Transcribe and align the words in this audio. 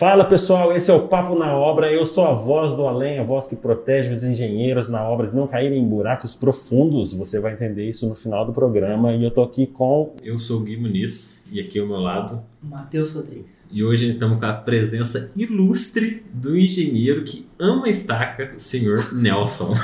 Fala 0.00 0.24
pessoal, 0.24 0.74
esse 0.74 0.90
é 0.90 0.94
o 0.94 1.08
Papo 1.08 1.38
na 1.38 1.54
Obra. 1.54 1.92
Eu 1.92 2.06
sou 2.06 2.26
a 2.26 2.32
voz 2.32 2.74
do 2.74 2.88
além, 2.88 3.18
a 3.18 3.22
voz 3.22 3.46
que 3.46 3.54
protege 3.54 4.14
os 4.14 4.24
engenheiros 4.24 4.88
na 4.88 5.06
obra 5.06 5.26
de 5.26 5.36
não 5.36 5.46
caírem 5.46 5.78
em 5.78 5.86
buracos 5.86 6.34
profundos. 6.34 7.12
Você 7.12 7.38
vai 7.38 7.52
entender 7.52 7.86
isso 7.86 8.08
no 8.08 8.14
final 8.14 8.46
do 8.46 8.50
programa. 8.50 9.12
E 9.12 9.22
eu 9.22 9.30
tô 9.30 9.42
aqui 9.42 9.66
com. 9.66 10.14
Eu 10.24 10.38
sou 10.38 10.60
o 10.60 10.64
Gui 10.64 10.78
Muniz 10.78 11.46
e 11.52 11.60
aqui 11.60 11.78
ao 11.78 11.86
meu 11.86 11.98
lado. 11.98 12.40
Matheus 12.62 13.12
Rodrigues. 13.12 13.68
E 13.70 13.84
hoje 13.84 14.12
estamos 14.12 14.38
com 14.38 14.46
a 14.46 14.54
presença 14.54 15.30
ilustre 15.36 16.24
do 16.32 16.56
engenheiro 16.56 17.22
que 17.22 17.46
ama 17.58 17.86
estaca, 17.90 18.54
o 18.56 18.58
senhor 18.58 19.12
Nelson. 19.12 19.74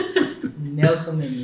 Nelson 0.72 1.12
Menezes. 1.12 1.39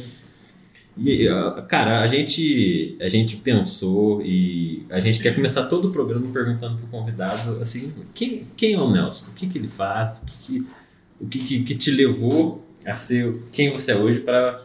E, 0.98 1.28
cara, 1.68 2.00
a 2.00 2.06
gente, 2.06 2.96
a 3.00 3.08
gente 3.08 3.36
pensou 3.36 4.22
e 4.22 4.86
a 4.88 4.98
gente 4.98 5.20
quer 5.20 5.34
começar 5.34 5.66
todo 5.66 5.88
o 5.88 5.92
programa 5.92 6.26
perguntando 6.32 6.78
pro 6.78 6.86
convidado 6.86 7.60
assim, 7.60 7.92
quem, 8.14 8.46
quem 8.56 8.72
é 8.72 8.80
o 8.80 8.90
Nelson? 8.90 9.26
O 9.30 9.34
que, 9.34 9.46
que 9.46 9.58
ele 9.58 9.68
faz? 9.68 10.22
O 10.22 10.24
que, 10.24 10.38
que 10.38 10.66
o 11.20 11.26
que, 11.26 11.38
que, 11.38 11.62
que, 11.64 11.74
te 11.74 11.90
levou 11.90 12.62
a 12.84 12.96
ser 12.96 13.32
quem 13.50 13.70
você 13.70 13.92
é 13.92 13.96
hoje 13.96 14.20
para 14.20 14.56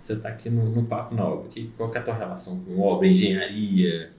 você 0.00 0.14
estar 0.14 0.28
tá 0.28 0.34
aqui 0.34 0.48
no, 0.48 0.70
no 0.70 0.86
Papo 0.86 1.14
na 1.14 1.24
Obra? 1.24 1.48
Que, 1.50 1.70
qual 1.76 1.90
que 1.90 1.98
é 1.98 2.00
a 2.00 2.04
tua 2.04 2.14
relação 2.14 2.60
com 2.60 2.80
obra, 2.80 3.06
engenharia? 3.06 4.10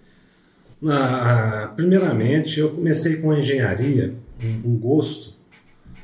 Ah, 0.86 1.72
primeiramente, 1.75 2.59
eu 2.59 2.72
comecei 2.72 3.17
com 3.17 3.31
a 3.31 3.39
engenharia, 3.39 4.16
um, 4.44 4.72
um 4.72 4.77
gosto, 4.77 5.34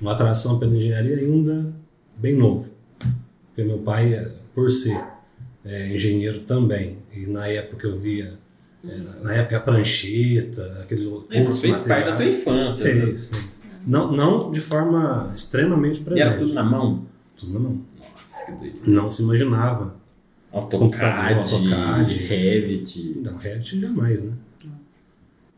uma 0.02 0.14
atração 0.14 0.58
pela 0.58 0.76
engenharia 0.76 1.18
ainda 1.18 1.74
bem 2.18 2.36
novo. 2.36 2.74
Porque 3.48 3.64
meu 3.64 3.80
pai, 3.80 4.32
por 4.56 4.72
ser 4.72 4.98
é, 5.66 5.96
engenheiro 5.96 6.40
também. 6.42 6.98
E 7.14 7.26
na 7.26 7.48
época 7.48 7.88
eu 7.88 7.98
via, 7.98 8.34
é, 8.88 8.98
na 9.22 9.34
época 9.34 9.58
a 9.58 9.60
prancheta, 9.60 10.80
aqueles 10.82 11.06
é, 11.06 11.40
outros 11.40 11.62
fez 11.62 11.78
materiais. 11.78 11.88
parte 11.88 12.06
da 12.06 12.16
tua 12.16 12.26
infância. 12.26 12.94
Né? 12.94 13.02
fez. 13.06 13.32
Não, 13.86 14.12
não 14.12 14.52
de 14.52 14.62
forma 14.62 15.32
extremamente 15.36 16.00
presente. 16.00 16.26
E 16.26 16.30
era 16.30 16.38
tudo 16.38 16.54
na 16.54 16.64
mão? 16.64 17.06
Tudo 17.36 17.54
na 17.54 17.60
mão. 17.60 17.82
Nossa, 18.00 18.46
que 18.46 18.52
doido. 18.54 18.82
Não 18.88 19.12
se 19.12 19.22
imaginava. 19.22 19.96
AutoCAD, 20.52 21.34
AutoCAD, 21.34 22.14
Revit. 22.14 23.18
Não, 23.22 23.38
Revit 23.38 23.82
jamais, 23.82 24.24
né? 24.24 24.34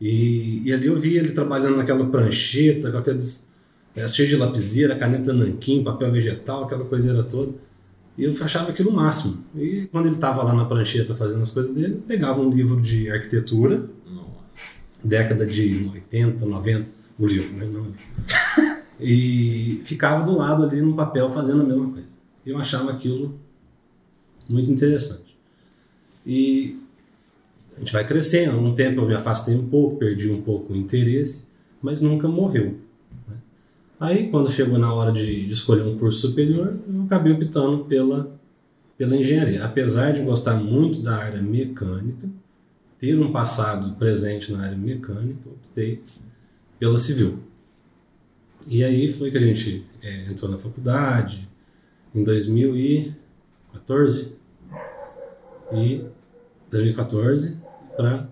E, 0.00 0.62
e 0.64 0.72
ali 0.72 0.86
eu 0.86 0.96
vi 0.96 1.16
ele 1.16 1.32
trabalhando 1.32 1.76
naquela 1.76 2.04
prancheta, 2.06 2.90
com 2.90 2.98
aqueles. 2.98 3.54
É, 3.94 4.06
cheio 4.06 4.28
de 4.28 4.36
lapiseira, 4.36 4.94
caneta 4.94 5.32
nanquim, 5.32 5.82
papel 5.82 6.12
vegetal, 6.12 6.64
aquela 6.64 6.84
coiseira 6.84 7.22
toda. 7.22 7.52
E 8.16 8.24
eu 8.24 8.32
achava 8.42 8.70
aquilo 8.70 8.90
o 8.90 8.94
máximo. 8.94 9.44
E 9.54 9.88
quando 9.92 10.06
ele 10.06 10.14
estava 10.14 10.42
lá 10.42 10.54
na 10.54 10.64
prancheta 10.64 11.14
fazendo 11.14 11.42
as 11.42 11.50
coisas 11.50 11.74
dele, 11.74 12.02
pegava 12.06 12.40
um 12.40 12.50
livro 12.50 12.80
de 12.80 13.10
arquitetura, 13.10 13.90
Nossa. 14.06 15.06
década 15.06 15.46
de 15.46 15.90
80, 15.92 16.46
90, 16.46 16.90
o 17.18 17.26
livro, 17.26 17.54
né? 17.56 17.66
Não. 17.66 17.86
e 18.98 19.80
ficava 19.84 20.24
do 20.24 20.36
lado 20.36 20.64
ali 20.64 20.80
no 20.80 20.94
papel 20.94 21.28
fazendo 21.28 21.62
a 21.62 21.64
mesma 21.64 21.90
coisa. 21.90 22.08
Eu 22.44 22.58
achava 22.58 22.90
aquilo 22.90 23.38
muito 24.48 24.70
interessante. 24.70 25.36
E 26.24 26.78
a 27.76 27.80
gente 27.80 27.92
vai 27.92 28.06
crescendo. 28.06 28.58
Um 28.58 28.74
tempo 28.74 29.00
eu 29.00 29.06
me 29.06 29.14
afastei 29.14 29.54
um 29.54 29.66
pouco, 29.66 29.96
perdi 29.96 30.30
um 30.30 30.40
pouco 30.40 30.72
o 30.72 30.76
interesse, 30.76 31.48
mas 31.82 32.00
nunca 32.00 32.26
morreu. 32.26 32.78
Aí, 33.98 34.30
quando 34.30 34.50
chegou 34.50 34.78
na 34.78 34.92
hora 34.92 35.10
de, 35.10 35.46
de, 35.46 35.52
escolher 35.52 35.82
um 35.82 35.98
curso 35.98 36.28
superior, 36.28 36.78
eu 36.86 37.04
acabei 37.04 37.32
optando 37.32 37.86
pela, 37.86 38.38
pela 38.98 39.16
engenharia. 39.16 39.64
Apesar 39.64 40.12
de 40.12 40.20
gostar 40.22 40.54
muito 40.54 41.00
da 41.00 41.16
área 41.16 41.40
mecânica, 41.40 42.28
ter 42.98 43.18
um 43.18 43.32
passado 43.32 43.96
presente 43.96 44.52
na 44.52 44.64
área 44.64 44.76
mecânica, 44.76 45.48
optei 45.48 46.02
pela 46.78 46.98
civil. 46.98 47.38
E 48.68 48.84
aí 48.84 49.10
foi 49.12 49.30
que 49.30 49.38
a 49.38 49.40
gente 49.40 49.86
é, 50.02 50.26
entrou 50.30 50.50
na 50.50 50.58
faculdade 50.58 51.48
em 52.14 52.22
2014. 52.22 54.36
E 55.72 56.04
2014 56.70 57.56
para 57.96 58.28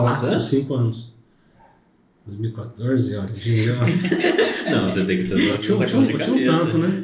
lá 0.00 0.18
com 0.18 0.40
5 0.40 0.74
anos. 0.74 1.12
2014, 2.26 3.16
ó, 3.16 3.20
Não, 4.76 4.90
você 4.90 5.04
tem 5.04 5.18
que 5.18 5.28
ter 5.28 5.36
tinha, 5.36 5.58
tinha, 5.58 5.86
tinha 5.86 6.34
um 6.34 6.44
tanto, 6.44 6.78
né? 6.78 7.02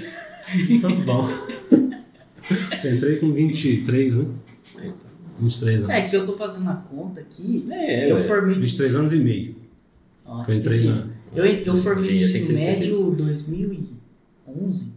Um 0.70 0.80
tanto 0.80 1.00
bom. 1.02 1.28
Eu 2.84 2.94
entrei 2.94 3.16
com 3.16 3.32
23, 3.32 4.16
né? 4.16 4.34
23 5.40 5.84
anos. 5.84 5.96
É 5.96 6.08
que 6.08 6.16
eu 6.16 6.26
tô 6.26 6.34
fazendo 6.34 6.70
a 6.70 6.74
conta 6.74 7.20
aqui. 7.20 7.66
É, 7.70 8.10
eu 8.10 8.16
ué. 8.16 8.22
formei. 8.22 8.54
23 8.56 8.94
anos 8.96 9.12
e 9.12 9.18
meio. 9.18 9.56
Nossa, 10.26 10.50
eu 10.50 10.56
entrei 10.56 10.84
na. 10.84 11.06
Eu, 11.34 11.44
eu 11.44 11.76
formei 11.76 12.10
no 12.10 12.16
ensino 12.18 12.58
médio 12.58 13.12
em 13.12 13.14
2011. 13.14 14.92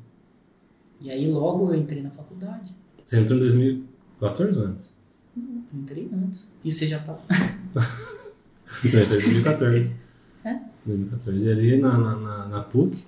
E 1.02 1.10
aí 1.12 1.28
logo 1.28 1.74
eu 1.74 1.80
entrei 1.80 2.02
na 2.02 2.10
faculdade. 2.10 2.76
Você 3.04 3.20
entrou 3.20 3.38
em 3.38 3.42
2014 3.42 4.60
ou 4.60 4.66
antes? 4.66 4.96
Não, 5.36 5.64
eu 5.74 5.80
entrei 5.82 6.10
antes. 6.14 6.52
E 6.64 6.72
você 6.72 6.88
já 6.88 7.00
tá. 7.00 7.20
eu 8.84 8.90
entrei 8.90 9.04
em 9.04 9.10
2014. 9.10 9.96
É? 10.44 10.58
2014. 10.86 11.40
E 11.40 11.52
ali 11.52 11.78
na, 11.78 11.98
na, 11.98 12.16
na, 12.16 12.48
na 12.48 12.62
PUC. 12.62 13.06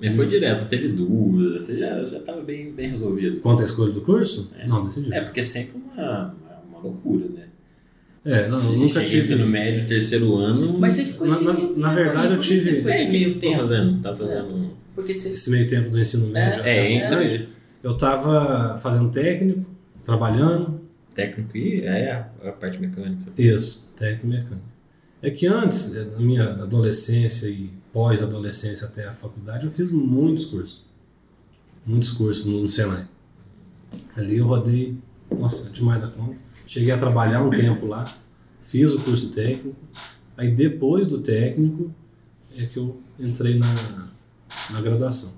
Mas 0.00 0.14
foi 0.14 0.28
direto, 0.28 0.60
não 0.60 0.68
teve 0.68 0.88
dúvida, 0.88 1.58
você 1.58 1.78
já 1.78 2.02
estava 2.02 2.42
bem, 2.42 2.70
bem 2.72 2.90
resolvido. 2.90 3.40
Quanto 3.40 3.62
à 3.62 3.64
escolha 3.64 3.92
do 3.92 4.02
curso? 4.02 4.52
É. 4.58 4.68
Não, 4.68 4.84
decidi. 4.84 5.12
É, 5.12 5.22
porque 5.22 5.40
é 5.40 5.42
sempre 5.42 5.80
uma, 5.80 6.34
uma, 6.68 6.78
loucura, 6.80 7.26
né? 7.28 7.46
É, 8.24 8.48
não, 8.48 8.72
eu 8.72 8.78
nunca 8.78 9.02
tive. 9.04 9.18
ensino 9.18 9.46
médio, 9.46 9.86
terceiro 9.86 10.36
ano. 10.36 10.78
Mas 10.78 10.92
você 10.92 11.04
ficou 11.04 11.26
na, 11.26 11.40
na, 11.40 11.54
na 11.76 11.94
verdade, 11.94 12.34
eu 12.34 12.40
tive. 12.40 12.70
Esse 12.70 12.80
é, 12.80 13.08
meio 13.08 13.10
que 13.10 13.24
você 13.30 13.40
tempo. 13.40 13.60
fazendo? 13.60 13.96
Você 13.96 14.02
tá 14.02 14.14
fazendo. 14.14 14.64
É. 14.64 14.68
Porque 14.94 15.14
você... 15.14 15.28
Esse 15.30 15.50
meio 15.50 15.68
tempo 15.68 15.90
do 15.90 15.98
ensino 15.98 16.26
médio. 16.28 16.60
É, 16.60 16.80
até 16.80 16.90
então. 16.90 17.08
faculdade, 17.10 17.48
Eu 17.82 17.92
estava 17.92 18.78
fazendo 18.78 19.10
técnico, 19.10 19.64
trabalhando. 20.04 20.80
Técnico 21.14 21.56
e 21.56 21.82
é 21.82 22.12
a, 22.12 22.48
a 22.48 22.52
parte 22.52 22.80
mecânica. 22.80 23.30
Isso, 23.38 23.92
técnico 23.96 24.26
e 24.26 24.28
mecânico. 24.30 24.75
É 25.26 25.30
que 25.32 25.44
antes, 25.44 25.92
na 26.12 26.20
minha 26.20 26.52
adolescência 26.52 27.48
e 27.48 27.68
pós-adolescência 27.92 28.86
até 28.86 29.08
a 29.08 29.12
faculdade, 29.12 29.66
eu 29.66 29.72
fiz 29.72 29.90
muitos 29.90 30.46
cursos. 30.46 30.84
Muitos 31.84 32.10
cursos 32.10 32.46
no, 32.46 32.60
no 32.60 32.68
Senai. 32.68 33.08
Ali 34.16 34.36
eu 34.36 34.46
rodei, 34.46 34.96
nossa, 35.28 35.68
demais 35.70 36.00
da 36.00 36.06
conta. 36.06 36.36
Cheguei 36.64 36.92
a 36.92 36.96
trabalhar 36.96 37.42
um 37.42 37.50
tempo 37.50 37.86
lá, 37.86 38.16
fiz 38.62 38.92
o 38.92 39.00
curso 39.00 39.30
técnico. 39.30 39.74
Aí 40.36 40.54
depois 40.54 41.08
do 41.08 41.18
técnico 41.18 41.92
é 42.56 42.64
que 42.66 42.76
eu 42.76 42.96
entrei 43.18 43.58
na, 43.58 43.74
na 44.70 44.80
graduação. 44.80 45.32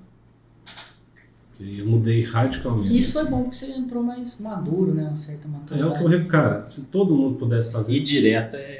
Eu 1.59 1.87
mudei 1.87 2.21
radicalmente. 2.21 2.95
Isso 2.95 3.13
foi 3.13 3.25
bom 3.25 3.41
porque 3.41 3.57
você 3.57 3.71
entrou 3.71 4.03
mais 4.03 4.39
maduro, 4.39 4.93
né? 4.93 5.07
Uma 5.07 5.15
certa 5.15 5.47
maturidade. 5.47 5.81
É 5.81 5.85
o 5.85 5.97
que 5.97 6.03
eu 6.03 6.07
recomendo. 6.07 6.29
Cara, 6.29 6.69
se 6.69 6.85
todo 6.85 7.15
mundo 7.15 7.39
pudesse 7.39 7.71
fazer. 7.71 7.95
E 7.95 7.99
direto 7.99 8.55
é 8.55 8.78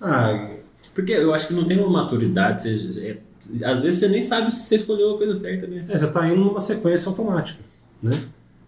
Ah, 0.00 0.50
porque 0.94 1.12
eu 1.12 1.32
acho 1.32 1.48
que 1.48 1.54
não 1.54 1.64
tem 1.64 1.78
uma 1.78 1.90
maturidade. 1.90 2.62
Você, 2.62 3.18
é, 3.60 3.64
às 3.64 3.80
vezes 3.80 4.00
você 4.00 4.08
nem 4.08 4.20
sabe 4.20 4.52
se 4.52 4.64
você 4.64 4.76
escolheu 4.76 5.14
a 5.14 5.18
coisa 5.18 5.34
certa, 5.34 5.66
né? 5.66 5.84
é, 5.88 5.96
você 5.96 6.06
está 6.06 6.28
indo 6.28 6.40
numa 6.40 6.60
sequência 6.60 7.08
automática, 7.08 7.60
né? 8.02 8.20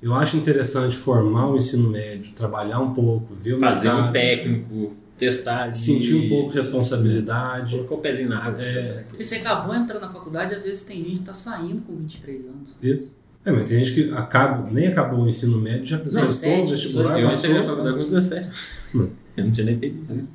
Eu 0.03 0.15
acho 0.15 0.37
interessante 0.37 0.97
formar 0.97 1.51
o 1.51 1.59
ensino 1.59 1.91
médio, 1.91 2.33
trabalhar 2.33 2.79
um 2.81 2.95
pouco, 2.95 3.35
ver 3.35 3.55
o 3.55 3.61
Fazer 3.61 3.91
um 3.91 3.95
mercado, 3.97 4.13
técnico, 4.13 4.97
testar. 5.19 5.65
ali, 5.65 5.77
sentir 5.77 6.15
um 6.15 6.29
pouco 6.29 6.51
de 6.53 6.57
responsabilidade. 6.57 7.75
Colocar 7.77 7.95
o 7.97 7.99
pezinho 7.99 8.31
na 8.31 8.45
água. 8.45 8.63
É. 8.63 9.05
Porque 9.09 9.23
você 9.23 9.35
acabou 9.35 9.75
entrando 9.75 10.01
na 10.01 10.09
faculdade, 10.09 10.55
às 10.55 10.65
vezes 10.65 10.85
tem 10.85 11.05
gente 11.05 11.19
que 11.19 11.25
tá 11.25 11.35
saindo 11.35 11.83
com 11.83 11.95
23 11.97 12.47
anos. 12.47 12.77
Isso. 12.83 13.13
É, 13.45 13.53
mas 13.53 13.69
tem 13.69 13.85
gente 13.85 13.95
que 13.95 14.13
acaba, 14.13 14.71
nem 14.71 14.87
acabou 14.87 15.25
o 15.25 15.29
ensino 15.29 15.59
médio, 15.59 15.87
já 15.87 15.99
prestou 15.99 16.23
17, 16.23 16.63
o 16.63 16.67
vestibular, 16.71 17.21
Eu 17.21 17.31
entrei 17.31 17.55
na 17.55 17.63
faculdade 17.63 18.05
com 18.05 18.11
17. 18.11 18.49
Hum. 18.95 19.09
Eu 19.37 19.45
não 19.45 19.51
tinha 19.53 19.67
nem 19.67 19.79
feito 19.79 20.03
isso. 20.03 20.29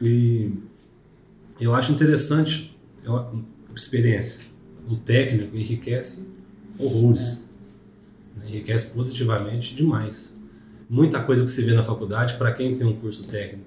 E 0.00 0.50
eu 1.60 1.74
acho 1.74 1.92
interessante 1.92 2.76
eu- 3.04 3.16
a 3.16 3.32
experiência. 3.74 4.46
O 4.88 4.96
técnico 4.96 5.56
enriquece 5.56 6.28
horrores. 6.78 7.58
Enriquece 8.46 8.94
positivamente 8.94 9.74
demais. 9.74 10.42
Muita 10.88 11.20
coisa 11.20 11.44
que 11.44 11.50
se 11.50 11.62
vê 11.62 11.74
na 11.74 11.82
faculdade, 11.82 12.34
para 12.34 12.52
quem 12.52 12.72
tem 12.74 12.86
um 12.86 12.94
curso 12.94 13.26
técnico, 13.26 13.66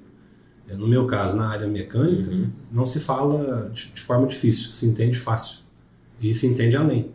é, 0.68 0.76
no 0.76 0.88
meu 0.88 1.06
caso, 1.06 1.36
na 1.38 1.50
área 1.50 1.68
mecânica, 1.68 2.32
Uhum. 2.32 2.50
não 2.72 2.86
se 2.86 3.00
fala 3.00 3.70
de, 3.74 3.88
de 3.94 4.02
forma 4.02 4.26
difícil, 4.26 4.70
se 4.72 4.86
entende 4.88 5.20
fácil. 5.20 5.60
E 6.20 6.34
se 6.34 6.48
entende 6.48 6.76
além. 6.76 7.10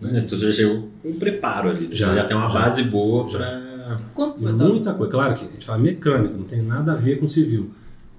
Mas 0.00 0.24
tu 0.24 0.36
já 0.36 0.52
chegou 0.52 0.90
com 1.02 1.08
um 1.10 1.18
preparo 1.18 1.70
ali. 1.70 1.88
Já, 1.94 2.14
Já, 2.14 2.24
tem 2.26 2.36
uma 2.36 2.48
já. 2.50 2.60
base 2.60 2.82
boa 2.84 3.28
Já. 3.30 3.38
pra. 3.38 4.00
Quanto 4.14 4.40
foi? 4.40 4.52
muita 4.52 4.92
coisa. 4.92 5.10
Claro 5.12 5.34
que 5.34 5.44
a 5.46 5.48
gente 5.50 5.64
fala 5.64 5.78
mecânica, 5.78 6.34
não 6.36 6.44
tem 6.44 6.60
nada 6.60 6.92
a 6.92 6.96
ver 6.96 7.18
com 7.20 7.26
civil. 7.28 7.70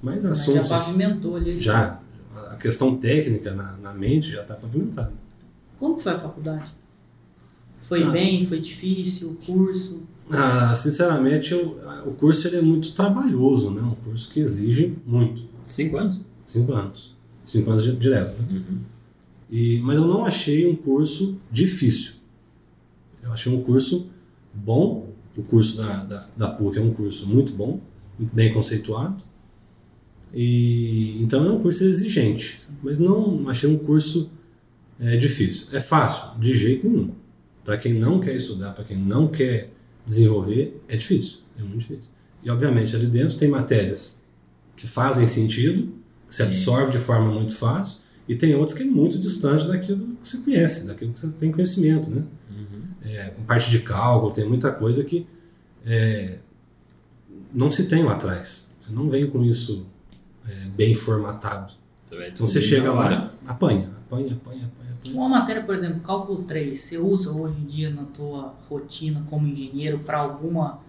Mas 0.01 0.15
Mas 0.23 0.23
já 0.23 0.31
assuntos. 0.31 0.69
pavimentou 0.69 1.35
ali. 1.35 1.51
a 1.53 1.55
Já. 1.57 1.99
A 2.51 2.55
questão 2.55 2.97
técnica 2.97 3.53
na, 3.53 3.77
na 3.77 3.93
mente 3.93 4.31
já 4.31 4.41
está 4.41 4.55
pavimentada. 4.55 5.11
Como 5.77 5.99
foi 5.99 6.11
a 6.13 6.19
faculdade? 6.19 6.65
Foi 7.81 8.03
Ah. 8.03 8.09
bem? 8.11 8.45
Foi 8.45 8.59
difícil? 8.59 9.31
O 9.31 9.35
curso? 9.45 10.01
Ah, 10.31 10.73
sinceramente, 10.75 11.51
eu- 11.53 11.79
o 12.05 12.11
curso 12.13 12.47
ele 12.47 12.57
é 12.57 12.61
muito 12.61 12.93
trabalhoso, 12.93 13.71
né? 13.71 13.81
Um 13.81 13.95
curso 13.95 14.29
que 14.29 14.39
exige 14.39 14.95
muito. 15.05 15.43
Cinco 15.67 15.97
anos? 15.97 16.21
Cinco 16.45 16.73
anos. 16.73 17.15
Cinco 17.43 17.71
anos 17.71 17.83
direto, 17.99 18.41
né? 18.41 18.47
Uhum. 18.69 18.79
E, 19.49 19.79
mas 19.79 19.97
eu 19.97 20.05
não 20.07 20.25
achei 20.25 20.69
um 20.69 20.75
curso 20.75 21.37
difícil. 21.51 22.15
Eu 23.23 23.31
achei 23.31 23.51
um 23.53 23.63
curso 23.63 24.09
bom. 24.53 25.09
O 25.37 25.43
curso 25.43 25.77
da, 25.77 26.03
da, 26.03 26.25
da 26.35 26.47
PUC 26.49 26.77
é 26.79 26.81
um 26.81 26.91
curso 26.93 27.27
muito 27.27 27.53
bom, 27.53 27.79
muito 28.17 28.33
bem 28.35 28.51
conceituado. 28.53 29.23
E, 30.33 31.21
então 31.21 31.45
é 31.45 31.51
um 31.51 31.59
curso 31.59 31.83
exigente, 31.83 32.59
mas 32.83 32.99
não 32.99 33.47
achei 33.49 33.69
um 33.69 33.77
curso 33.77 34.29
é, 34.99 35.15
difícil. 35.17 35.75
É 35.75 35.79
fácil? 35.79 36.39
De 36.39 36.55
jeito 36.55 36.89
nenhum. 36.89 37.11
Para 37.63 37.77
quem 37.77 37.93
não 37.93 38.19
quer 38.19 38.35
estudar, 38.35 38.71
para 38.71 38.83
quem 38.83 38.97
não 38.97 39.27
quer 39.27 39.71
desenvolver, 40.05 40.81
é 40.87 40.95
difícil. 40.95 41.39
É 41.57 41.61
muito 41.61 41.79
difícil. 41.79 42.09
E 42.43 42.49
obviamente 42.49 42.95
ali 42.95 43.07
dentro 43.07 43.37
tem 43.37 43.49
matérias 43.49 44.27
que 44.75 44.87
fazem 44.87 45.25
sentido, 45.25 45.93
que 46.27 46.35
se 46.35 46.43
absorve 46.43 46.91
de 46.91 46.99
forma 46.99 47.31
muito 47.31 47.55
fácil, 47.55 47.99
e 48.27 48.35
tem 48.35 48.53
outras 48.55 48.77
que 48.77 48.83
é 48.83 48.85
muito 48.85 49.17
distante 49.17 49.67
daquilo 49.67 50.17
que 50.21 50.27
você 50.27 50.37
conhece, 50.39 50.87
daquilo 50.87 51.13
que 51.13 51.19
você 51.19 51.31
tem 51.31 51.51
conhecimento, 51.51 52.09
né? 52.09 52.23
Uhum. 52.51 52.81
É, 53.09 53.33
parte 53.47 53.71
de 53.71 53.79
cálculo, 53.79 54.33
tem 54.33 54.47
muita 54.47 54.71
coisa 54.71 55.03
que 55.03 55.25
é, 55.85 56.39
não 57.53 57.71
se 57.71 57.87
tem 57.87 58.03
lá 58.03 58.13
atrás. 58.13 58.75
Você 58.79 58.91
não 58.91 59.09
vem 59.09 59.29
com 59.29 59.43
isso 59.43 59.87
é, 60.47 60.69
bem 60.75 60.95
formatado. 60.95 61.73
Então 62.11 62.47
você 62.47 62.61
chega 62.61 62.91
lá, 62.91 63.31
apanha, 63.45 63.89
apanha, 64.05 64.33
apanha, 64.33 64.33
apanha. 64.33 64.65
apanha. 64.65 65.13
Uma 65.13 65.27
matéria, 65.27 65.63
por 65.63 65.75
exemplo, 65.75 65.99
cálculo 65.99 66.43
3, 66.43 66.77
você 66.77 66.97
usa 66.97 67.31
hoje 67.31 67.59
em 67.59 67.65
dia 67.65 67.89
na 67.89 68.03
tua 68.03 68.53
rotina 68.69 69.23
como 69.29 69.47
engenheiro 69.47 69.99
para 69.99 70.19
alguma, 70.19 70.79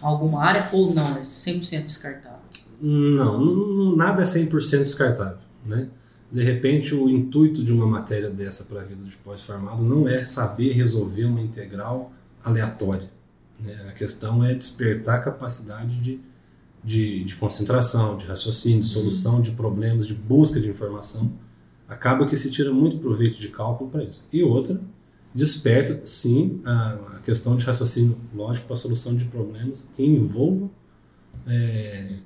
alguma 0.00 0.42
área 0.42 0.68
ou 0.72 0.94
não? 0.94 1.16
É 1.16 1.20
100% 1.20 1.84
descartável? 1.84 2.38
Não, 2.80 3.38
não, 3.38 3.96
nada 3.96 4.22
é 4.22 4.24
100% 4.24 4.78
descartável, 4.78 5.38
né? 5.64 5.88
De 6.32 6.42
repente, 6.42 6.94
o 6.94 7.08
intuito 7.08 7.62
de 7.62 7.72
uma 7.72 7.86
matéria 7.86 8.28
dessa 8.28 8.64
para 8.64 8.80
a 8.80 8.84
vida 8.84 9.04
de 9.04 9.16
pós-formado 9.18 9.84
não 9.84 10.08
é 10.08 10.24
saber 10.24 10.72
resolver 10.72 11.26
uma 11.26 11.40
integral 11.40 12.12
aleatória. 12.42 13.08
Né? 13.60 13.86
A 13.88 13.92
questão 13.92 14.42
é 14.42 14.52
despertar 14.52 15.16
a 15.16 15.22
capacidade 15.22 15.96
de, 16.00 16.20
de, 16.84 17.24
de 17.24 17.34
concentração, 17.36 18.16
de 18.16 18.26
raciocínio, 18.26 18.80
de 18.80 18.86
solução 18.86 19.40
de 19.40 19.52
problemas, 19.52 20.06
de 20.06 20.14
busca 20.14 20.60
de 20.60 20.68
informação. 20.68 21.32
Acaba 21.88 22.26
que 22.26 22.36
se 22.36 22.50
tira 22.50 22.72
muito 22.72 22.98
proveito 22.98 23.38
de 23.38 23.48
cálculo 23.48 23.90
para 23.90 24.04
isso. 24.04 24.28
E 24.32 24.42
outra, 24.42 24.80
desperta, 25.34 26.00
sim, 26.04 26.60
a, 26.64 27.16
a 27.16 27.20
questão 27.20 27.56
de 27.56 27.64
raciocínio 27.64 28.18
lógico 28.34 28.66
para 28.66 28.74
a 28.74 28.78
solução 28.78 29.16
de 29.16 29.24
problemas 29.24 29.92
que 29.96 30.04
envolvam 30.04 30.70
é, 31.46 32.18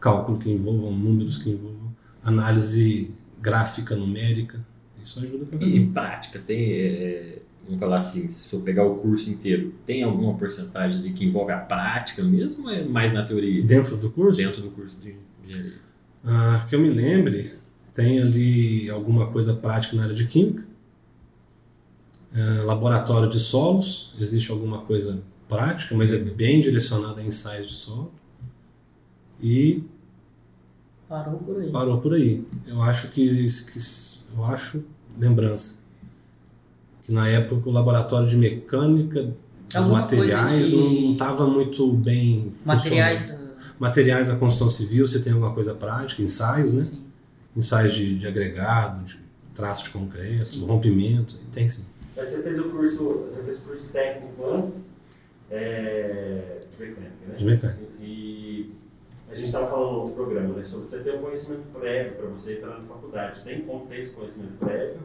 cálculo, 0.00 0.38
que 0.38 0.50
envolvam 0.50 0.92
números, 0.92 1.38
que 1.38 1.50
envolvam 1.50 1.94
análise 2.22 3.10
gráfica, 3.40 3.96
numérica. 3.96 4.64
Isso 5.02 5.20
ajuda 5.20 5.44
para 5.44 5.64
E 5.64 5.86
prática, 5.86 6.38
tem, 6.38 6.72
é, 6.72 7.42
vamos 7.64 7.80
falar 7.80 7.98
assim, 7.98 8.28
se 8.28 8.54
eu 8.54 8.60
pegar 8.62 8.84
o 8.84 8.96
curso 8.96 9.30
inteiro, 9.30 9.74
tem 9.86 10.02
alguma 10.02 10.34
porcentagem 10.34 11.00
ali 11.00 11.12
que 11.12 11.24
envolve 11.24 11.52
a 11.52 11.58
prática 11.58 12.22
mesmo 12.22 12.64
ou 12.64 12.70
é 12.70 12.84
mais 12.84 13.12
na 13.12 13.22
teoria? 13.22 13.62
Dentro 13.62 13.96
do 13.96 14.10
curso? 14.10 14.40
Dentro 14.40 14.62
do 14.62 14.70
curso 14.70 15.00
de 15.00 15.16
engenharia. 15.44 15.84
Ah, 16.24 16.64
que 16.68 16.74
eu 16.74 16.80
me 16.80 16.90
lembre, 16.90 17.54
tem 17.92 18.20
ali 18.20 18.88
alguma 18.90 19.26
coisa 19.26 19.54
prática 19.54 19.96
na 19.96 20.04
área 20.04 20.14
de 20.14 20.26
química. 20.26 20.66
Ah, 22.34 22.62
laboratório 22.64 23.28
de 23.28 23.38
solos, 23.38 24.14
existe 24.20 24.50
alguma 24.50 24.78
coisa 24.82 25.22
prática, 25.48 25.94
mas 25.94 26.12
é 26.12 26.18
bem 26.18 26.60
direcionada 26.60 27.20
a 27.20 27.24
ensaios 27.24 27.68
de 27.68 27.74
solo. 27.74 28.12
E 29.42 29.84
Parou 31.08 31.38
por 31.38 31.60
aí. 31.60 31.70
Parou 31.70 32.00
por 32.00 32.14
aí. 32.14 32.44
Eu 32.66 32.82
acho 32.82 33.08
que, 33.08 33.46
que 33.46 33.78
eu 34.36 34.44
acho 34.44 34.84
lembrança 35.18 35.83
que 37.04 37.12
na 37.12 37.28
época 37.28 37.68
o 37.68 37.72
laboratório 37.72 38.28
de 38.28 38.36
mecânica 38.36 39.32
dos 39.72 39.86
materiais 39.86 40.70
de... 40.70 40.76
não 40.76 41.12
estava 41.12 41.46
muito 41.46 41.92
bem 41.92 42.52
materiais 42.64 43.24
da... 43.24 43.38
materiais 43.78 44.28
da 44.28 44.36
construção 44.36 44.70
civil 44.70 45.06
você 45.06 45.20
tem 45.20 45.32
alguma 45.32 45.52
coisa 45.52 45.74
prática 45.74 46.22
ensaios 46.22 46.72
né 46.72 46.84
sim. 46.84 47.02
ensaios 47.56 47.94
de, 47.94 48.18
de 48.18 48.26
agregado 48.26 49.04
de 49.04 49.18
traço 49.54 49.84
de 49.84 49.90
concreto 49.90 50.46
sim. 50.46 50.64
rompimento 50.64 51.36
tem 51.52 51.68
sim 51.68 51.84
mas 52.16 52.28
você 52.28 52.42
fez 52.42 52.58
o 52.58 52.64
curso 52.64 53.24
você 53.28 53.42
fez 53.42 53.58
o 53.58 53.62
curso 53.62 53.88
técnico 53.88 54.44
antes 54.50 54.96
é, 55.50 56.60
de 56.70 56.84
mecânica 56.84 57.26
né 57.28 57.34
de 57.36 57.44
mecânica 57.44 57.88
e 58.00 58.72
a 59.34 59.36
gente 59.36 59.46
estava 59.46 59.66
falando 59.66 60.04
no 60.04 60.10
programa, 60.14 60.54
né, 60.54 60.62
sobre 60.62 60.86
você 60.86 61.02
ter 61.02 61.16
um 61.16 61.22
conhecimento 61.22 61.64
prévio 61.72 62.12
para 62.12 62.26
você 62.28 62.58
entrar 62.58 62.74
na 62.76 62.82
faculdade. 62.82 63.42
Tem 63.42 63.62
como 63.62 63.84
ter 63.86 63.98
esse 63.98 64.14
conhecimento 64.14 64.56
prévio 64.60 65.00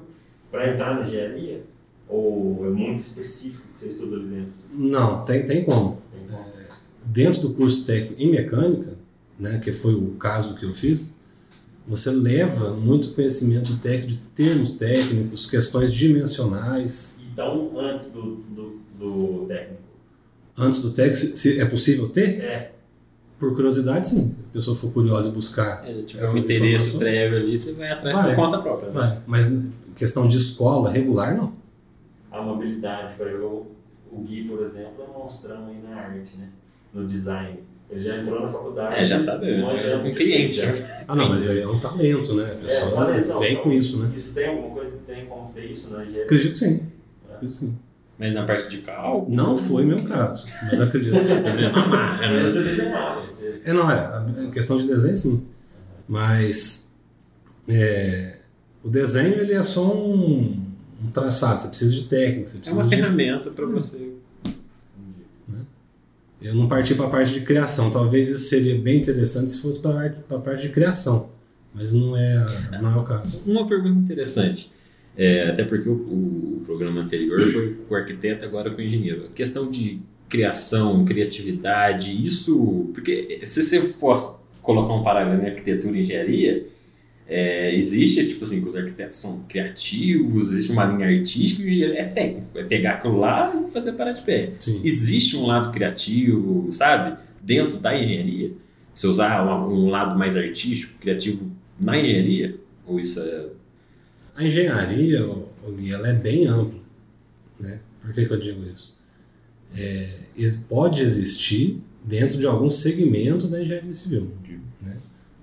para 0.51 0.71
entrar 0.71 0.93
na 0.93 1.01
engenharia? 1.01 1.63
Ou 2.09 2.65
é 2.65 2.69
muito 2.69 2.99
específico 2.99 3.67
que 3.73 3.81
você 3.81 3.87
estuda 3.87 4.15
ali 4.15 4.25
dentro? 4.25 4.51
Não, 4.73 5.23
tem, 5.23 5.45
tem 5.45 5.63
como. 5.63 6.01
Tem 6.11 6.27
como. 6.27 6.49
É, 6.49 6.67
dentro 7.05 7.41
do 7.41 7.53
curso 7.53 7.85
técnico 7.85 8.21
em 8.21 8.31
mecânica, 8.31 8.93
né, 9.39 9.59
que 9.59 9.71
foi 9.71 9.93
o 9.93 10.15
caso 10.15 10.55
que 10.55 10.65
eu 10.65 10.73
fiz, 10.73 11.19
você 11.87 12.11
leva 12.11 12.73
muito 12.73 13.13
conhecimento 13.13 13.77
técnico 13.77 14.09
de 14.09 14.17
termos 14.35 14.73
técnicos, 14.73 15.49
questões 15.49 15.93
dimensionais. 15.93 17.23
Então, 17.31 17.71
antes 17.79 18.11
do, 18.11 18.35
do, 18.35 18.79
do 18.99 19.45
técnico? 19.47 19.81
Antes 20.57 20.81
do 20.81 20.91
técnico, 20.91 21.15
se 21.15 21.59
é 21.59 21.65
possível 21.65 22.09
ter? 22.09 22.41
É. 22.41 22.71
Por 23.39 23.55
curiosidade, 23.55 24.07
sim. 24.07 24.31
Se 24.31 24.37
a 24.49 24.53
pessoa 24.53 24.75
for 24.75 24.91
curiosa 24.91 25.29
e 25.29 25.31
buscar. 25.31 25.87
É, 25.87 26.03
tipo, 26.03 26.21
esse 26.21 26.39
interesse 26.39 26.97
prévio 26.97 27.37
ali, 27.37 27.57
você 27.57 27.71
vai 27.71 27.89
atrás 27.89 28.15
vai, 28.15 28.35
por 28.35 28.35
conta 28.35 28.57
própria. 28.57 28.89
Né? 28.89 28.93
Vai. 28.93 29.21
Mas 29.25 29.51
questão 29.95 30.27
de 30.27 30.37
escola 30.37 30.91
regular, 30.91 31.35
não. 31.35 31.53
Há 32.31 32.41
uma 32.41 32.53
habilidade 32.53 33.15
para 33.15 33.27
eu. 33.27 33.71
O 34.11 34.21
Gui, 34.21 34.47
por 34.47 34.63
exemplo, 34.63 35.03
é 35.03 35.09
um 35.09 35.21
monstrão 35.21 35.67
aí 35.67 35.81
na 35.81 35.95
arte, 35.95 36.37
né? 36.37 36.49
No 36.93 37.05
design. 37.05 37.59
Ele 37.89 37.99
já 37.99 38.17
entrou 38.17 38.41
na 38.41 38.47
faculdade. 38.47 38.95
É, 38.95 39.05
já 39.05 39.19
sabe. 39.19 39.51
É 39.51 39.97
um 39.97 40.13
cliente. 40.13 40.61
Ah, 41.07 41.15
não, 41.15 41.29
mas 41.29 41.49
aí 41.49 41.61
é 41.61 41.67
um 41.67 41.79
talento, 41.79 42.35
né? 42.35 42.51
A 42.51 42.65
pessoa 42.65 42.91
é, 42.91 43.21
talento, 43.21 43.39
vem 43.39 43.55
não, 43.55 43.63
com 43.63 43.71
isso, 43.71 43.99
né? 43.99 44.11
Isso 44.15 44.33
tem 44.33 44.47
alguma 44.47 44.75
coisa 44.75 44.97
que 44.97 45.03
tem 45.05 45.25
como 45.25 45.51
ter 45.53 45.71
isso 45.71 45.91
na 45.91 46.03
engenharia? 46.03 46.25
Acredito 46.25 46.51
que 46.53 46.59
sim. 46.59 46.87
É. 47.29 47.33
Acredito 47.33 47.55
sim. 47.55 47.77
Mas 48.19 48.33
na 48.33 48.45
parte 48.45 48.67
de 48.69 48.79
cálculo? 48.79 49.33
Não 49.33 49.57
foi 49.57 49.85
meu 49.85 50.03
caso, 50.03 50.45
mas 50.63 50.81
acredito 50.81 51.13
que 51.13 51.25
você 51.25 51.41
também 51.41 51.65
amarra, 51.65 52.27
né? 52.27 52.43
Você 52.43 52.63
desenhava. 52.63 53.23
É, 53.63 53.73
não, 53.73 53.89
é. 53.89 53.95
A 53.95 54.51
questão 54.51 54.77
de 54.77 54.85
desenho, 54.85 55.17
sim. 55.17 55.47
Mas 56.07 56.99
é, 57.67 58.39
o 58.83 58.89
desenho 58.89 59.39
ele 59.39 59.53
é 59.53 59.63
só 59.63 59.95
um, 59.95 60.68
um, 61.03 61.11
traçado, 61.11 61.61
você 61.61 61.67
precisa 61.67 61.95
de 61.95 62.03
técnica. 62.05 62.47
Você 62.47 62.57
precisa 62.57 62.75
é 62.75 62.83
uma 62.83 62.89
de... 62.89 62.95
ferramenta 62.95 63.49
para 63.51 63.65
você. 63.65 64.13
Né? 65.47 65.59
Eu 66.41 66.55
não 66.55 66.67
parti 66.67 66.95
para 66.95 67.05
a 67.05 67.09
parte 67.09 67.33
de 67.33 67.41
criação. 67.41 67.91
Talvez 67.91 68.29
isso 68.29 68.49
seria 68.49 68.77
bem 68.77 68.99
interessante 68.99 69.51
se 69.51 69.61
fosse 69.61 69.79
para 69.79 70.13
a 70.29 70.39
parte 70.39 70.63
de 70.63 70.69
criação. 70.69 71.29
Mas 71.73 71.93
não 71.93 72.17
é, 72.17 72.45
não 72.81 72.93
é 72.93 72.97
o 72.97 73.03
caso. 73.03 73.41
Uma 73.45 73.67
pergunta 73.67 73.99
interessante. 73.99 74.71
É, 75.17 75.49
até 75.49 75.63
porque 75.63 75.89
o, 75.89 75.93
o, 75.93 76.61
programa 76.65 77.01
anterior 77.01 77.41
foi 77.41 77.73
com 77.73 77.93
o 77.93 77.97
arquiteto, 77.97 78.45
agora 78.45 78.71
com 78.71 78.77
o 78.77 78.81
engenheiro. 78.81 79.25
A 79.25 79.29
questão 79.29 79.69
de 79.69 79.99
criação, 80.29 81.03
criatividade, 81.03 82.11
isso. 82.25 82.89
Porque 82.93 83.41
se 83.43 83.61
você 83.61 83.81
fosse 83.81 84.39
colocar 84.61 84.93
um 84.93 85.03
paralelo 85.03 85.43
em 85.43 85.47
arquitetura 85.47 85.97
e 85.97 86.01
engenharia, 86.01 86.67
é, 87.29 87.75
existe, 87.75 88.27
tipo 88.27 88.43
assim, 88.43 88.59
que 88.59 88.67
os 88.67 88.75
arquitetos 88.75 89.19
são 89.19 89.43
criativos, 89.47 90.51
existe 90.51 90.71
uma 90.71 90.83
linha 90.85 91.07
artística 91.07 91.69
e 91.69 91.83
é 91.83 92.05
técnico, 92.05 92.57
é 92.57 92.63
pegar 92.63 92.93
aquilo 92.93 93.19
lá 93.19 93.55
e 93.55 93.69
fazer 93.69 93.93
parar 93.93 94.13
de 94.13 94.23
pé. 94.23 94.53
Sim. 94.59 94.81
Existe 94.83 95.37
um 95.37 95.45
lado 95.45 95.71
criativo, 95.71 96.73
sabe? 96.73 97.19
Dentro 97.39 97.77
da 97.77 97.95
engenharia. 97.95 98.51
Se 98.95 99.05
usar 99.05 99.45
um, 99.45 99.71
um 99.71 99.89
lado 99.89 100.17
mais 100.17 100.35
artístico, 100.35 100.99
criativo 100.99 101.51
na 101.79 101.99
engenharia, 101.99 102.59
ou 102.87 102.99
isso 102.99 103.19
é 103.19 103.45
a 104.35 104.43
engenharia, 104.43 105.19
ela 105.19 106.07
é 106.07 106.13
bem 106.13 106.47
ampla. 106.47 106.79
Né? 107.59 107.79
Por 108.01 108.11
que, 108.11 108.25
que 108.25 108.33
eu 108.33 108.39
digo 108.39 108.63
isso? 108.73 108.97
É, 109.77 110.07
pode 110.67 111.03
existir 111.03 111.79
dentro 112.03 112.39
de 112.39 112.47
algum 112.47 112.71
segmento 112.71 113.47
da 113.47 113.61
engenharia 113.61 113.93
civil. 113.93 114.31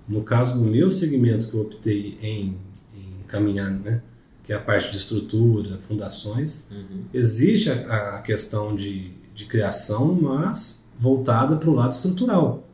No 0.07 0.23
caso 0.23 0.57
do 0.57 0.63
meu 0.63 0.89
segmento 0.89 1.49
que 1.49 1.53
eu 1.53 1.61
optei 1.61 2.17
em, 2.21 2.57
em 2.95 3.23
caminhar, 3.27 3.71
né? 3.71 4.01
que 4.47 4.53
é 4.53 4.55
a 4.55 4.59
parte 4.59 4.91
de 4.91 4.97
estrutura, 4.97 5.77
fundações, 5.77 6.69
uhum. 6.71 7.03
existe 7.13 7.69
a, 7.69 8.15
a, 8.15 8.21
questão 8.21 8.73
de, 8.73 9.11
de 9.35 9.45
criação, 9.45 10.13
mas 10.13 10.89
voltada 10.97 11.57
para 11.57 11.69
o 11.69 11.73
lado 11.73 11.91
estrutural, 11.91 12.65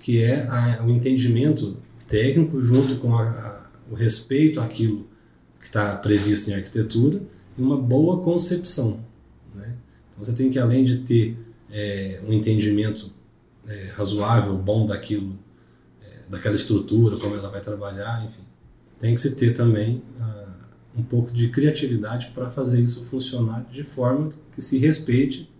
que 0.00 0.22
é 0.22 0.46
a, 0.48 0.82
o 0.82 0.88
entendimento 0.88 1.76
técnico 2.08 2.62
junto 2.62 2.96
com 2.96 3.14
a, 3.14 3.68
o 3.90 3.94
respeito 3.94 4.60
àquilo 4.60 5.06
que 5.58 5.66
está 5.66 5.94
previsto 5.96 6.50
em 6.50 6.54
arquitetura 6.54 7.20
e 7.58 7.60
uma 7.60 7.76
boa 7.76 8.22
concepção. 8.22 9.04
Né? 9.54 9.74
Então 10.10 10.24
você 10.24 10.32
tem 10.32 10.48
que, 10.48 10.58
além 10.58 10.84
de 10.84 11.00
ter 11.00 11.36
é, 11.70 12.18
um 12.26 12.32
entendimento 12.32 13.12
é, 13.68 13.90
razoável, 13.94 14.56
bom 14.56 14.86
daquilo, 14.86 15.38
daquela 16.30 16.54
estrutura, 16.54 17.18
como 17.18 17.34
ela 17.34 17.50
vai 17.50 17.60
trabalhar, 17.60 18.24
enfim. 18.24 18.42
Tem 18.98 19.14
que 19.14 19.20
se 19.20 19.34
ter 19.34 19.52
também 19.52 20.02
ah, 20.20 20.54
um 20.96 21.02
pouco 21.02 21.32
de 21.32 21.48
criatividade 21.48 22.30
para 22.34 22.48
fazer 22.48 22.80
isso 22.80 23.04
funcionar 23.04 23.66
de 23.70 23.82
forma 23.82 24.30
que 24.54 24.62
se 24.62 24.78
respeite 24.78 25.50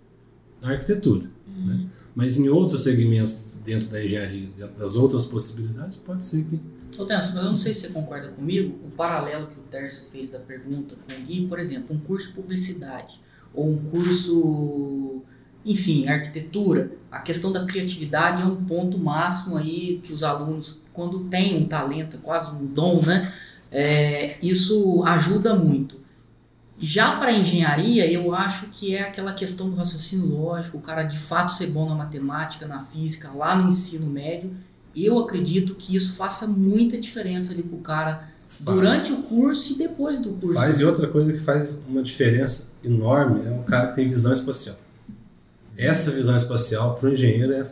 a 0.63 0.71
arquitetura. 0.71 1.29
Né? 1.47 1.89
Mas 2.15 2.37
em 2.37 2.49
outros 2.49 2.85
segmentos 2.85 3.45
dentro 3.65 3.89
da 3.89 4.03
engenharia, 4.03 4.49
dentro 4.57 4.79
das 4.79 4.95
outras 4.95 5.27
possibilidades, 5.27 5.97
pode 5.97 6.25
ser 6.25 6.45
que 6.45 6.61
Ô, 6.99 7.05
Tenso, 7.05 7.35
mas 7.35 7.45
eu 7.45 7.45
não 7.45 7.57
sei 7.57 7.73
se 7.73 7.83
você 7.83 7.89
concorda 7.91 8.29
comigo, 8.29 8.77
o 8.85 8.91
paralelo 8.91 9.47
que 9.47 9.59
o 9.59 9.63
Terço 9.63 10.11
fez 10.11 10.29
da 10.29 10.39
pergunta 10.39 10.97
com 10.97 11.13
o 11.13 11.25
Gui, 11.25 11.47
por 11.47 11.59
exemplo, 11.59 11.95
um 11.95 12.01
curso 12.01 12.29
de 12.29 12.35
publicidade 12.35 13.21
ou 13.55 13.71
um 13.71 13.79
curso, 13.79 15.23
enfim, 15.65 16.09
arquitetura, 16.09 16.93
a 17.11 17.21
questão 17.21 17.53
da 17.53 17.65
criatividade 17.65 18.43
é 18.43 18.45
um 18.45 18.65
ponto 18.65 18.99
máximo 18.99 19.57
aí 19.57 20.01
que 20.03 20.13
os 20.13 20.23
alunos, 20.23 20.83
quando 20.93 21.25
têm 21.25 21.63
um 21.63 21.67
talento, 21.67 22.19
quase 22.19 22.55
um 22.55 22.67
dom, 22.67 23.01
né, 23.05 23.33
é, 23.71 24.37
isso 24.43 25.03
ajuda 25.05 25.55
muito. 25.55 26.01
Já 26.79 27.19
para 27.19 27.33
engenharia, 27.33 28.11
eu 28.11 28.35
acho 28.35 28.69
que 28.69 28.97
é 28.97 29.03
aquela 29.03 29.35
questão 29.35 29.69
do 29.69 29.77
raciocínio 29.77 30.27
lógico, 30.27 30.79
o 30.79 30.81
cara 30.81 31.03
de 31.03 31.19
fato 31.19 31.53
ser 31.53 31.67
bom 31.67 31.87
na 31.87 31.95
matemática, 31.95 32.67
na 32.67 32.81
física, 32.81 33.31
lá 33.35 33.55
no 33.55 33.69
ensino 33.69 34.07
médio, 34.07 34.51
eu 34.97 35.19
acredito 35.19 35.75
que 35.75 35.95
isso 35.95 36.17
faça 36.17 36.47
muita 36.47 36.99
diferença 36.99 37.53
ali 37.53 37.63
pro 37.63 37.79
cara 37.79 38.31
durante 38.61 39.13
o 39.13 39.23
curso 39.25 39.75
e 39.75 39.77
depois 39.77 40.21
do 40.21 40.33
curso. 40.33 40.55
Faz 40.55 40.81
e 40.81 40.85
outra 40.85 41.07
coisa 41.07 41.33
que 41.33 41.39
faz 41.39 41.85
uma 41.87 42.03
diferença 42.03 42.73
enorme 42.83 43.47
é 43.47 43.51
o 43.51 43.63
cara 43.63 43.89
que 43.89 43.97
tem 43.97 44.09
visão 44.09 44.33
espacial. 44.33 44.77
Essa 45.77 46.11
visão 46.11 46.37
espacial 46.37 46.95
para 46.95 47.09
o 47.09 47.13
engenheiro 47.13 47.53
é 47.53 47.67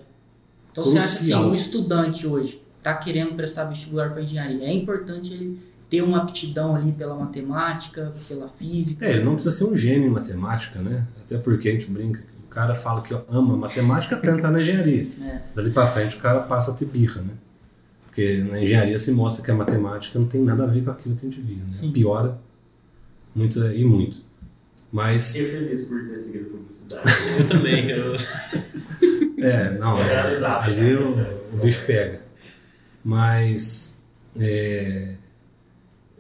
então 0.71 0.85
você 0.85 0.99
acha 0.99 1.07
assim, 1.07 1.17
crucial. 1.17 1.51
o 1.51 1.55
estudante 1.55 2.27
hoje 2.27 2.63
está 2.79 2.95
querendo 2.95 3.35
prestar 3.35 3.65
vestibular 3.65 4.11
para 4.11 4.23
engenharia, 4.23 4.65
é 4.65 4.73
importante 4.73 5.35
ele 5.35 5.61
ter 5.91 6.03
uma 6.03 6.19
aptidão 6.19 6.77
ali 6.77 6.93
pela 6.93 7.15
matemática, 7.15 8.13
pela 8.29 8.49
física. 8.49 9.07
É, 9.07 9.13
ele 9.13 9.25
não 9.25 9.35
precisa 9.35 9.57
ser 9.57 9.65
um 9.65 9.77
gênio 9.77 10.07
em 10.07 10.11
matemática, 10.11 10.81
né? 10.81 11.07
Até 11.21 11.39
porque 11.39 11.69
a 11.69 11.73
gente 11.73 11.91
brinca, 11.91 12.23
o 12.45 12.49
cara 12.49 12.75
fala 12.75 13.01
que 13.01 13.17
ama 13.29 13.57
matemática 13.57 14.17
até 14.17 14.31
entrar 14.31 14.51
na 14.51 14.61
engenharia. 14.61 15.09
É. 15.21 15.43
Dali 15.55 15.71
para 15.71 15.87
frente 15.87 16.17
o 16.17 16.21
cara 16.21 16.41
passa 16.41 16.73
a 16.73 16.75
ter 16.75 16.85
birra, 16.85 17.23
né? 17.23 17.33
Porque 18.05 18.45
na 18.49 18.61
engenharia 18.63 18.99
se 18.99 19.13
mostra 19.13 19.45
que 19.45 19.51
a 19.51 19.55
matemática 19.55 20.19
não 20.19 20.27
tem 20.27 20.43
nada 20.43 20.65
a 20.65 20.67
ver 20.67 20.85
com 20.85 20.91
aquilo 20.91 21.17
que 21.17 21.27
a 21.27 21.31
gente 21.31 21.41
via, 21.41 21.57
né? 21.57 21.71
Sim. 21.71 21.91
Piora 21.91 22.39
muito 23.35 23.59
e 23.73 23.85
muito. 23.85 24.23
Mas 24.91 25.33
Fiquei 25.37 25.51
feliz 25.51 25.85
por 25.85 26.09
ter 26.09 26.19
seguido 26.19 26.45
publicidade. 26.47 27.03
Eu 27.39 27.49
também. 27.49 27.91
Eu... 27.91 28.13
É, 29.41 29.71
não, 29.79 29.97
É, 30.01 30.19
ali 30.19 30.95
o, 30.97 31.55
o 31.55 31.57
bicho 31.59 31.87
pega. 31.87 32.23
Mas, 33.05 34.05
é, 34.37 35.15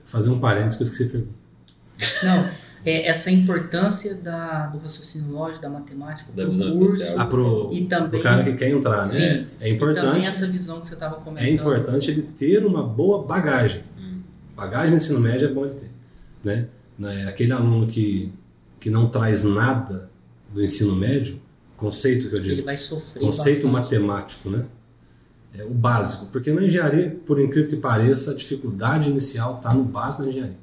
fazer 0.05 0.31
um 0.31 0.39
parênteses 0.39 0.77
que 0.77 0.83
eu 0.85 0.87
esqueci 0.87 1.03
a 1.03 1.13
pergunta. 1.13 1.37
Não, 2.23 2.51
é 2.85 3.09
essa 3.09 3.31
importância 3.31 4.15
da, 4.15 4.67
do 4.69 4.79
raciocínio 4.79 5.33
lógico, 5.33 5.63
da 5.63 5.69
matemática, 5.69 6.31
Da 6.33 6.45
do 6.45 6.51
visão 6.51 6.79
curso. 6.79 7.05
Ah, 7.17 7.27
pro, 7.27 7.71
e 7.73 7.87
também, 7.87 8.11
pro 8.11 8.23
cara 8.23 8.45
que 8.45 8.55
quer 8.55 8.71
entrar, 8.71 8.99
né? 8.99 9.05
Sim. 9.05 9.23
É 9.23 9.35
e 9.35 9.47
também 9.59 9.75
importante, 9.75 10.27
essa 10.27 10.47
visão 10.47 10.81
que 10.81 10.89
você 10.89 10.95
estava 10.95 11.17
comentando. 11.17 11.49
é 11.49 11.51
importante 11.51 12.11
ele 12.11 12.23
ter 12.23 12.65
uma 12.65 12.83
boa 12.83 13.25
bagagem. 13.25 13.83
Bagagem 14.57 14.91
no 14.91 14.97
ensino 14.97 15.21
médio 15.21 15.49
é 15.49 15.53
bom 15.53 15.65
ele 15.65 15.75
ter. 15.75 15.91
Né? 16.43 16.67
Né, 16.99 17.27
Aquele 17.29 17.53
aluno 17.53 17.87
que, 17.87 18.33
que 18.81 18.91
não 18.91 19.09
traz 19.09 19.43
nada 19.45 20.11
do 20.53 20.63
ensino 20.63 20.95
médio, 20.95 21.41
conceito 21.77 22.29
que 22.29 22.37
eu 22.37 22.41
digo, 22.41 22.55
Ele 22.55 22.63
vai 22.63 22.77
sofrer 22.77 23.21
conceito 23.21 23.69
bastante. 23.69 23.99
matemático, 24.03 24.51
né? 24.51 24.67
É 25.55 25.65
o 25.65 25.71
básico. 25.71 26.27
Porque 26.27 26.53
na 26.53 26.63
engenharia, 26.63 27.19
por 27.27 27.41
incrível 27.41 27.71
que 27.71 27.77
pareça, 27.77 28.33
a 28.33 28.35
dificuldade 28.35 29.09
inicial 29.09 29.57
está 29.57 29.73
no 29.73 29.83
básico 29.85 30.25
da 30.25 30.29
engenharia. 30.29 30.59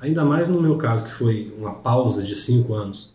Ainda 0.00 0.24
mais 0.24 0.48
no 0.48 0.60
meu 0.60 0.76
caso, 0.78 1.04
que 1.04 1.10
foi 1.12 1.54
uma 1.58 1.74
pausa 1.74 2.22
de 2.22 2.34
cinco 2.34 2.74
anos 2.74 3.12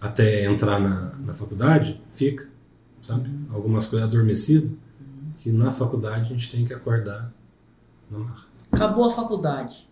até 0.00 0.44
entrar 0.44 0.80
na, 0.80 1.12
na 1.24 1.32
faculdade, 1.34 2.00
fica, 2.12 2.48
sabe? 3.00 3.30
Algumas 3.52 3.86
coisas 3.86 4.08
adormecidas, 4.08 4.70
que 5.36 5.52
na 5.52 5.70
faculdade 5.70 6.26
a 6.26 6.28
gente 6.28 6.50
tem 6.50 6.64
que 6.64 6.74
acordar 6.74 7.32
na 8.10 8.18
marra. 8.18 8.46
Acabou 8.72 9.04
a 9.04 9.10
faculdade. 9.10 9.88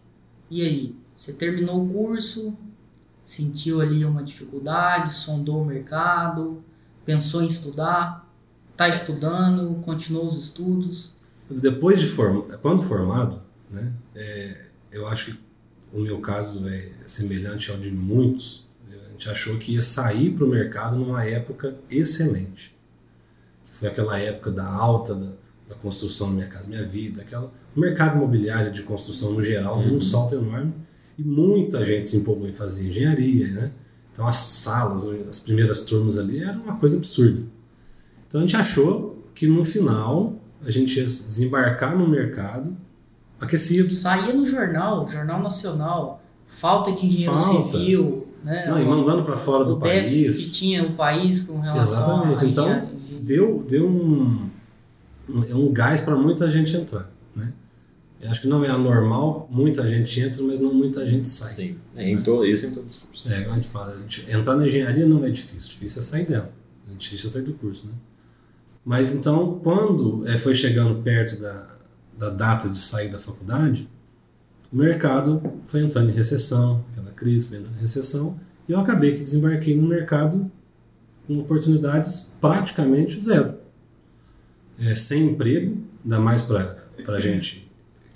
E 0.50 0.62
aí? 0.62 0.96
Você 1.16 1.32
terminou 1.32 1.84
o 1.84 1.88
curso, 1.88 2.56
sentiu 3.30 3.80
ali 3.80 4.04
uma 4.04 4.24
dificuldade, 4.24 5.14
sondou 5.14 5.62
o 5.62 5.64
mercado, 5.64 6.64
pensou 7.04 7.44
em 7.44 7.46
estudar, 7.46 8.28
está 8.72 8.88
estudando, 8.88 9.72
continuou 9.82 10.26
os 10.26 10.36
estudos. 10.36 11.14
Mas 11.48 11.60
Depois 11.60 12.00
de 12.00 12.08
form... 12.08 12.40
quando 12.60 12.82
formado, 12.82 13.40
né, 13.70 13.92
é, 14.16 14.66
eu 14.90 15.06
acho 15.06 15.26
que 15.26 15.40
o 15.92 16.00
meu 16.00 16.20
caso 16.20 16.66
é 16.66 16.88
semelhante 17.06 17.70
ao 17.70 17.78
de 17.78 17.92
muitos. 17.92 18.68
A 18.90 19.12
gente 19.12 19.30
achou 19.30 19.56
que 19.58 19.74
ia 19.74 19.82
sair 19.82 20.32
para 20.32 20.44
o 20.44 20.48
mercado 20.48 20.96
numa 20.96 21.24
época 21.24 21.76
excelente, 21.88 22.76
que 23.64 23.76
foi 23.76 23.88
aquela 23.88 24.18
época 24.18 24.50
da 24.50 24.66
alta 24.66 25.14
da, 25.14 25.30
da 25.68 25.76
construção 25.76 26.30
da 26.30 26.34
Minha 26.34 26.48
Casa 26.48 26.66
Minha 26.66 26.84
Vida, 26.84 27.22
aquela 27.22 27.52
o 27.76 27.78
mercado 27.78 28.16
imobiliário 28.16 28.72
de 28.72 28.82
construção 28.82 29.34
no 29.34 29.40
geral 29.40 29.80
deu 29.82 29.94
um 29.94 30.00
salto 30.00 30.34
enorme 30.34 30.74
e 31.20 31.22
muita 31.22 31.84
gente 31.84 32.08
se 32.08 32.16
empolgou 32.16 32.48
em 32.48 32.52
fazer 32.52 32.88
engenharia, 32.88 33.48
né? 33.48 33.70
Então 34.12 34.26
as 34.26 34.36
salas, 34.36 35.06
as 35.28 35.38
primeiras 35.38 35.82
turmas 35.82 36.18
ali 36.18 36.42
eram 36.42 36.62
uma 36.62 36.76
coisa 36.76 36.96
absurda. 36.96 37.42
Então 38.26 38.40
a 38.40 38.44
gente 38.44 38.56
achou 38.56 39.22
que 39.34 39.46
no 39.46 39.64
final 39.64 40.34
a 40.64 40.70
gente 40.70 40.96
ia 40.96 41.04
desembarcar 41.04 41.96
no 41.96 42.08
mercado 42.08 42.74
aquecido. 43.38 43.88
Saía 43.90 44.32
no 44.32 44.46
jornal, 44.46 45.06
Jornal 45.06 45.42
Nacional, 45.42 46.22
falta 46.46 46.92
de 46.92 47.06
engenheiro 47.06 47.38
Falta. 47.38 47.78
civil, 47.78 48.26
né? 48.42 48.66
Não, 48.68 48.80
e 48.80 48.84
mandando 48.84 49.22
para 49.22 49.36
fora 49.36 49.64
do 49.64 49.78
déficit 49.78 50.16
que 50.16 50.24
país. 50.24 50.56
tinha 50.56 50.84
o 50.84 50.92
país 50.94 51.42
com 51.42 51.60
relação 51.60 52.02
Exatamente. 52.02 52.46
Então, 52.46 52.64
engenharia. 52.66 53.20
Deu, 53.20 53.64
deu 53.68 53.86
um, 53.86 54.48
um, 55.28 55.66
um 55.66 55.72
gás 55.72 56.00
para 56.00 56.16
muita 56.16 56.48
gente 56.48 56.74
entrar. 56.74 57.10
Né? 57.36 57.52
Eu 58.20 58.30
acho 58.30 58.42
que 58.42 58.48
não 58.48 58.62
é 58.62 58.68
anormal, 58.68 59.48
muita 59.50 59.88
gente 59.88 60.20
entra, 60.20 60.42
mas 60.42 60.60
não 60.60 60.74
muita 60.74 61.06
gente 61.08 61.26
sai. 61.26 61.52
Sim. 61.52 61.78
É, 61.96 62.10
em 62.10 62.22
to... 62.22 62.44
Isso 62.44 62.66
em 62.66 62.74
todos 62.74 62.96
os 62.96 63.02
cursos. 63.02 63.30
É, 63.30 63.40
igual 63.40 63.52
a 63.52 63.56
gente 63.56 63.68
fala, 63.68 63.94
a 63.94 63.98
gente- 63.98 64.30
entrar 64.30 64.56
na 64.56 64.66
engenharia 64.66 65.06
não 65.06 65.24
é 65.24 65.30
difícil, 65.30 65.70
difícil 65.70 66.00
é 66.00 66.02
sair 66.02 66.26
dela. 66.26 66.52
É 66.90 66.94
difícil 66.94 67.28
é 67.28 67.32
sair 67.32 67.42
do 67.42 67.54
curso, 67.54 67.86
né? 67.86 67.94
Mas 68.84 69.14
então, 69.14 69.58
quando 69.62 70.26
é, 70.28 70.36
foi 70.36 70.54
chegando 70.54 71.02
perto 71.02 71.40
da, 71.40 71.66
da 72.18 72.28
data 72.28 72.68
de 72.68 72.78
sair 72.78 73.08
da 73.08 73.18
faculdade, 73.18 73.88
o 74.70 74.76
mercado 74.76 75.42
foi 75.64 75.80
entrando 75.80 76.10
em 76.10 76.14
recessão, 76.14 76.84
aquela 76.92 77.12
crise 77.12 77.48
foi 77.48 77.58
entrando 77.58 77.76
em 77.78 77.80
recessão, 77.80 78.38
e 78.68 78.72
eu 78.72 78.80
acabei 78.80 79.14
que 79.14 79.22
desembarquei 79.22 79.74
no 79.74 79.88
mercado 79.88 80.50
com 81.26 81.38
oportunidades 81.38 82.36
praticamente 82.38 83.18
zero. 83.22 83.54
É, 84.78 84.94
sem 84.94 85.30
emprego, 85.30 85.78
ainda 86.04 86.20
mais 86.20 86.42
para 86.42 87.20
gente 87.20 87.69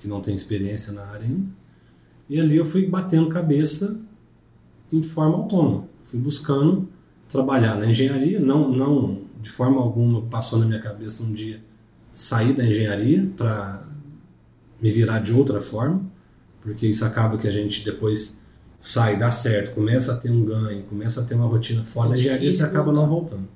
que 0.05 0.09
não 0.09 0.21
tem 0.21 0.35
experiência 0.35 0.93
na 0.93 1.03
área 1.07 1.27
ainda. 1.27 1.51
E 2.29 2.39
ali 2.39 2.57
eu 2.57 2.65
fui 2.67 2.87
batendo 2.87 3.27
cabeça 3.31 4.03
em 4.93 5.03
forma 5.03 5.39
autônoma. 5.39 5.89
Fui 6.03 6.21
buscando 6.21 6.87
trabalhar 7.27 7.77
na 7.77 7.87
engenharia, 7.87 8.39
não, 8.39 8.71
não 8.71 9.23
de 9.41 9.49
forma 9.49 9.81
alguma 9.81 10.21
passou 10.27 10.59
na 10.59 10.67
minha 10.67 10.79
cabeça 10.79 11.23
um 11.23 11.33
dia 11.33 11.59
sair 12.13 12.53
da 12.53 12.67
engenharia 12.67 13.33
para 13.35 13.89
me 14.81 14.93
virar 14.93 15.21
de 15.21 15.33
outra 15.33 15.59
forma, 15.63 16.05
porque 16.61 16.87
isso 16.87 17.05
acaba 17.05 17.39
que 17.39 17.49
a 17.49 17.51
gente 17.51 17.83
depois 17.83 18.45
sai, 18.79 19.19
dá 19.19 19.31
certo, 19.31 19.75
começa 19.75 20.13
a 20.13 20.17
ter 20.19 20.31
um 20.31 20.45
ganho, 20.45 20.83
começa 20.83 21.23
a 21.23 21.25
ter 21.25 21.35
uma 21.35 21.47
rotina 21.47 21.83
fora 21.83 22.11
da 22.11 22.17
engenharia, 22.19 22.51
você 22.51 22.57
difícil 22.57 22.67
acaba 22.67 22.93
não 22.93 23.09
voltando. 23.09 23.49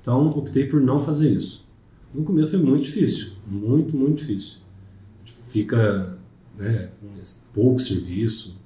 Então 0.00 0.28
optei 0.28 0.68
por 0.68 0.80
não 0.80 1.02
fazer 1.02 1.30
isso. 1.30 1.66
No 2.14 2.22
começo 2.22 2.52
foi 2.52 2.60
muito 2.60 2.84
difícil, 2.84 3.32
muito, 3.44 3.96
muito 3.96 4.18
difícil. 4.18 4.67
Fica 5.48 6.18
né, 6.58 6.90
com 7.00 7.08
pouco 7.54 7.80
serviço, 7.80 8.58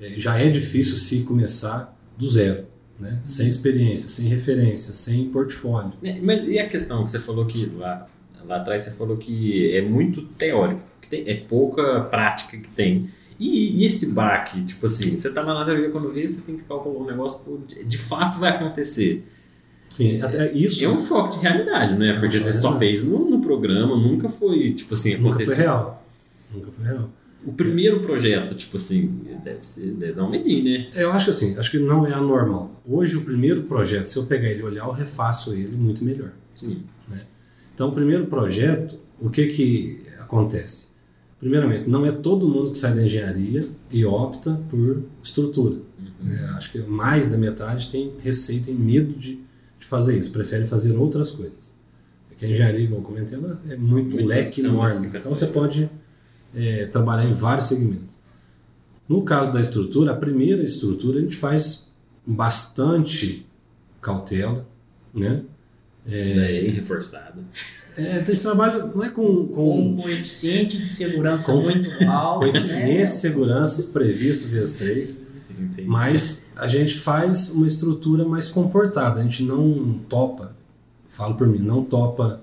é, 0.00 0.18
já 0.18 0.38
é 0.38 0.48
difícil 0.48 0.96
se 0.96 1.22
começar 1.22 1.96
do 2.16 2.28
zero, 2.28 2.66
né? 2.98 3.20
sem 3.24 3.48
experiência, 3.48 4.08
sem 4.08 4.26
referência, 4.26 4.92
sem 4.92 5.28
portfólio. 5.28 5.92
É, 6.02 6.20
Mas 6.20 6.48
e 6.48 6.58
a 6.58 6.66
questão 6.66 7.04
que 7.04 7.10
você 7.10 7.18
falou 7.18 7.46
que 7.46 7.66
lá, 7.66 8.08
lá 8.44 8.56
atrás 8.56 8.82
você 8.82 8.90
falou 8.90 9.16
que 9.16 9.74
é 9.74 9.82
muito 9.82 10.22
teórico, 10.22 10.82
que 11.00 11.08
tem, 11.08 11.28
é 11.28 11.34
pouca 11.34 12.00
prática 12.00 12.56
que 12.56 12.68
tem. 12.68 13.08
E, 13.38 13.80
e 13.82 13.86
esse 13.86 14.12
baque, 14.12 14.62
tipo 14.64 14.86
assim, 14.86 15.16
você 15.16 15.30
tá 15.30 15.42
lá 15.42 15.54
na 15.54 15.64
teoria 15.64 15.90
quando 15.90 16.12
vê, 16.12 16.26
você 16.26 16.42
tem 16.42 16.56
que 16.56 16.62
calcular 16.62 17.00
um 17.00 17.06
negócio, 17.06 17.40
de, 17.86 17.98
fato 17.98 18.38
vai 18.38 18.50
acontecer. 18.50 19.24
Sim, 19.90 20.22
até 20.22 20.52
isso 20.52 20.82
É 20.84 20.88
um 20.88 21.04
choque 21.04 21.36
de 21.36 21.42
realidade, 21.42 21.96
né? 21.96 22.10
É 22.10 22.16
um 22.16 22.20
Porque 22.20 22.38
você 22.38 22.52
só 22.52 22.78
fez 22.78 23.04
no, 23.04 23.28
no 23.28 23.40
programa, 23.40 23.96
nunca 23.96 24.28
foi, 24.28 24.72
tipo 24.72 24.94
assim, 24.94 25.16
nunca 25.16 25.30
aconteceu. 25.30 25.54
foi 25.54 25.64
real. 25.64 26.01
Nunca 26.54 26.70
foi 26.70 26.84
real. 26.84 27.10
O 27.44 27.52
primeiro 27.52 28.00
projeto, 28.00 28.54
tipo 28.54 28.76
assim, 28.76 29.20
deve, 29.42 29.62
ser, 29.62 29.92
deve 29.94 30.12
dar 30.12 30.24
um 30.24 30.30
medinho, 30.30 30.64
né? 30.64 30.90
Eu 30.94 31.10
acho 31.10 31.30
assim, 31.30 31.58
acho 31.58 31.70
que 31.70 31.78
não 31.78 32.06
é 32.06 32.12
anormal. 32.12 32.80
Hoje 32.86 33.16
o 33.16 33.22
primeiro 33.22 33.64
projeto, 33.64 34.06
se 34.06 34.16
eu 34.16 34.26
pegar 34.26 34.48
ele 34.48 34.60
e 34.60 34.64
olhar, 34.64 34.86
eu 34.86 34.92
refaço 34.92 35.52
ele 35.52 35.76
muito 35.76 36.04
melhor. 36.04 36.30
Sim. 36.54 36.84
Então 37.74 37.88
o 37.88 37.92
primeiro 37.92 38.26
projeto, 38.26 38.96
o 39.18 39.28
que 39.28 39.46
que 39.46 40.02
acontece? 40.20 40.92
Primeiramente, 41.40 41.90
não 41.90 42.06
é 42.06 42.12
todo 42.12 42.48
mundo 42.48 42.70
que 42.70 42.78
sai 42.78 42.94
da 42.94 43.02
engenharia 43.02 43.68
e 43.90 44.04
opta 44.04 44.52
por 44.70 45.02
estrutura. 45.20 45.80
É, 46.24 46.44
acho 46.50 46.70
que 46.70 46.78
mais 46.78 47.26
da 47.26 47.36
metade 47.36 47.90
tem 47.90 48.12
receio, 48.22 48.62
tem 48.62 48.74
medo 48.74 49.12
de, 49.14 49.40
de 49.80 49.86
fazer 49.86 50.16
isso, 50.16 50.32
prefere 50.32 50.66
fazer 50.66 50.96
outras 50.96 51.32
coisas. 51.32 51.76
Porque 52.28 52.46
a 52.46 52.48
engenharia, 52.48 52.86
como 52.86 53.00
eu 53.00 53.02
comentei, 53.02 53.36
ela 53.36 53.60
é 53.68 53.74
muito 53.74 54.14
Muitas 54.14 54.26
leque 54.26 54.60
enorme. 54.60 55.08
Então 55.08 55.34
você 55.34 55.48
pode 55.48 55.90
é, 56.54 56.86
trabalhar 56.86 57.24
em 57.28 57.34
vários 57.34 57.66
segmentos. 57.66 58.16
No 59.08 59.22
caso 59.22 59.52
da 59.52 59.60
estrutura, 59.60 60.12
a 60.12 60.16
primeira 60.16 60.62
estrutura 60.62 61.18
a 61.18 61.22
gente 61.22 61.36
faz 61.36 61.92
com 62.24 62.34
bastante 62.34 63.46
cautela, 64.00 64.66
né? 65.14 65.42
Daí, 66.04 66.68
reforçado. 66.70 67.44
É, 67.96 68.18
a 68.18 68.24
gente 68.24 68.40
trabalha, 68.40 68.86
não 68.86 69.04
é 69.04 69.08
com, 69.10 69.46
Com 69.48 69.54
com 69.54 69.80
um 69.80 69.96
coeficiente 69.96 70.78
de 70.78 70.86
segurança 70.86 71.52
Com- 71.52 71.62
muito 71.62 71.90
alto. 72.08 72.40
coeficiência 72.40 72.94
né? 72.98 73.04
de 73.04 73.10
segurança 73.10 73.92
previstos 73.92 74.50
vezes 74.50 74.74
três, 74.74 75.22
Entendi. 75.60 75.82
mas 75.86 76.50
a 76.56 76.66
gente 76.66 76.98
faz 76.98 77.50
uma 77.50 77.66
estrutura 77.66 78.24
mais 78.24 78.48
comportada. 78.48 79.20
A 79.20 79.22
gente 79.22 79.42
não 79.42 80.00
topa, 80.08 80.56
falo 81.06 81.34
por 81.34 81.46
mim, 81.46 81.58
não 81.58 81.84
topa 81.84 82.40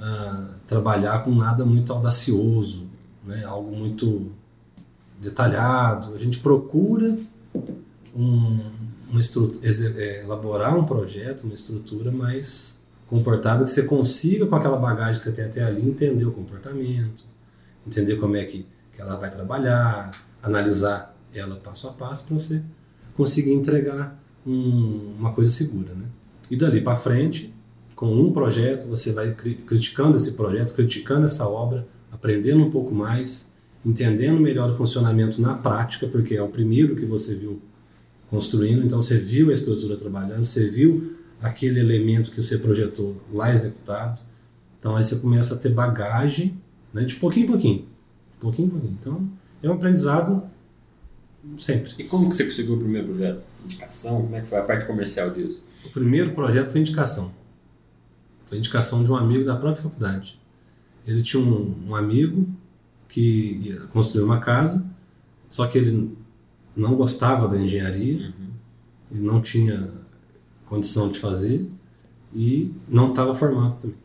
ah, 0.00 0.50
trabalhar 0.66 1.24
com 1.24 1.34
nada 1.34 1.66
muito 1.66 1.92
audacioso, 1.92 2.83
né? 3.26 3.44
algo 3.44 3.74
muito 3.74 4.30
detalhado. 5.20 6.14
A 6.14 6.18
gente 6.18 6.38
procura 6.38 7.16
um, 8.14 8.60
uma 9.10 9.20
é, 9.96 10.22
elaborar 10.22 10.76
um 10.78 10.84
projeto, 10.84 11.44
uma 11.44 11.54
estrutura 11.54 12.10
mais 12.10 12.84
comportada 13.06 13.64
que 13.64 13.70
você 13.70 13.84
consiga 13.84 14.46
com 14.46 14.56
aquela 14.56 14.76
bagagem 14.76 15.16
que 15.16 15.22
você 15.22 15.32
tem 15.32 15.44
até 15.44 15.62
ali 15.62 15.86
entender 15.86 16.24
o 16.24 16.32
comportamento, 16.32 17.24
entender 17.86 18.16
como 18.16 18.36
é 18.36 18.44
que, 18.44 18.66
que 18.94 19.00
ela 19.00 19.16
vai 19.16 19.30
trabalhar, 19.30 20.10
analisar 20.42 21.14
ela 21.32 21.56
passo 21.56 21.88
a 21.88 21.92
passo 21.92 22.26
para 22.26 22.38
você 22.38 22.62
conseguir 23.16 23.52
entregar 23.52 24.20
um- 24.46 25.14
uma 25.18 25.32
coisa 25.32 25.50
segura, 25.50 25.94
né? 25.94 26.06
E 26.50 26.56
dali 26.56 26.80
para 26.80 26.96
frente, 26.96 27.52
com 27.94 28.06
um 28.14 28.32
projeto, 28.32 28.86
você 28.88 29.12
vai 29.12 29.32
cri- 29.32 29.56
criticando 29.56 30.16
esse 30.16 30.32
projeto, 30.32 30.74
criticando 30.74 31.24
essa 31.24 31.48
obra, 31.48 31.86
aprendendo 32.14 32.64
um 32.64 32.70
pouco 32.70 32.94
mais, 32.94 33.56
entendendo 33.84 34.40
melhor 34.40 34.70
o 34.70 34.74
funcionamento 34.74 35.40
na 35.40 35.54
prática, 35.54 36.06
porque 36.06 36.36
é 36.36 36.42
o 36.42 36.48
primeiro 36.48 36.94
que 36.94 37.04
você 37.04 37.34
viu 37.34 37.60
construindo, 38.30 38.84
então 38.84 39.02
você 39.02 39.18
viu 39.18 39.50
a 39.50 39.52
estrutura 39.52 39.96
trabalhando, 39.96 40.44
você 40.44 40.70
viu 40.70 41.16
aquele 41.42 41.80
elemento 41.80 42.30
que 42.30 42.42
você 42.42 42.56
projetou 42.56 43.20
lá 43.32 43.52
executado. 43.52 44.22
Então 44.78 44.96
aí 44.96 45.04
você 45.04 45.16
começa 45.16 45.54
a 45.54 45.58
ter 45.58 45.70
bagagem, 45.70 46.56
né, 46.92 47.04
de 47.04 47.16
pouquinho 47.16 47.44
em 47.44 47.48
pouquinho, 47.48 47.78
de 47.78 48.40
pouquinho 48.40 48.68
em 48.68 48.70
pouquinho. 48.70 48.96
Então 49.00 49.28
é 49.62 49.68
um 49.68 49.74
aprendizado 49.74 50.42
sempre. 51.58 51.92
E 51.98 52.08
como 52.08 52.30
que 52.30 52.36
você 52.36 52.44
conseguiu 52.44 52.74
o 52.74 52.78
primeiro 52.78 53.08
projeto? 53.08 53.42
Indicação? 53.64 54.22
Como 54.22 54.36
é 54.36 54.40
que 54.40 54.48
foi 54.48 54.58
a 54.58 54.62
parte 54.62 54.86
comercial 54.86 55.30
disso? 55.30 55.64
O 55.84 55.90
primeiro 55.90 56.32
projeto 56.32 56.68
foi 56.68 56.80
indicação. 56.80 57.34
Foi 58.40 58.58
indicação 58.58 59.02
de 59.02 59.10
um 59.10 59.16
amigo 59.16 59.44
da 59.44 59.56
própria 59.56 59.82
faculdade. 59.82 60.38
Ele 61.06 61.22
tinha 61.22 61.42
um, 61.42 61.74
um 61.88 61.94
amigo 61.94 62.48
que 63.08 63.60
ia 63.62 63.80
construir 63.92 64.24
uma 64.24 64.40
casa, 64.40 64.88
só 65.48 65.66
que 65.66 65.78
ele 65.78 66.16
não 66.76 66.94
gostava 66.96 67.46
da 67.46 67.60
engenharia, 67.60 68.32
ele 69.10 69.22
não 69.22 69.40
tinha 69.40 69.90
condição 70.66 71.10
de 71.10 71.18
fazer 71.18 71.68
e 72.34 72.72
não 72.88 73.10
estava 73.10 73.34
formado 73.34 73.80
também. 73.80 73.96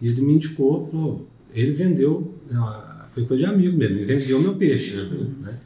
E 0.00 0.08
ele 0.08 0.20
me 0.20 0.34
indicou, 0.34 0.86
falou, 0.86 1.26
ele 1.52 1.72
vendeu, 1.72 2.34
ah, 2.52 3.06
foi 3.08 3.24
coisa 3.24 3.46
de 3.46 3.52
amigo 3.52 3.76
mesmo, 3.76 3.96
ele 3.96 4.04
vendeu 4.04 4.40
meu 4.40 4.56
peixe. 4.56 4.96
né? 5.40 5.58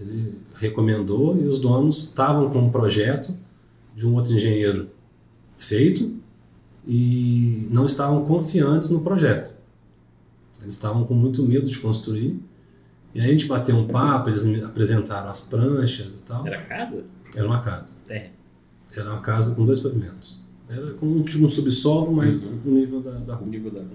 Ele 0.00 0.34
recomendou 0.54 1.36
e 1.40 1.46
os 1.46 1.58
donos 1.58 2.04
estavam 2.04 2.50
com 2.50 2.60
um 2.60 2.70
projeto 2.70 3.34
de 3.96 4.06
um 4.06 4.14
outro 4.14 4.32
engenheiro 4.32 4.88
feito 5.56 6.16
e 6.86 7.68
não 7.70 7.84
estavam 7.84 8.24
confiantes 8.24 8.90
no 8.90 9.00
projeto. 9.02 9.57
Eles 10.60 10.74
estavam 10.74 11.04
com 11.04 11.14
muito 11.14 11.42
medo 11.42 11.68
de 11.70 11.78
construir. 11.78 12.40
E 13.14 13.20
aí 13.20 13.28
a 13.28 13.32
gente 13.32 13.46
bateu 13.46 13.76
um 13.76 13.86
papo, 13.86 14.28
eles 14.28 14.44
me 14.44 14.62
apresentaram 14.62 15.30
as 15.30 15.40
pranchas 15.40 16.18
e 16.18 16.22
tal. 16.22 16.46
Era 16.46 16.62
casa? 16.62 17.04
Era 17.34 17.46
uma 17.46 17.60
casa. 17.60 17.96
Terra. 18.04 18.30
Era 18.96 19.10
uma 19.12 19.20
casa 19.20 19.54
com 19.54 19.64
dois 19.64 19.80
pavimentos. 19.80 20.42
Era 20.68 20.92
com 20.94 21.06
um, 21.06 21.22
tipo 21.22 21.44
um 21.44 21.48
subsolo, 21.48 22.12
mas 22.12 22.42
Uhum. 22.42 22.58
no 22.64 22.72
nível 22.72 23.00
da, 23.00 23.12
da 23.12 23.34
rua. 23.34 23.48
nível 23.48 23.70
da 23.70 23.80
rua. 23.80 23.90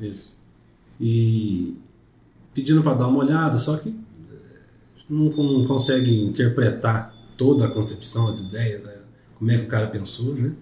Isso. 0.00 0.32
E 1.00 1.76
pedindo 2.54 2.82
para 2.82 2.94
dar 2.94 3.08
uma 3.08 3.18
olhada, 3.18 3.58
só 3.58 3.76
que 3.76 3.94
não, 5.08 5.24
não 5.30 5.66
consegue 5.66 6.22
interpretar 6.24 7.14
toda 7.36 7.66
a 7.66 7.70
concepção, 7.70 8.28
as 8.28 8.40
ideias, 8.40 8.86
eh, 8.86 8.98
como 9.38 9.50
é 9.50 9.58
que 9.58 9.64
o 9.64 9.68
cara 9.68 9.88
pensou, 9.88 10.34
né? 10.34 10.52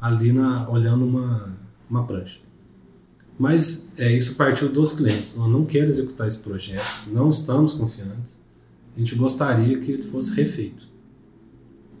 Ali 0.00 0.32
na, 0.32 0.68
olhando 0.70 1.04
uma, 1.04 1.52
uma 1.90 2.06
prancha. 2.06 2.38
Mas 3.38 3.92
é, 3.98 4.12
isso 4.12 4.36
partiu 4.36 4.68
dos 4.68 4.92
clientes. 4.92 5.34
Eu 5.34 5.48
não 5.48 5.64
quero 5.64 5.88
executar 5.88 6.26
esse 6.26 6.38
projeto, 6.38 7.08
não 7.08 7.30
estamos 7.30 7.72
confiantes. 7.72 8.42
A 8.96 8.98
gente 8.98 9.14
gostaria 9.16 9.78
que 9.80 9.90
ele 9.90 10.04
fosse 10.04 10.34
refeito. 10.34 10.86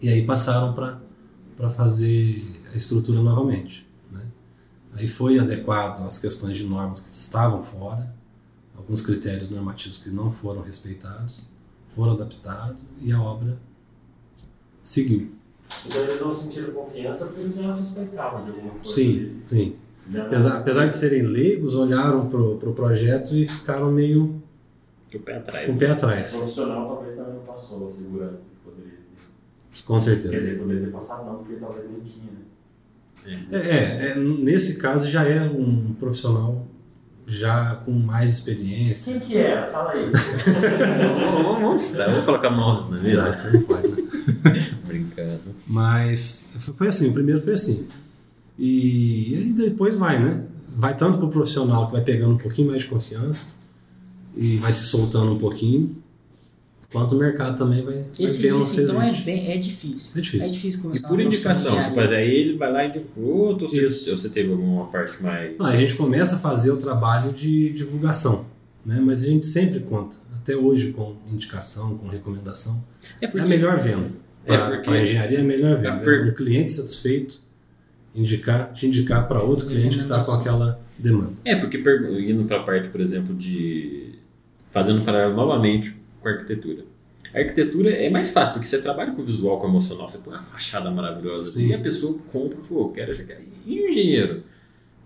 E 0.00 0.08
aí 0.08 0.24
passaram 0.24 0.74
para 0.74 1.70
fazer 1.70 2.44
a 2.72 2.76
estrutura 2.76 3.20
novamente. 3.20 3.86
Né? 4.12 4.22
Aí 4.94 5.08
foi 5.08 5.38
adequado 5.38 6.04
às 6.06 6.18
questões 6.18 6.56
de 6.56 6.64
normas 6.64 7.00
que 7.00 7.10
estavam 7.10 7.62
fora, 7.62 8.14
alguns 8.76 9.02
critérios 9.02 9.50
normativos 9.50 9.98
que 9.98 10.10
não 10.10 10.30
foram 10.30 10.62
respeitados, 10.62 11.50
foram 11.88 12.12
adaptados 12.12 12.80
e 13.00 13.12
a 13.12 13.20
obra 13.20 13.58
seguiu. 14.82 15.32
Então 15.86 16.02
eles 16.02 16.20
não 16.20 16.32
sentiram 16.32 16.72
confiança 16.72 17.26
porque 17.26 17.40
eles 17.40 17.56
já 17.56 17.72
suspeitavam 17.72 18.44
de 18.44 18.50
alguma 18.50 18.74
coisa. 18.74 18.94
Sim, 18.94 19.42
sim. 19.46 19.76
Já- 20.12 20.22
Apesar, 20.26 20.58
apesar 20.58 20.86
de 20.86 20.94
serem 20.96 21.22
leigos, 21.22 21.74
olharam 21.74 22.28
pro, 22.28 22.56
pro 22.58 22.72
projeto 22.72 23.34
e 23.34 23.46
ficaram 23.46 23.90
meio 23.90 24.42
Com 25.10 25.18
o 25.18 25.20
pé 25.20 25.36
atrás. 25.36 25.66
com 25.66 25.72
o 25.72 25.74
né? 25.74 25.80
pé 25.80 25.88
O 25.88 25.92
atrás, 25.92 26.36
profissional 26.36 26.88
talvez 26.88 27.14
também 27.14 27.34
não 27.34 27.40
passou 27.42 27.86
a 27.86 27.88
segurança 27.88 28.44
que 28.50 28.70
poderia 28.70 28.92
ter. 28.98 29.82
com 29.84 29.94
Quer 29.94 30.00
certeza. 30.00 30.30
dizer, 30.34 30.58
poderia 30.58 30.82
ter 30.84 30.90
passado 30.92 31.24
não, 31.26 31.36
porque 31.38 31.54
talvez 31.54 31.86
nem 31.90 32.00
tinha. 32.00 32.24
né? 32.26 33.44
É, 33.52 33.56
é, 33.56 34.08
é, 34.10 34.14
nesse 34.16 34.76
caso 34.76 35.08
já 35.08 35.24
é 35.24 35.40
um 35.44 35.94
profissional 35.98 36.66
já 37.26 37.76
com 37.86 37.90
mais 37.92 38.34
experiência. 38.34 39.12
Quem 39.18 39.20
que 39.28 39.38
era? 39.38 39.66
Fala 39.66 39.92
aí. 39.92 40.10
Vamos, 40.12 41.60
vamos, 41.62 41.90
vamos 41.96 42.24
colocar 42.26 42.50
nomes 42.50 42.90
na 42.90 42.98
mesa. 42.98 43.30
isso 43.30 43.54
não 43.54 43.62
pode, 43.62 43.88
né? 43.88 43.96
Brincando. 44.86 45.40
Mas 45.66 46.52
foi 46.76 46.88
assim, 46.88 47.08
o 47.08 47.12
primeiro 47.14 47.40
foi 47.40 47.54
assim. 47.54 47.88
E 48.58 49.34
aí 49.36 49.52
depois 49.52 49.96
vai, 49.96 50.18
né? 50.22 50.42
Vai 50.76 50.96
tanto 50.96 51.18
pro 51.18 51.28
profissional 51.28 51.86
que 51.86 51.92
vai 51.92 52.02
pegando 52.02 52.34
um 52.34 52.38
pouquinho 52.38 52.68
mais 52.68 52.82
de 52.82 52.88
confiança 52.88 53.48
e 54.36 54.56
vai 54.58 54.72
se 54.72 54.86
soltando 54.86 55.32
um 55.32 55.38
pouquinho, 55.38 55.96
quanto 56.92 57.14
o 57.14 57.18
mercado 57.18 57.56
também 57.56 57.82
vai, 57.84 57.94
vai 57.94 58.04
Esse 58.18 58.42
vendo 58.42 58.56
início, 58.56 58.74
se 58.74 58.82
então, 58.82 59.00
é, 59.02 59.06
existe. 59.06 59.24
bem, 59.24 59.50
é 59.52 59.56
difícil. 59.56 60.10
É 60.16 60.20
difícil. 60.20 60.46
É 60.46 60.50
difícil 60.50 60.80
E 60.80 60.82
começar 60.82 61.08
por 61.08 61.14
uma 61.14 61.22
indicação, 61.24 61.82
tipo, 61.82 62.00
aí 62.00 62.30
ele 62.34 62.56
vai 62.56 62.72
lá 62.72 62.84
e 62.84 62.88
outro, 63.16 63.66
ou 63.66 63.70
você, 63.70 63.86
Isso. 63.86 64.16
você 64.16 64.28
teve 64.28 64.50
alguma 64.50 64.86
parte 64.86 65.22
mais. 65.22 65.56
Não, 65.58 65.66
a 65.66 65.76
gente 65.76 65.94
começa 65.94 66.36
a 66.36 66.38
fazer 66.38 66.70
o 66.72 66.76
trabalho 66.76 67.32
de 67.32 67.70
divulgação, 67.72 68.46
né? 68.84 69.00
Mas 69.04 69.22
a 69.22 69.26
gente 69.26 69.44
sempre 69.44 69.80
conta, 69.80 70.16
até 70.36 70.56
hoje 70.56 70.92
com 70.92 71.14
indicação, 71.32 71.96
com 71.96 72.08
recomendação. 72.08 72.82
É 73.20 73.26
É 73.26 73.40
a 73.40 73.46
melhor 73.46 73.78
venda. 73.78 74.08
É, 74.46 74.48
Para 74.56 74.70
porque- 74.76 74.90
a 74.90 75.02
engenharia 75.02 75.38
é 75.38 75.40
a 75.40 75.44
melhor 75.44 75.76
venda. 75.76 75.96
É 76.02 76.04
por- 76.04 76.26
Um 76.28 76.34
cliente 76.34 76.72
satisfeito 76.72 77.40
indicar, 78.14 78.72
te 78.72 78.86
indicar 78.86 79.26
para 79.26 79.42
outro 79.42 79.66
cliente 79.66 79.96
que 79.96 80.02
está 80.02 80.22
com 80.24 80.32
aquela 80.32 80.80
demanda. 80.98 81.32
É, 81.44 81.56
porque 81.56 81.78
indo 81.78 82.44
para 82.44 82.60
a 82.60 82.62
parte, 82.62 82.88
por 82.88 83.00
exemplo, 83.00 83.34
de. 83.34 84.14
Fazendo 84.68 85.02
um 85.02 85.04
paralelo 85.04 85.34
novamente 85.34 85.94
com 86.20 86.28
a 86.28 86.32
arquitetura. 86.32 86.84
A 87.32 87.38
arquitetura 87.38 87.90
é 87.90 88.08
mais 88.10 88.32
fácil, 88.32 88.54
porque 88.54 88.66
você 88.66 88.80
trabalha 88.80 89.12
com 89.12 89.22
o 89.22 89.24
visual, 89.24 89.58
com 89.58 89.66
o 89.66 89.70
emocional, 89.70 90.08
você 90.08 90.18
põe 90.18 90.34
uma 90.34 90.42
fachada 90.42 90.90
maravilhosa 90.90 91.44
Sim. 91.44 91.68
e 91.68 91.74
a 91.74 91.78
pessoa 91.78 92.18
compra 92.32 92.58
e 92.60 92.64
fala, 92.64 92.80
"Pô, 92.80 92.88
quero 92.90 93.12
já 93.12 93.24
quero. 93.24 93.40
E 93.66 93.80
o 93.80 93.88
engenheiro? 93.88 94.42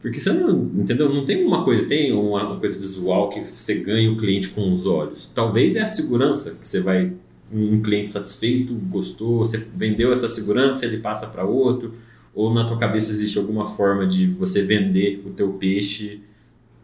Porque 0.01 0.21
você 0.21 0.33
não, 0.33 0.71
entendeu? 0.75 1.12
Não 1.12 1.25
tem 1.25 1.44
uma 1.44 1.64
coisa, 1.64 1.87
tem 1.87 2.12
uma 2.12 2.57
coisa 2.59 2.79
visual 2.79 3.31
que 3.31 3.40
você 3.44 3.75
ganha 3.75 4.11
o 4.11 4.16
cliente 4.16 4.49
com 4.51 4.71
os 4.73 4.87
olhos. 4.87 5.31
Talvez 5.35 5.75
é 5.75 5.81
a 5.81 5.88
segurança 5.88 6.55
que 6.55 6.66
você 6.66 6.81
vai 6.81 7.12
um 7.53 7.81
cliente 7.81 8.11
satisfeito, 8.11 8.75
gostou, 8.75 9.38
você 9.38 9.57
vendeu 9.75 10.12
essa 10.12 10.29
segurança, 10.29 10.85
ele 10.85 10.99
passa 10.99 11.29
para 11.29 11.44
outro, 11.44 11.94
ou 12.38 12.55
na 12.55 12.64
tua 12.64 12.79
cabeça 12.79 13.11
existe 13.11 13.37
alguma 13.37 13.66
forma 13.66 14.07
de 14.07 14.29
você 14.29 14.62
vender 14.62 15.24
o 15.27 15.31
teu 15.31 15.55
peixe 15.55 16.20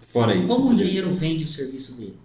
fora 0.01 0.35
isso. 0.35 0.49
Como 0.49 0.65
o 0.65 0.73
entendeu? 0.73 0.87
engenheiro 0.87 1.15
vende 1.15 1.45
o 1.45 1.47
serviço 1.47 1.97
dele? 1.97 2.17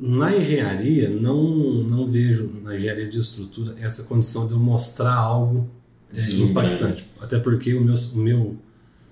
Na 0.00 0.34
engenharia, 0.34 1.10
não, 1.10 1.44
não 1.84 2.08
vejo 2.08 2.50
na 2.64 2.74
engenharia 2.74 3.06
de 3.06 3.18
estrutura 3.18 3.74
essa 3.78 4.04
condição 4.04 4.46
de 4.46 4.54
eu 4.54 4.58
mostrar 4.58 5.14
algo 5.14 5.68
é, 6.10 6.16
Deslumbrante. 6.16 6.74
impactante. 6.76 7.10
Até 7.20 7.38
porque 7.38 7.74
o 7.74 7.84
meu, 7.84 7.94
o 8.14 8.18
meu 8.18 8.56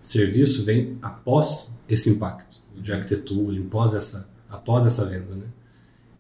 serviço 0.01 0.65
vem 0.65 0.97
após 1.03 1.85
esse 1.87 2.09
impacto. 2.09 2.63
de 2.81 2.95
arquitetura 2.95 3.61
após 3.61 3.93
essa, 3.93 4.27
após 4.49 4.87
essa 4.87 5.05
venda. 5.05 5.35
Né? 5.35 5.47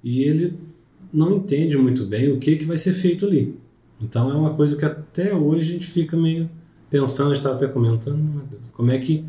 E 0.02 0.24
ele 0.24 0.58
não 1.10 1.38
entende 1.38 1.74
muito 1.78 2.04
bem 2.04 2.30
o 2.30 2.38
que, 2.38 2.56
que 2.56 2.66
vai 2.66 2.76
ser 2.76 2.92
feito 2.92 3.24
ali. 3.24 3.58
Então 3.98 4.30
é 4.30 4.34
uma 4.34 4.52
coisa 4.52 4.76
que 4.76 4.84
até 4.84 5.34
hoje 5.34 5.70
a 5.70 5.72
gente 5.72 5.87
fica 5.87 6.18
meio 6.18 6.50
pensando, 6.94 7.33
a 7.33 7.35
gente 7.35 7.38
estava 7.38 7.57
até 7.57 7.66
comentando, 7.66 8.44
como 8.72 8.92
é 8.92 8.98
que, 9.00 9.24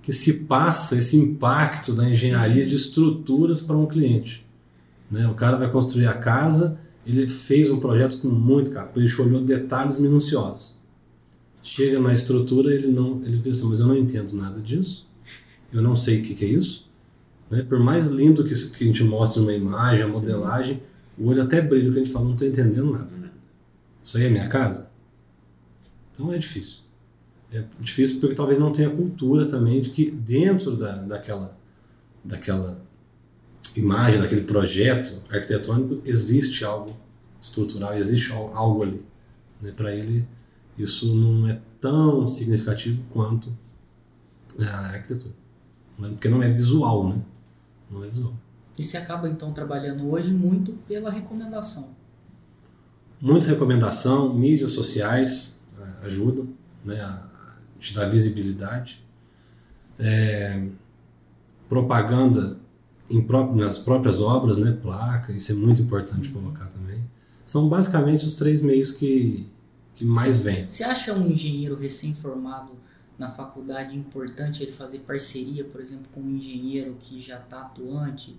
que 0.00 0.14
se 0.14 0.44
passa 0.44 0.96
esse 0.96 1.14
impacto 1.14 1.92
da 1.92 2.08
engenharia 2.08 2.64
de 2.64 2.74
estruturas 2.74 3.60
para 3.60 3.76
um 3.76 3.84
cliente. 3.84 4.46
Né? 5.10 5.28
O 5.28 5.34
cara 5.34 5.58
vai 5.58 5.70
construir 5.70 6.06
a 6.06 6.14
casa, 6.14 6.80
ele 7.06 7.28
fez 7.28 7.70
um 7.70 7.78
projeto 7.78 8.18
com 8.18 8.28
muito 8.28 8.70
capricho, 8.70 9.22
olhou 9.22 9.42
detalhes 9.42 9.98
minuciosos. 9.98 10.80
Chega 11.62 12.00
na 12.00 12.14
estrutura, 12.14 12.74
ele 12.74 12.86
não, 12.88 13.20
ele 13.26 13.36
diz 13.36 13.58
assim, 13.58 13.68
mas 13.68 13.80
eu 13.80 13.88
não 13.88 13.96
entendo 13.96 14.32
nada 14.34 14.58
disso, 14.58 15.06
eu 15.70 15.82
não 15.82 15.94
sei 15.94 16.20
o 16.20 16.22
que, 16.22 16.34
que 16.34 16.46
é 16.46 16.48
isso. 16.48 16.90
Né? 17.50 17.60
Por 17.62 17.78
mais 17.78 18.06
lindo 18.06 18.42
que, 18.42 18.54
que 18.54 18.84
a 18.84 18.86
gente 18.86 19.04
mostre 19.04 19.42
uma 19.42 19.52
imagem, 19.52 20.02
a 20.02 20.08
modelagem, 20.08 20.76
Sim. 20.76 20.82
o 21.22 21.28
olho 21.28 21.42
até 21.42 21.60
brilha, 21.60 21.92
que 21.92 21.98
a 21.98 22.04
gente 22.04 22.10
fala, 22.10 22.24
não 22.24 22.32
estou 22.32 22.48
entendendo 22.48 22.90
nada. 22.90 23.10
Isso 24.02 24.16
aí 24.16 24.24
é 24.24 24.30
minha 24.30 24.48
casa? 24.48 24.90
Então 26.10 26.32
é 26.32 26.38
difícil. 26.38 26.81
É 27.52 27.64
difícil 27.78 28.18
porque 28.18 28.34
talvez 28.34 28.58
não 28.58 28.72
tenha 28.72 28.88
cultura 28.88 29.46
também 29.46 29.82
de 29.82 29.90
que 29.90 30.10
dentro 30.10 30.74
da, 30.74 30.96
daquela, 30.96 31.56
daquela 32.24 32.82
imagem, 33.76 34.20
daquele 34.20 34.42
projeto 34.42 35.22
arquitetônico, 35.30 36.00
existe 36.04 36.64
algo 36.64 36.98
estrutural, 37.40 37.94
existe 37.94 38.32
algo 38.32 38.82
ali. 38.82 39.04
Né? 39.60 39.70
Para 39.72 39.94
ele, 39.94 40.26
isso 40.78 41.14
não 41.14 41.48
é 41.48 41.60
tão 41.80 42.26
significativo 42.26 43.02
quanto 43.10 43.52
a 44.58 44.76
arquitetura. 44.86 45.34
Né? 45.98 46.08
Porque 46.08 46.28
não 46.28 46.42
é 46.42 46.50
visual, 46.50 47.08
né? 47.08 47.22
Não 47.90 48.02
é 48.02 48.08
visual. 48.08 48.34
E 48.78 48.82
se 48.82 48.96
acaba 48.96 49.28
então 49.28 49.52
trabalhando 49.52 50.10
hoje 50.10 50.32
muito 50.32 50.72
pela 50.88 51.10
recomendação. 51.10 51.90
Muita 53.20 53.46
recomendação, 53.48 54.34
mídias 54.34 54.72
sociais 54.72 55.64
é, 55.78 56.06
ajudam 56.06 56.48
né, 56.84 57.00
a 57.00 57.31
te 57.82 57.94
dar 57.94 58.08
visibilidade. 58.08 59.04
É, 59.98 60.66
propaganda 61.68 62.58
em 63.10 63.26
nas 63.54 63.78
próprias 63.78 64.20
obras, 64.20 64.58
né, 64.58 64.72
placa, 64.80 65.32
isso 65.32 65.52
é 65.52 65.54
muito 65.54 65.82
importante 65.82 66.28
uhum. 66.28 66.40
colocar 66.40 66.66
também. 66.66 67.02
São 67.44 67.68
basicamente 67.68 68.24
os 68.24 68.34
três 68.34 68.62
meios 68.62 68.92
que, 68.92 69.46
que 69.94 70.04
mais 70.04 70.40
vêm. 70.40 70.66
Você 70.66 70.84
acha 70.84 71.12
um 71.12 71.26
engenheiro 71.26 71.76
recém-formado 71.76 72.72
na 73.18 73.28
faculdade 73.28 73.96
importante 73.96 74.62
ele 74.62 74.72
fazer 74.72 75.00
parceria, 75.00 75.64
por 75.64 75.80
exemplo, 75.80 76.06
com 76.12 76.20
um 76.20 76.30
engenheiro 76.30 76.96
que 76.98 77.20
já 77.20 77.38
está 77.38 77.60
atuante 77.60 78.36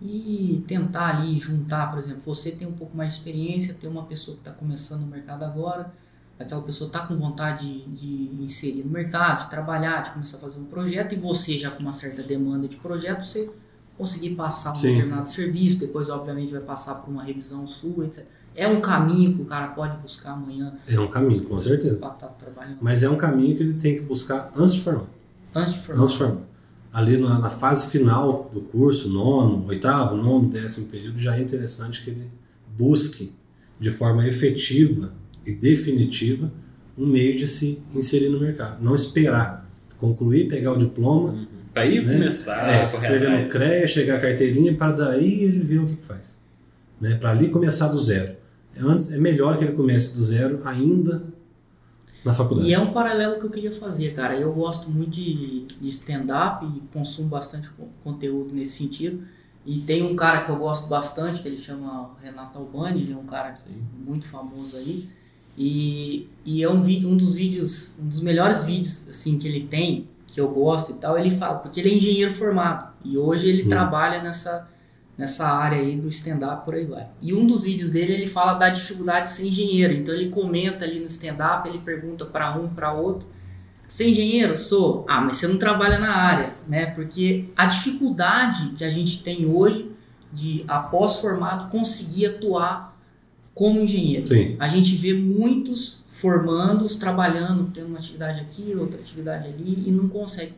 e 0.00 0.62
tentar 0.66 1.16
ali 1.16 1.38
juntar, 1.38 1.90
por 1.90 1.98
exemplo, 1.98 2.22
você 2.22 2.52
tem 2.52 2.66
um 2.66 2.72
pouco 2.72 2.96
mais 2.96 3.12
de 3.12 3.18
experiência, 3.18 3.74
tem 3.74 3.88
uma 3.88 4.04
pessoa 4.04 4.36
que 4.36 4.42
está 4.42 4.52
começando 4.52 5.02
no 5.02 5.06
mercado 5.08 5.44
agora, 5.44 5.92
aquela 6.38 6.62
pessoa 6.62 6.86
está 6.86 7.00
com 7.00 7.16
vontade 7.16 7.84
de, 7.88 8.28
de 8.28 8.42
inserir 8.42 8.84
no 8.84 8.90
mercado, 8.90 9.42
de 9.42 9.50
trabalhar, 9.50 10.02
de 10.02 10.10
começar 10.10 10.36
a 10.36 10.40
fazer 10.40 10.60
um 10.60 10.64
projeto, 10.64 11.14
e 11.14 11.18
você 11.18 11.56
já 11.56 11.70
com 11.70 11.80
uma 11.80 11.92
certa 11.92 12.22
demanda 12.22 12.68
de 12.68 12.76
projeto, 12.76 13.24
você 13.24 13.50
conseguir 13.96 14.30
passar 14.30 14.72
um 14.72 14.76
Sim. 14.76 14.92
determinado 14.92 15.28
serviço, 15.28 15.80
depois 15.80 16.08
obviamente 16.08 16.52
vai 16.52 16.60
passar 16.60 16.96
por 16.96 17.10
uma 17.10 17.24
revisão 17.24 17.66
sua, 17.66 18.06
etc. 18.06 18.24
É 18.54 18.66
um 18.66 18.80
caminho 18.80 19.34
que 19.34 19.42
o 19.42 19.44
cara 19.44 19.68
pode 19.68 19.96
buscar 19.98 20.32
amanhã. 20.32 20.74
É 20.88 20.98
um 20.98 21.08
caminho, 21.08 21.44
com 21.44 21.60
certeza. 21.60 22.10
Tá 22.10 22.32
Mas 22.80 23.02
é 23.02 23.10
um 23.10 23.16
caminho 23.16 23.56
que 23.56 23.62
ele 23.62 23.74
tem 23.74 23.96
que 23.96 24.00
buscar 24.00 24.52
antes 24.56 24.74
de 24.74 24.82
formar. 24.82 25.06
Antes 25.54 25.74
de 25.74 25.80
formar. 25.80 26.02
Antes 26.02 26.12
de 26.12 26.18
formar. 26.18 26.42
Ali 26.92 27.16
na, 27.18 27.38
na 27.38 27.50
fase 27.50 27.88
final 27.88 28.50
do 28.52 28.60
curso, 28.60 29.08
nono, 29.10 29.66
oitavo, 29.66 30.16
nono, 30.16 30.48
décimo 30.48 30.86
período, 30.86 31.18
já 31.18 31.36
é 31.36 31.40
interessante 31.40 32.02
que 32.02 32.10
ele 32.10 32.30
busque 32.76 33.32
de 33.78 33.90
forma 33.90 34.26
efetiva 34.26 35.12
e 35.48 35.52
definitiva 35.54 36.52
um 36.96 37.06
meio 37.06 37.38
de 37.38 37.48
se 37.48 37.82
inserir 37.94 38.28
no 38.28 38.38
mercado. 38.38 38.82
Não 38.82 38.94
esperar 38.94 39.68
concluir, 39.98 40.48
pegar 40.48 40.72
o 40.72 40.78
diploma. 40.78 41.30
Uhum. 41.30 41.46
Para 41.72 41.86
ir 41.86 42.04
né? 42.04 42.14
começar 42.14 42.68
é, 42.68 42.84
se 42.84 42.96
inscrever 42.96 43.30
no 43.30 43.48
CREA, 43.48 43.86
chegar 43.86 44.16
a 44.16 44.20
carteirinha, 44.20 44.74
para 44.74 44.92
daí 44.92 45.44
ele 45.44 45.60
ver 45.60 45.78
o 45.78 45.86
que 45.86 45.96
faz. 45.96 46.44
Né? 47.00 47.14
Para 47.14 47.30
ali 47.30 47.48
começar 47.48 47.88
do 47.88 48.00
zero. 48.00 48.36
Antes, 48.80 49.12
é 49.12 49.18
melhor 49.18 49.58
que 49.58 49.64
ele 49.64 49.72
comece 49.72 50.16
do 50.16 50.22
zero 50.22 50.60
ainda 50.64 51.22
na 52.24 52.32
faculdade. 52.32 52.68
E 52.68 52.74
é 52.74 52.78
um 52.78 52.92
paralelo 52.92 53.38
que 53.38 53.46
eu 53.46 53.50
queria 53.50 53.72
fazer, 53.72 54.12
cara. 54.12 54.38
Eu 54.38 54.52
gosto 54.52 54.90
muito 54.90 55.10
de, 55.10 55.66
de 55.80 55.88
stand-up 55.88 56.64
e 56.64 56.80
consumo 56.92 57.28
bastante 57.28 57.70
conteúdo 58.02 58.54
nesse 58.54 58.78
sentido. 58.78 59.22
E 59.66 59.80
tem 59.80 60.02
um 60.02 60.16
cara 60.16 60.42
que 60.44 60.50
eu 60.50 60.56
gosto 60.56 60.88
bastante, 60.88 61.42
que 61.42 61.48
ele 61.48 61.56
chama 61.56 62.10
Renato 62.22 62.58
Albani, 62.58 63.02
ele 63.02 63.12
é 63.12 63.16
um 63.16 63.26
cara 63.26 63.54
Sim. 63.56 63.82
muito 64.04 64.24
famoso 64.26 64.76
aí. 64.76 65.08
E, 65.58 66.28
e 66.44 66.62
é 66.62 66.70
um 66.70 66.80
vídeo, 66.80 67.08
um 67.08 67.16
dos 67.16 67.34
vídeos, 67.34 67.98
um 67.98 68.06
dos 68.06 68.20
melhores 68.20 68.64
vídeos 68.64 69.08
assim 69.08 69.36
que 69.36 69.48
ele 69.48 69.64
tem, 69.64 70.06
que 70.28 70.40
eu 70.40 70.48
gosto 70.48 70.92
e 70.92 70.94
tal, 70.94 71.18
ele 71.18 71.32
fala, 71.32 71.56
porque 71.58 71.80
ele 71.80 71.90
é 71.90 71.94
engenheiro 71.96 72.32
formado 72.32 72.88
e 73.04 73.18
hoje 73.18 73.48
ele 73.48 73.64
hum. 73.64 73.68
trabalha 73.68 74.22
nessa 74.22 74.68
nessa 75.18 75.48
área 75.48 75.78
aí 75.78 75.96
do 75.96 76.06
stand-up 76.08 76.64
por 76.64 76.76
aí 76.76 76.84
vai. 76.84 77.08
E 77.20 77.34
um 77.34 77.44
dos 77.44 77.64
vídeos 77.64 77.90
dele 77.90 78.12
ele 78.12 78.28
fala 78.28 78.54
da 78.54 78.68
dificuldade 78.68 79.24
de 79.24 79.32
ser 79.32 79.48
engenheiro. 79.48 79.92
Então 79.94 80.14
ele 80.14 80.30
comenta 80.30 80.84
ali 80.84 81.00
no 81.00 81.06
stand-up, 81.06 81.68
ele 81.68 81.80
pergunta 81.80 82.24
para 82.24 82.56
um, 82.56 82.68
para 82.68 82.92
outro, 82.92 83.26
ser 83.88 84.10
engenheiro? 84.10 84.56
Sou. 84.56 85.04
Ah, 85.08 85.20
mas 85.20 85.38
você 85.38 85.48
não 85.48 85.58
trabalha 85.58 85.98
na 85.98 86.14
área, 86.14 86.50
né? 86.68 86.86
Porque 86.86 87.48
a 87.56 87.66
dificuldade 87.66 88.74
que 88.76 88.84
a 88.84 88.90
gente 88.90 89.24
tem 89.24 89.44
hoje 89.44 89.90
de 90.32 90.64
após 90.68 91.16
formado 91.16 91.68
conseguir 91.68 92.26
atuar 92.26 92.96
como 93.58 93.80
engenheiro. 93.80 94.24
Sim. 94.24 94.54
A 94.60 94.68
gente 94.68 94.94
vê 94.94 95.12
muitos 95.12 96.04
formandos 96.06 96.94
trabalhando, 96.94 97.72
tendo 97.74 97.88
uma 97.88 97.98
atividade 97.98 98.38
aqui, 98.38 98.72
outra 98.76 99.00
atividade 99.00 99.48
ali 99.48 99.82
e 99.84 99.90
não 99.90 100.08
consegue. 100.08 100.52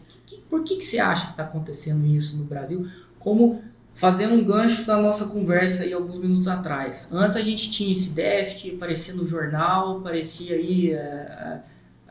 Por 0.50 0.62
que, 0.62 0.76
que 0.76 0.84
você 0.84 0.98
acha 0.98 1.28
que 1.28 1.30
está 1.32 1.44
acontecendo 1.44 2.06
isso 2.06 2.36
no 2.36 2.44
Brasil? 2.44 2.86
Como 3.18 3.62
fazendo 3.94 4.34
um 4.34 4.44
gancho 4.44 4.84
da 4.84 5.00
nossa 5.00 5.28
conversa 5.28 5.84
aí 5.84 5.94
alguns 5.94 6.18
minutos 6.18 6.46
atrás. 6.46 7.08
Antes 7.10 7.38
a 7.38 7.42
gente 7.42 7.70
tinha 7.70 7.90
esse 7.90 8.10
déficit, 8.10 8.74
aparecia 8.74 9.14
no 9.14 9.26
jornal, 9.26 10.02
parecia 10.02 10.56
aí 10.56 10.90
é, 10.90 11.62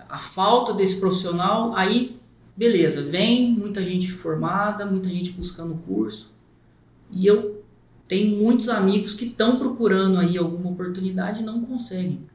a 0.10 0.18
falta 0.18 0.74
desse 0.74 1.00
profissional. 1.00 1.76
Aí, 1.76 2.20
beleza, 2.58 3.04
vem 3.04 3.52
muita 3.52 3.86
gente 3.86 4.12
formada, 4.12 4.88
muita 4.88 5.08
gente 5.08 5.32
buscando 5.34 5.76
curso. 5.86 6.32
E 7.12 7.28
eu 7.28 7.59
tem 8.10 8.36
muitos 8.36 8.70
amigos 8.70 9.14
que 9.14 9.26
estão 9.26 9.60
procurando 9.60 10.18
aí 10.18 10.36
alguma 10.36 10.72
oportunidade 10.72 11.42
e 11.42 11.46
não 11.46 11.64
conseguem. 11.64 12.28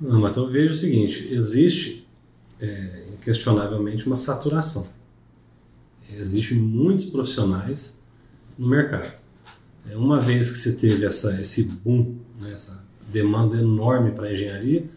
Não, 0.00 0.20
mas 0.20 0.36
eu 0.36 0.48
vejo 0.48 0.72
o 0.72 0.76
seguinte: 0.76 1.28
existe 1.30 2.06
é, 2.60 3.06
inquestionavelmente 3.14 4.04
uma 4.04 4.16
saturação. 4.16 4.88
Existem 6.12 6.58
muitos 6.58 7.04
profissionais 7.04 8.02
no 8.58 8.66
mercado. 8.66 9.12
É, 9.88 9.96
uma 9.96 10.20
vez 10.20 10.50
que 10.50 10.58
você 10.58 10.72
teve 10.74 11.06
essa, 11.06 11.40
esse 11.40 11.70
boom, 11.84 12.16
né, 12.40 12.52
essa 12.52 12.84
demanda 13.12 13.56
enorme 13.56 14.10
para 14.10 14.32
engenharia, 14.32 14.90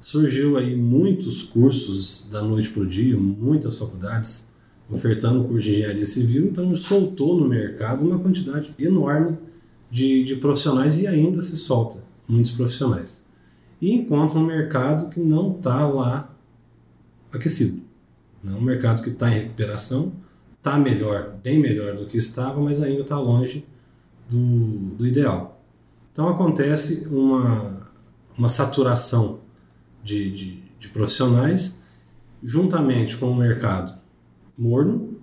surgiu 0.00 0.56
aí 0.56 0.76
muitos 0.76 1.42
cursos 1.42 2.30
da 2.30 2.40
noite 2.40 2.70
para 2.70 2.82
o 2.82 2.86
dia, 2.86 3.16
muitas 3.16 3.76
faculdades 3.76 4.53
ofertando 4.90 5.40
o 5.40 5.44
curso 5.44 5.62
de 5.62 5.72
engenharia 5.72 6.04
civil, 6.04 6.46
então 6.46 6.74
soltou 6.74 7.38
no 7.38 7.48
mercado 7.48 8.04
uma 8.04 8.18
quantidade 8.18 8.74
enorme 8.78 9.38
de, 9.90 10.24
de 10.24 10.36
profissionais 10.36 10.98
e 10.98 11.06
ainda 11.06 11.40
se 11.40 11.56
solta 11.56 12.02
muitos 12.28 12.50
profissionais. 12.50 13.26
E 13.80 13.92
encontra 13.92 14.38
um 14.38 14.46
mercado 14.46 15.08
que 15.08 15.20
não 15.20 15.56
está 15.56 15.86
lá 15.86 16.34
aquecido. 17.32 17.82
É 18.46 18.50
um 18.50 18.60
mercado 18.60 19.02
que 19.02 19.10
está 19.10 19.30
em 19.30 19.34
recuperação, 19.34 20.12
está 20.58 20.78
melhor, 20.78 21.34
bem 21.42 21.58
melhor 21.58 21.96
do 21.96 22.06
que 22.06 22.16
estava, 22.16 22.60
mas 22.60 22.82
ainda 22.82 23.02
está 23.02 23.18
longe 23.18 23.64
do, 24.28 24.96
do 24.96 25.06
ideal. 25.06 25.62
Então 26.12 26.28
acontece 26.28 27.08
uma, 27.08 27.88
uma 28.36 28.48
saturação 28.48 29.40
de, 30.02 30.30
de, 30.30 30.62
de 30.78 30.88
profissionais, 30.88 31.84
juntamente 32.42 33.16
com 33.16 33.30
o 33.30 33.34
mercado 33.34 34.03
morno. 34.56 35.14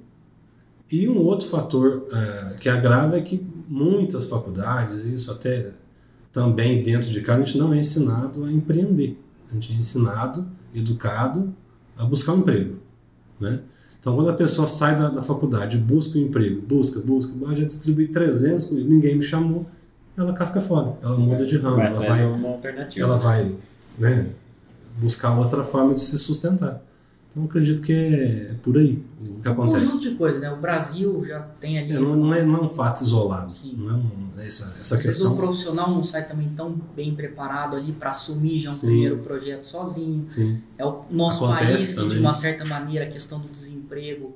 E 0.92 1.08
um 1.08 1.18
outro 1.18 1.48
fator 1.48 2.08
uh, 2.08 2.56
que 2.56 2.68
agrava 2.68 3.18
é 3.18 3.22
que 3.22 3.46
muitas 3.68 4.26
faculdades, 4.26 5.06
isso 5.06 5.32
até 5.32 5.72
também 6.32 6.84
dentro 6.84 7.10
de 7.10 7.22
casa, 7.22 7.42
a 7.42 7.46
gente 7.46 7.58
não 7.58 7.74
é 7.74 7.80
ensinado 7.80 8.44
a 8.44 8.52
empreender. 8.52 9.18
A 9.50 9.54
gente 9.54 9.74
é 9.74 9.76
ensinado, 9.76 10.46
educado 10.74 11.54
a 11.98 12.06
buscar 12.06 12.34
um 12.34 12.40
emprego. 12.40 12.76
Né? 13.40 13.60
Então, 14.00 14.16
quando 14.16 14.30
a 14.30 14.34
pessoa 14.34 14.66
sai 14.66 14.98
da, 14.98 15.10
da 15.10 15.22
faculdade, 15.22 15.78
busca 15.78 16.18
um 16.18 16.24
emprego, 16.24 16.62
busca, 16.62 17.00
busca, 17.00 17.34
já 17.56 17.66
distribui 17.66 18.08
300, 18.08 18.72
ninguém 18.72 19.16
me 19.16 19.24
chamou, 19.24 19.66
ela 20.18 20.34
casca 20.34 20.60
fora, 20.60 20.98
ela 21.02 21.18
muda 21.18 21.46
de 21.46 21.58
ramo, 21.58 21.80
ela 21.80 22.00
vai, 22.00 22.26
uma 22.26 22.50
alternativa, 22.50 23.06
ela 23.06 23.18
vai 23.18 23.56
né, 23.98 24.30
buscar 24.98 25.38
outra 25.38 25.64
forma 25.64 25.94
de 25.94 26.02
se 26.02 26.18
sustentar. 26.18 26.82
Então, 27.32 27.46
acredito 27.46 27.82
que 27.82 27.94
é 27.94 28.56
por 28.62 28.78
aí 28.78 29.02
o 29.22 29.24
que 29.40 29.50
Um 29.50 29.56
conjunto 29.56 29.76
acontece. 29.78 30.02
de 30.02 30.12
coisas, 30.16 30.42
né? 30.42 30.52
O 30.52 30.58
Brasil 30.60 31.24
já 31.26 31.40
tem 31.40 31.80
ali. 31.80 31.94
É, 31.94 32.00
não, 32.00 32.14
não 32.16 32.34
é, 32.34 32.44
não 32.44 32.56
é 32.58 32.62
um 32.64 32.70
fato 32.70 33.04
isolado. 33.06 33.54
Sim. 33.54 33.74
Não 33.78 33.90
é 33.90 33.94
um- 33.94 34.22
essa, 34.38 34.76
essa 34.80 34.96
Às 34.98 35.04
vezes 35.04 35.20
o 35.22 35.24
questão. 35.24 35.38
profissional 35.38 35.90
não 35.92 36.04
sai 36.04 36.28
também 36.28 36.50
tão 36.50 36.76
bem 36.96 37.16
preparado 37.16 37.78
ali 37.78 37.94
para 37.94 38.10
assumir 38.10 38.60
já 38.60 38.70
um 38.70 38.74
Sim. 38.74 38.88
primeiro 38.88 39.18
projeto 39.20 39.64
sozinho. 39.64 40.26
Sim, 40.28 40.60
É 40.78 40.86
o 40.86 41.04
nosso 41.10 41.46
Acontece 41.46 41.68
país 41.72 41.82
que, 41.90 41.96
de 41.96 42.02
também. 42.02 42.20
uma 42.20 42.34
certa 42.34 42.66
maneira, 42.66 43.06
a 43.06 43.08
questão 43.08 43.40
do 43.40 43.48
desemprego, 43.48 44.36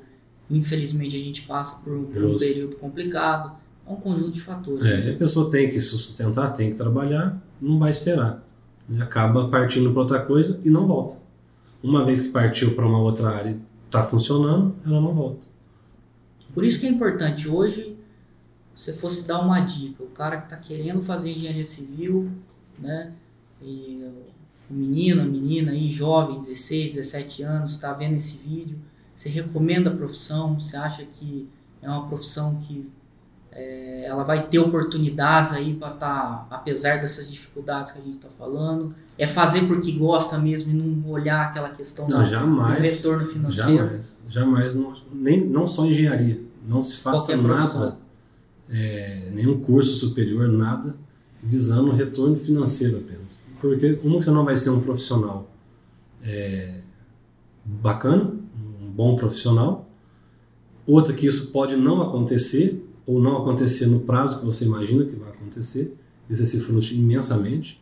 infelizmente, 0.49 1.17
a 1.17 1.19
gente 1.19 1.41
passa 1.41 1.81
por, 1.83 1.91
um- 1.93 2.05
por 2.05 2.23
um 2.23 2.37
período 2.37 2.77
complicado. 2.77 3.57
É 3.87 3.91
um 3.91 3.95
conjunto 3.97 4.31
de 4.31 4.41
fatores. 4.41 4.85
É, 4.85 5.11
a 5.11 5.15
pessoa 5.17 5.49
tem 5.49 5.67
que 5.67 5.79
se 5.79 5.89
sustentar, 5.89 6.51
tem 6.53 6.69
que 6.71 6.75
trabalhar, 6.77 7.41
não 7.61 7.77
vai 7.77 7.89
esperar. 7.89 8.41
Acaba 8.99 9.47
partindo 9.49 9.91
para 9.91 10.01
outra 10.01 10.19
coisa 10.19 10.59
e 10.63 10.69
não 10.69 10.87
volta. 10.87 11.24
Uma 11.85 12.03
vez 12.03 12.21
que 12.21 12.29
partiu 12.29 12.73
para 12.73 12.87
uma 12.87 12.97
outra 12.97 13.29
área 13.29 13.51
e 13.51 13.59
está 13.85 14.03
funcionando, 14.03 14.75
ela 14.83 14.99
não 14.99 15.13
volta. 15.13 15.45
Por 16.51 16.63
isso 16.65 16.79
que 16.79 16.87
é 16.87 16.89
importante 16.89 17.47
hoje, 17.47 17.95
se 18.75 18.85
você 18.85 18.93
fosse 18.93 19.27
dar 19.27 19.39
uma 19.39 19.59
dica, 19.59 20.01
o 20.01 20.07
cara 20.07 20.37
que 20.37 20.45
está 20.45 20.57
querendo 20.57 21.03
fazer 21.03 21.33
engenharia 21.33 21.63
civil, 21.63 22.31
né? 22.79 23.13
E 23.61 24.03
o 24.67 24.73
menino, 24.73 25.21
a 25.21 25.25
menina 25.25 25.73
aí, 25.73 25.91
jovem, 25.91 26.39
16, 26.39 26.95
17 26.95 27.43
anos, 27.43 27.73
está 27.73 27.93
vendo 27.93 28.15
esse 28.15 28.37
vídeo, 28.37 28.79
você 29.13 29.29
recomenda 29.29 29.91
a 29.91 29.95
profissão? 29.95 30.59
Você 30.59 30.75
acha 30.75 31.05
que 31.05 31.47
é 31.83 31.87
uma 31.87 32.07
profissão 32.07 32.55
que 32.61 32.89
é, 33.55 34.03
ela 34.05 34.23
vai 34.23 34.47
ter 34.47 34.59
oportunidades 34.59 35.53
aí 35.53 35.73
para 35.75 35.93
estar, 35.93 36.45
apesar 36.51 36.99
dessas 36.99 37.31
dificuldades 37.31 37.91
que 37.91 37.99
a 37.99 38.01
gente 38.01 38.15
está 38.15 38.27
falando? 38.37 38.93
É 39.17 39.25
fazer 39.25 39.61
porque 39.65 39.93
gosta 39.93 40.37
mesmo 40.37 40.71
e 40.71 40.75
não 40.75 41.09
olhar 41.09 41.41
aquela 41.47 41.69
questão 41.69 42.05
Não, 42.07 42.19
da- 42.19 42.25
jamais. 42.25 42.77
do 42.77 42.83
retorno 42.83 43.25
financeiro? 43.25 43.77
Jamais, 43.85 44.19
jamais, 44.27 44.75
não, 44.75 44.93
nem, 45.13 45.45
não 45.45 45.65
só 45.65 45.85
engenharia, 45.85 46.41
não 46.67 46.83
se 46.83 46.97
faça 46.97 47.33
Qualquer 47.37 47.47
nada, 47.47 47.97
é, 48.69 49.29
nenhum 49.33 49.59
curso 49.61 49.95
superior, 49.95 50.49
nada, 50.49 50.93
visando 51.41 51.91
retorno 51.91 52.35
financeiro 52.35 52.97
apenas. 52.97 53.37
Porque, 53.61 53.97
uma, 54.03 54.21
você 54.21 54.31
não 54.31 54.43
vai 54.43 54.57
ser 54.57 54.69
um 54.71 54.81
profissional 54.81 55.49
é, 56.21 56.79
bacana, 57.63 58.33
um 58.81 58.89
bom 58.91 59.15
profissional, 59.15 59.89
outra, 60.85 61.13
que 61.13 61.25
isso 61.25 61.51
pode 61.51 61.75
não 61.77 62.01
acontecer, 62.01 62.84
ou 63.05 63.21
não 63.21 63.37
acontecer 63.37 63.87
no 63.87 64.01
prazo 64.01 64.39
que 64.39 64.45
você 64.45 64.65
imagina 64.65 65.05
que 65.05 65.15
vai 65.15 65.29
acontecer, 65.29 65.95
e 66.29 66.35
você 66.35 66.45
se 66.45 66.59
frustra 66.59 66.95
imensamente, 66.95 67.81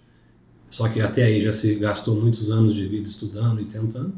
só 0.70 0.88
que 0.90 1.00
até 1.00 1.24
aí 1.24 1.42
já 1.42 1.54
se 1.54 1.76
gastou 1.76 2.20
muitos 2.20 2.52
anos 2.52 2.74
de 2.74 2.88
vida 2.88 3.08
estudando 3.08 3.62
e 3.62 3.66
tentando. 3.66 4.14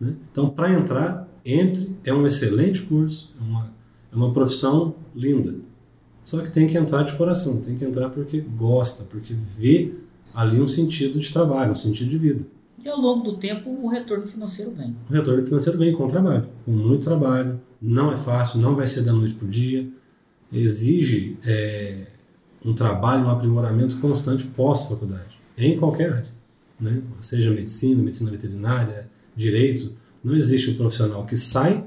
Né? 0.00 0.14
Então, 0.30 0.48
para 0.48 0.72
entrar, 0.72 1.28
entre, 1.44 1.94
é 2.04 2.12
um 2.12 2.26
excelente 2.26 2.82
curso, 2.82 3.32
é 3.38 3.42
uma, 3.42 3.72
é 4.12 4.16
uma 4.16 4.32
profissão 4.32 4.94
linda. 5.14 5.56
Só 6.22 6.40
que 6.40 6.50
tem 6.50 6.66
que 6.66 6.76
entrar 6.76 7.02
de 7.02 7.16
coração, 7.16 7.60
tem 7.60 7.76
que 7.76 7.84
entrar 7.84 8.10
porque 8.10 8.40
gosta, 8.40 9.04
porque 9.04 9.34
vê 9.34 9.94
ali 10.34 10.60
um 10.60 10.66
sentido 10.66 11.18
de 11.18 11.32
trabalho, 11.32 11.72
um 11.72 11.76
sentido 11.76 12.08
de 12.08 12.18
vida. 12.18 12.46
E 12.82 12.88
ao 12.88 12.98
longo 12.98 13.22
do 13.22 13.36
tempo 13.36 13.70
o 13.70 13.88
retorno 13.88 14.26
financeiro 14.26 14.72
vem. 14.72 14.96
O 15.08 15.12
retorno 15.12 15.44
financeiro 15.44 15.78
vem 15.78 15.92
com 15.92 16.06
trabalho, 16.06 16.48
com 16.64 16.70
muito 16.70 17.04
trabalho. 17.04 17.60
Não 17.80 18.12
é 18.12 18.16
fácil, 18.16 18.60
não 18.60 18.74
vai 18.74 18.86
ser 18.86 19.02
da 19.02 19.12
noite 19.12 19.34
para 19.34 19.46
o 19.46 19.50
dia. 19.50 19.86
Exige 20.52 21.36
é, 21.44 22.06
um 22.64 22.74
trabalho, 22.74 23.26
um 23.26 23.30
aprimoramento 23.30 23.98
constante 24.00 24.44
pós-faculdade, 24.44 25.38
em 25.56 25.78
qualquer 25.78 26.12
área. 26.12 26.40
Né? 26.80 27.02
Seja 27.20 27.50
medicina, 27.50 28.02
medicina 28.02 28.30
veterinária, 28.30 29.08
direito. 29.36 29.96
Não 30.22 30.34
existe 30.34 30.70
um 30.70 30.74
profissional 30.74 31.24
que 31.24 31.36
sai 31.36 31.84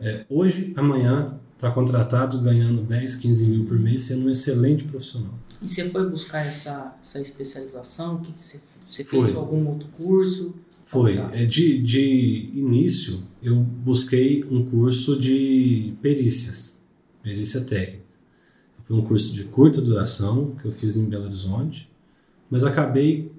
é, 0.00 0.24
hoje, 0.28 0.72
amanhã, 0.76 1.38
está 1.54 1.70
contratado 1.70 2.40
ganhando 2.40 2.82
10, 2.82 3.16
15 3.16 3.46
mil 3.46 3.64
por 3.64 3.78
mês, 3.78 4.02
sendo 4.02 4.26
um 4.26 4.30
excelente 4.30 4.84
profissional. 4.84 5.34
E 5.62 5.68
você 5.68 5.88
foi 5.88 6.08
buscar 6.08 6.46
essa, 6.46 6.94
essa 7.00 7.20
especialização? 7.20 8.16
O 8.16 8.20
que 8.20 8.32
que 8.32 8.40
você, 8.40 8.60
você 8.86 9.04
fez 9.04 9.28
Foi. 9.28 9.36
algum 9.36 9.66
outro 9.68 9.88
curso? 9.96 10.54
Foi. 10.84 11.16
Tá. 11.16 11.30
É, 11.32 11.46
De, 11.46 11.82
de 11.82 12.50
início, 12.52 13.22
eu 13.42 13.56
busquei 13.56 14.44
um 14.50 14.64
curso 14.64 15.18
de 15.18 15.94
perícias, 16.02 16.83
perícia 17.24 17.62
técnica. 17.62 18.04
Foi 18.82 18.98
um 18.98 19.02
curso 19.02 19.32
de 19.32 19.44
curta 19.44 19.80
duração 19.80 20.54
que 20.60 20.66
eu 20.66 20.70
fiz 20.70 20.94
em 20.94 21.06
Belo 21.06 21.24
Horizonte, 21.24 21.90
mas 22.50 22.62
acabei, 22.62 23.32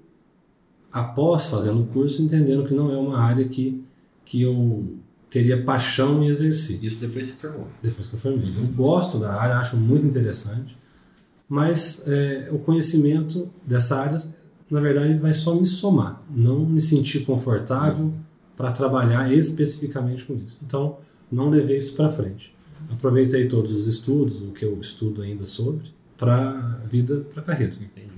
após 0.91 1.45
fazendo 1.45 1.83
o 1.83 1.85
curso, 1.85 2.23
entendendo 2.23 2.65
que 2.67 2.73
não 2.73 2.91
é 2.91 2.97
uma 2.97 3.19
área 3.19 3.47
que, 3.47 3.83
que 4.25 4.41
eu 4.41 4.97
teria 5.29 5.63
paixão 5.63 6.23
em 6.23 6.27
exercer 6.27 6.83
Isso 6.83 6.97
depois 6.97 7.27
se 7.27 7.33
formou. 7.33 7.67
depois 7.83 8.07
que 8.07 8.15
eu 8.15 8.19
formei. 8.19 8.57
Eu 8.57 8.65
gosto 8.69 9.19
da 9.19 9.35
área, 9.39 9.57
acho 9.57 9.77
muito 9.77 10.07
interessante, 10.07 10.75
mas 11.47 12.07
é, 12.07 12.49
o 12.51 12.57
conhecimento 12.57 13.47
dessa 13.63 13.97
área, 13.99 14.17
na 14.71 14.79
verdade, 14.79 15.13
vai 15.19 15.33
só 15.35 15.53
me 15.53 15.67
somar, 15.67 16.23
não 16.35 16.65
me 16.65 16.81
sentir 16.81 17.19
confortável 17.23 18.11
para 18.57 18.71
trabalhar 18.71 19.31
especificamente 19.31 20.25
com 20.25 20.33
isso. 20.33 20.57
Então, 20.65 20.97
não 21.31 21.49
levei 21.49 21.77
isso 21.77 21.95
para 21.95 22.09
frente. 22.09 22.54
Aproveitei 22.91 23.47
todos 23.47 23.71
os 23.71 23.87
estudos, 23.87 24.41
o 24.41 24.51
que 24.51 24.63
eu 24.63 24.79
estudo 24.79 25.21
ainda 25.21 25.45
sobre, 25.45 25.93
para 26.17 26.81
vida, 26.85 27.21
para 27.33 27.43
carreira. 27.43 27.73
Entendi. 27.73 28.15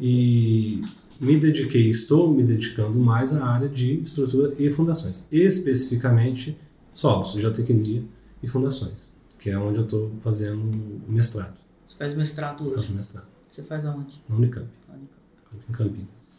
E 0.00 0.82
me 1.20 1.38
dediquei, 1.38 1.88
estou 1.88 2.32
me 2.32 2.42
dedicando 2.42 2.98
mais 2.98 3.32
à 3.32 3.44
área 3.44 3.68
de 3.68 4.00
estrutura 4.00 4.54
e 4.58 4.70
fundações, 4.70 5.26
especificamente 5.32 6.56
solos, 6.92 7.32
geotecnia 7.32 8.04
e 8.42 8.46
fundações, 8.48 9.14
que 9.38 9.50
é 9.50 9.58
onde 9.58 9.78
eu 9.78 9.84
estou 9.84 10.12
fazendo 10.20 10.60
o 11.08 11.12
mestrado. 11.12 11.58
Você 11.86 11.96
faz 11.96 12.14
mestrado 12.14 12.64
Faço 12.64 12.78
hoje. 12.78 12.92
mestrado 12.94 13.26
Você 13.48 13.62
faz 13.62 13.86
aonde? 13.86 14.20
na 14.28 14.36
Unicamp, 14.36 14.68
Unicamp. 14.88 15.64
em 15.68 15.72
Campinas. 15.72 16.36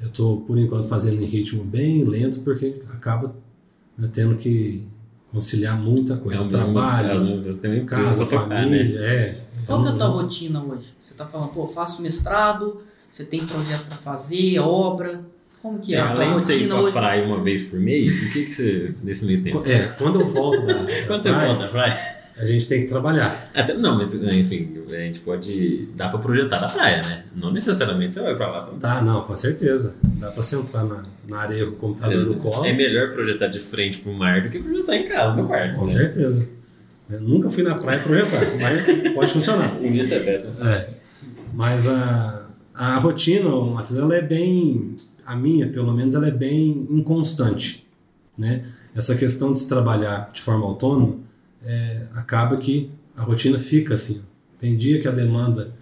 Eu 0.00 0.08
estou, 0.08 0.40
por 0.40 0.58
enquanto, 0.58 0.88
fazendo 0.88 1.22
em 1.22 1.26
ritmo 1.26 1.62
bem 1.64 2.04
lento, 2.04 2.40
porque 2.40 2.82
acaba 2.90 3.36
né, 3.96 4.08
tendo 4.12 4.34
que 4.34 4.84
conciliar 5.32 5.78
muita 5.80 6.16
coisa. 6.16 6.42
É 6.42 6.44
um- 6.44 6.48
trabalho, 6.48 7.10
é 7.10 7.52
você 7.52 7.68
empresa 7.68 7.84
casa, 7.84 8.26
tocar, 8.26 8.48
né? 8.48 8.62
família, 8.62 8.98
é. 9.00 9.38
Qual 9.66 9.82
que 9.82 9.88
é 9.88 9.90
a 9.92 9.94
tua 9.94 10.06
Eu- 10.06 10.10
rotina 10.12 10.62
hoje? 10.62 10.92
Você 11.00 11.14
tá 11.14 11.24
falando, 11.26 11.48
pô, 11.50 11.66
faço 11.66 12.02
mestrado, 12.02 12.82
você 13.10 13.24
tem 13.24 13.46
projeto 13.46 13.86
para 13.86 13.96
fazer, 13.96 14.58
obra. 14.58 15.20
Como 15.62 15.78
que 15.78 15.94
é? 15.94 15.98
É, 15.98 16.00
a 16.00 16.06
tua 16.08 16.14
além 16.16 16.28
de 16.30 16.34
você 16.44 16.58
ir 16.58 16.68
pra 16.68 16.80
hoje? 16.80 16.92
praia 16.92 17.24
uma 17.24 17.40
vez 17.40 17.62
por 17.62 17.78
mês, 17.78 18.20
o 18.28 18.32
que, 18.32 18.44
que 18.46 18.50
você, 18.50 18.94
nesse 19.02 19.24
meio 19.24 19.42
tempo? 19.44 19.62
É, 19.64 19.78
quando 19.96 20.20
eu 20.20 20.28
volto 20.28 20.66
da, 20.66 20.72
da 20.74 20.86
Quando 21.06 21.22
você 21.22 21.30
praia, 21.30 21.46
volta 21.48 21.62
da 21.64 21.68
praia? 21.70 22.21
A 22.36 22.46
gente 22.46 22.66
tem 22.66 22.80
que 22.82 22.86
trabalhar. 22.86 23.50
Até, 23.54 23.74
não, 23.74 23.98
mas 23.98 24.14
enfim, 24.14 24.82
a 24.88 24.96
gente 24.96 25.20
pode. 25.20 25.88
Dá 25.94 26.08
pra 26.08 26.18
projetar 26.18 26.58
da 26.58 26.68
praia, 26.68 27.02
né? 27.02 27.24
Não 27.34 27.52
necessariamente 27.52 28.14
você 28.14 28.22
vai 28.22 28.34
pra 28.34 28.50
lá. 28.50 28.60
Você 28.60 28.70
não 28.70 28.78
Dá, 28.78 29.02
não, 29.02 29.22
com 29.22 29.34
certeza. 29.34 29.94
Dá 30.02 30.30
pra 30.30 30.42
sentar 30.42 30.84
na, 30.84 31.02
na 31.28 31.38
areia 31.38 31.66
com 31.66 31.72
o 31.72 31.76
computador 31.76 32.24
no 32.24 32.36
colo. 32.36 32.64
É 32.64 32.72
melhor 32.72 33.12
projetar 33.12 33.48
de 33.48 33.58
frente 33.58 33.98
pro 33.98 34.12
mar 34.12 34.42
do 34.42 34.48
que 34.48 34.58
projetar 34.58 34.96
em 34.96 35.08
casa, 35.08 35.36
no 35.36 35.46
quarto. 35.46 35.74
Com 35.74 35.82
né? 35.82 35.86
certeza. 35.86 36.48
Eu 37.10 37.20
nunca 37.20 37.50
fui 37.50 37.62
na 37.62 37.74
praia 37.74 38.00
projetar, 38.00 38.40
mas 38.60 39.14
pode 39.14 39.32
funcionar. 39.32 39.76
Um 39.80 39.92
dia 39.92 40.02
você 40.02 40.14
é 40.14 40.20
péssimo. 40.20 40.52
É. 40.66 40.88
Mas 41.52 41.86
a, 41.86 42.46
a 42.74 42.96
rotina, 42.96 43.50
Matheus, 43.50 43.98
ela 43.98 44.16
é 44.16 44.22
bem. 44.22 44.96
A 45.26 45.36
minha, 45.36 45.68
pelo 45.68 45.92
menos, 45.92 46.14
ela 46.14 46.28
é 46.28 46.30
bem 46.30 46.86
inconstante. 46.90 47.86
Né? 48.36 48.64
Essa 48.96 49.14
questão 49.14 49.52
de 49.52 49.58
se 49.58 49.68
trabalhar 49.68 50.30
de 50.32 50.40
forma 50.40 50.64
autônoma 50.64 51.16
é, 51.64 52.02
acaba 52.14 52.56
que 52.56 52.90
a 53.16 53.22
rotina 53.22 53.58
fica 53.58 53.94
assim. 53.94 54.22
Tem 54.58 54.76
dia 54.76 55.00
que 55.00 55.08
a 55.08 55.12
demanda 55.12 55.74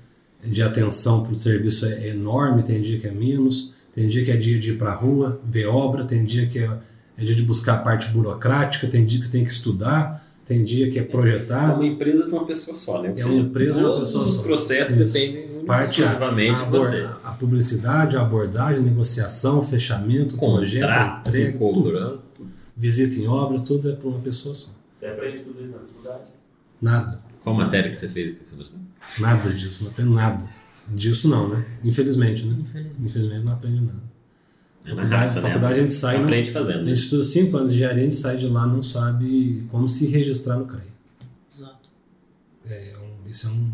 de 0.45 0.62
atenção 0.62 1.23
para 1.23 1.33
o 1.33 1.38
serviço 1.38 1.85
é 1.87 2.09
enorme, 2.09 2.62
tem 2.62 2.81
dia 2.81 2.99
que 2.99 3.07
é 3.07 3.11
menos, 3.11 3.75
tem 3.95 4.09
dia 4.09 4.25
que 4.25 4.31
é 4.31 4.37
dia 4.37 4.59
de 4.59 4.71
ir 4.71 4.79
para 4.79 4.93
a 4.93 4.95
rua, 4.95 5.40
ver 5.45 5.66
obra, 5.66 6.05
tem 6.05 6.25
dia 6.25 6.47
que 6.47 6.59
é, 6.59 6.71
é 7.19 7.25
dia 7.25 7.35
de 7.35 7.43
buscar 7.43 7.75
a 7.75 7.79
parte 7.79 8.09
burocrática, 8.09 8.87
tem 8.87 9.05
dia 9.05 9.19
que 9.19 9.27
você 9.27 9.33
tem 9.33 9.45
que 9.45 9.51
estudar, 9.51 10.27
tem 10.47 10.64
dia 10.64 10.90
que 10.90 10.99
é 10.99 11.03
É 11.03 11.05
projetar. 11.05 11.75
uma 11.75 11.87
empresa 11.87 12.27
de 12.27 12.33
uma 12.33 12.47
pessoa 12.47 12.77
só, 12.77 13.03
né? 13.03 13.12
Ou 13.14 13.21
É 13.21 13.25
uma 13.27 13.35
empresa 13.40 13.75
de 13.75 13.79
uma 13.81 13.88
todos 13.93 14.01
pessoa 14.09 14.25
os 14.25 14.35
só. 14.37 14.43
processos 14.43 14.97
Isso. 14.97 15.12
dependem 15.12 15.64
parte 15.66 16.03
a, 16.03 16.07
exclusivamente 16.07 16.61
a, 16.61 16.64
de 16.64 16.71
você. 16.71 17.09
a 17.23 17.31
publicidade, 17.33 18.16
a 18.16 18.23
abordagem, 18.23 18.83
negociação, 18.83 19.62
fechamento, 19.62 20.37
projeto, 20.38 20.81
Contrato, 20.87 21.29
entrega, 21.29 21.59
tudo. 21.59 22.19
visita 22.77 23.16
em 23.21 23.29
obra, 23.29 23.61
tudo 23.61 23.90
é 23.90 23.93
para 23.93 24.09
uma 24.09 24.19
pessoa 24.21 24.55
só. 24.55 24.71
Você 25.00 25.06
aprende 25.06 25.42
tudo 25.42 25.62
isso 25.64 25.72
na 25.72 25.78
faculdade? 25.78 26.24
Nada, 26.82 27.22
Qual 27.42 27.56
matéria 27.56 27.88
que 27.90 27.96
você 27.96 28.06
fez? 28.06 28.34
que 28.34 28.54
você 28.54 28.70
nada 29.18 29.50
disso, 29.50 29.84
não 29.84 29.90
aprende 29.90 30.10
nada. 30.12 30.46
Disso 30.88 31.26
não, 31.26 31.48
né? 31.48 31.64
Infelizmente, 31.82 32.44
né? 32.44 32.54
Infelizmente. 32.60 33.06
Infelizmente 33.06 33.44
não 33.46 33.52
aprende 33.54 33.80
nada. 33.80 34.02
É 34.84 34.88
na 34.90 34.96
Faculdade, 34.96 35.24
raça, 35.24 35.34
né? 35.36 35.40
faculdade 35.40 35.72
a 35.74 35.82
gente 35.82 35.92
sai, 35.94 36.14
não, 36.16 36.22
a 36.22 36.26
Aprende 36.26 36.50
fazendo. 36.52 36.78
né? 36.82 36.88
gente 36.88 36.98
estuda 36.98 37.22
5 37.22 37.56
anos 37.56 37.70
de 37.70 37.76
engenharia, 37.76 38.00
a 38.00 38.04
gente 38.04 38.14
sai 38.16 38.36
de 38.36 38.46
lá 38.48 38.66
não 38.66 38.82
sabe 38.82 39.66
como 39.70 39.88
se 39.88 40.06
registrar 40.08 40.56
no 40.56 40.66
CREA. 40.66 40.82
Exato. 41.54 41.88
É 42.66 42.92
um- 42.98 43.26
isso 43.28 43.46
é 43.46 43.50
um- 43.50 43.72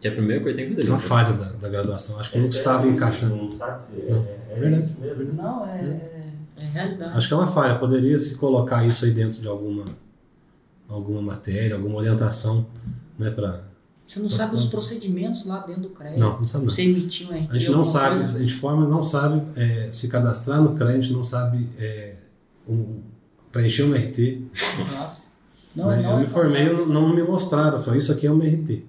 Que 0.00 0.08
é 0.08 0.10
a 0.10 0.14
primeira 0.14 0.42
coisa 0.42 0.58
que 0.58 0.64
tem 0.64 0.74
que 0.74 0.80
fazer. 0.80 0.90
uma 0.92 0.98
falha 0.98 1.32
da, 1.34 1.52
da 1.52 1.68
graduação. 1.68 2.18
Acho 2.18 2.32
que 2.32 2.38
É 2.38 2.40
não 2.40 2.48
estava 2.48 2.88
encaixando. 2.88 3.36
Não 3.36 3.50
sabe 3.50 3.80
se 3.80 4.00
é, 4.00 4.10
Não, 4.10 4.24
é, 4.24 4.38
é 4.56 4.58
verdade. 4.58 4.84
isso 4.86 5.00
mesmo? 5.00 5.32
Não, 5.34 5.66
é, 5.66 6.19
É 6.60 6.66
realidade. 6.66 7.12
Acho 7.16 7.28
que 7.28 7.34
é 7.34 7.36
uma 7.36 7.46
falha. 7.46 7.78
Poderia 7.78 8.18
se 8.18 8.36
colocar 8.36 8.86
isso 8.86 9.04
aí 9.04 9.10
dentro 9.12 9.40
de 9.40 9.48
alguma, 9.48 9.84
alguma 10.88 11.22
matéria, 11.22 11.74
alguma 11.76 11.96
orientação, 11.96 12.66
né, 13.18 13.30
para 13.30 13.62
Você 14.06 14.20
não 14.20 14.28
sabe 14.28 14.56
os 14.56 14.66
procedimentos 14.66 15.46
lá 15.46 15.60
dentro 15.60 15.82
do 15.82 15.90
CREA. 15.90 16.18
Não, 16.18 16.36
não 16.38 16.44
sabe 16.44 16.64
não. 16.66 16.72
Você 16.72 16.82
emitir 16.82 17.28
um 17.30 17.34
RT, 17.34 17.48
A 17.50 17.58
gente 17.58 17.70
não 17.70 17.84
sabe, 17.84 18.18
coisa. 18.18 18.36
a 18.36 18.40
gente 18.40 18.54
forma 18.54 18.86
não 18.88 19.02
sabe 19.02 19.42
é, 19.56 19.88
se 19.92 20.08
cadastrar 20.08 20.60
no 20.60 20.76
gente 20.92 21.12
não 21.12 21.22
sabe 21.22 21.68
é, 21.78 22.16
um- 22.68 23.00
preencher 23.52 23.84
um 23.84 23.94
RT. 23.94 24.42
Exato. 24.52 25.20
Não, 25.74 25.86
né? 25.88 26.02
não 26.02 26.10
eu 26.12 26.16
é 26.16 26.20
me 26.20 26.26
formei, 26.26 26.68
passado. 26.68 26.82
eu 26.82 26.88
não 26.88 27.14
me 27.14 27.22
mostraram. 27.22 27.78
Eu 27.78 27.82
falei, 27.82 28.00
isso 28.00 28.12
aqui 28.12 28.26
é 28.26 28.32
um 28.32 28.38
RT. 28.40 28.84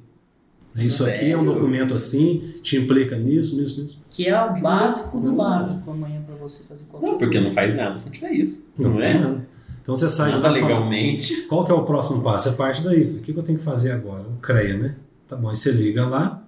Né, 0.74 0.84
Isso 0.86 1.04
aqui 1.06 1.30
é 1.32 1.38
um 1.38 1.42
Sério? 1.42 1.54
documento 1.54 1.94
assim, 1.94 2.40
te 2.64 2.78
implica 2.78 3.18
nisso, 3.18 3.58
nisso, 3.58 3.84
nisso. 3.84 3.98
Que 4.10 4.28
é 4.28 4.42
o 4.42 4.60
básico 4.62 5.20
do 5.20 5.34
básico 5.34 5.92
amanhã 5.92 6.22
pra 6.26 6.31
você 6.42 6.64
fazer 6.64 6.86
qualquer 6.86 7.08
Não, 7.08 7.18
porque 7.18 7.36
coisa. 7.36 7.48
não 7.48 7.56
faz 7.56 7.76
nada 7.76 7.98
se 7.98 8.06
não 8.06 8.12
tiver 8.14 8.32
isso. 8.32 8.70
Não, 8.78 8.98
tem 8.98 9.06
é? 9.06 9.20
nada. 9.20 9.48
Então 9.82 9.96
você 9.96 10.10
sai 10.10 10.32
de 10.32 10.38
Nada 10.38 10.50
lá 10.52 10.58
e 10.58 10.62
fala, 10.62 10.74
legalmente. 10.74 11.42
Qual 11.44 11.66
que 11.66 11.72
é 11.72 11.76
o 11.76 11.84
próximo 11.84 12.22
passo? 12.22 12.50
É 12.50 12.52
parte 12.54 12.84
daí. 12.84 13.04
O 13.04 13.20
que 13.20 13.34
que 13.34 13.40
eu 13.40 13.44
tenho 13.44 13.58
que 13.58 13.64
fazer 13.66 13.92
agora? 13.92 14.22
O 14.24 14.38
CREA, 14.42 14.78
né? 14.78 14.96
Tá 15.28 15.36
bom. 15.36 15.50
Aí 15.50 15.56
você 15.56 15.72
liga 15.72 16.06
lá, 16.06 16.44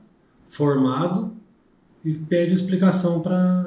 formado, 0.48 1.34
e 2.06 2.14
pede 2.14 2.54
explicação 2.54 3.22
para 3.22 3.66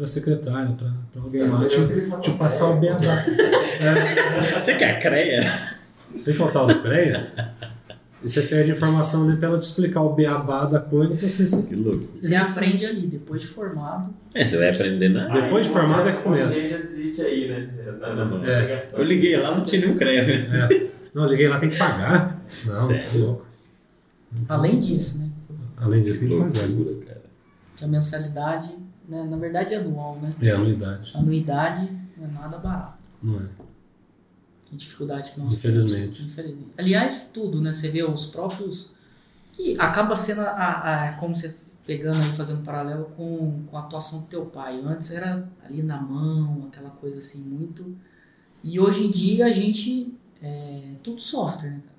a 0.00 0.06
secretária, 0.06 0.72
para 0.76 1.22
alguém 1.22 1.42
lá 1.48 1.66
te, 1.66 1.76
te 2.20 2.30
passar 2.32 2.70
o 2.70 2.80
beabá. 2.80 3.24
É, 3.80 4.42
Você 4.60 4.74
quer 4.74 4.96
a 4.96 5.00
creia? 5.00 5.40
sei 6.16 6.34
qual 6.34 6.50
tá 6.50 6.64
o 6.64 6.66
do 6.66 6.82
CREA? 6.82 7.32
E 8.22 8.28
você 8.28 8.42
pede 8.42 8.72
informação 8.72 9.28
ali 9.28 9.36
para 9.36 9.48
ela 9.48 9.58
te 9.58 9.62
explicar 9.62 10.02
o 10.02 10.12
beabá 10.12 10.64
da 10.64 10.80
coisa 10.80 11.14
para 11.14 11.28
você 11.28 11.46
se... 11.46 11.68
Que 11.68 11.76
louco. 11.76 12.08
Você 12.12 12.34
aprende 12.34 12.84
ali, 12.84 13.06
depois 13.06 13.42
de 13.42 13.46
formado. 13.48 14.12
É, 14.34 14.44
você 14.44 14.56
vai 14.56 14.70
aprender 14.70 15.08
nada. 15.08 15.40
Depois 15.40 15.66
de 15.66 15.72
formado 15.72 16.08
é 16.08 16.12
que 16.12 16.22
começa. 16.22 16.48
A 16.48 16.50
gente 16.50 16.68
já 16.68 16.78
desiste 16.78 17.22
aí, 17.22 17.48
né? 17.48 17.70
Já 17.84 17.92
tá 17.92 18.14
na 18.14 18.24
mão 18.24 18.44
É. 18.44 18.82
Eu 18.94 19.04
liguei 19.04 19.36
lá, 19.36 19.56
não 19.56 19.64
tinha 19.64 19.82
nenhum 19.82 19.94
né? 19.94 20.68
É. 20.70 20.90
Não, 21.14 21.24
eu 21.24 21.30
liguei 21.30 21.48
lá, 21.48 21.58
tem 21.58 21.70
que 21.70 21.76
pagar. 21.76 22.44
Não, 22.66 22.86
Sério? 22.88 23.10
tá 23.10 23.18
louco. 23.18 23.46
Além 24.48 24.80
disso, 24.80 25.18
né? 25.18 25.28
Além 25.76 26.02
disso, 26.02 26.20
Que 26.20 26.26
tem 26.28 26.36
que 26.50 26.58
pagar. 26.58 26.66
loucura, 26.68 27.06
cara. 27.06 27.22
Que 27.76 27.84
a 27.84 27.88
mensalidade, 27.88 28.70
né, 29.08 29.24
na 29.30 29.36
verdade 29.36 29.74
é 29.74 29.76
anual, 29.78 30.18
né? 30.20 30.30
É, 30.42 30.50
anuidade. 30.50 31.12
Anuidade 31.14 31.88
não 32.16 32.24
é 32.26 32.30
nada 32.32 32.58
barato. 32.58 33.08
Não 33.22 33.36
é. 33.36 33.67
Dificuldade 34.76 35.32
que 35.32 35.40
nós 35.40 35.54
Infelizmente. 35.54 36.16
temos. 36.16 36.20
Infelizmente. 36.32 36.70
Aliás, 36.76 37.30
tudo, 37.32 37.60
né? 37.60 37.72
Você 37.72 37.88
vê 37.88 38.02
os 38.02 38.26
próprios. 38.26 38.90
Que 39.52 39.76
acaba 39.78 40.14
sendo 40.14 40.42
a, 40.42 40.50
a- 41.08 41.12
como 41.14 41.34
você 41.34 41.54
pegando 41.86 42.18
aí, 42.22 42.30
fazendo 42.32 42.60
um 42.60 42.64
paralelo 42.64 43.06
com, 43.16 43.62
com 43.66 43.76
a 43.76 43.80
atuação 43.80 44.20
do 44.20 44.26
teu 44.26 44.44
pai. 44.46 44.80
Antes 44.84 45.10
era 45.10 45.48
ali 45.64 45.82
na 45.82 46.00
mão, 46.00 46.66
aquela 46.70 46.90
coisa 46.90 47.18
assim, 47.18 47.40
muito. 47.40 47.96
E 48.62 48.78
hoje 48.78 49.04
em 49.06 49.10
dia 49.10 49.46
a 49.46 49.52
gente. 49.52 50.12
É 50.42 50.92
tudo 51.02 51.20
software, 51.20 51.70
né, 51.70 51.80
cara? 51.84 51.98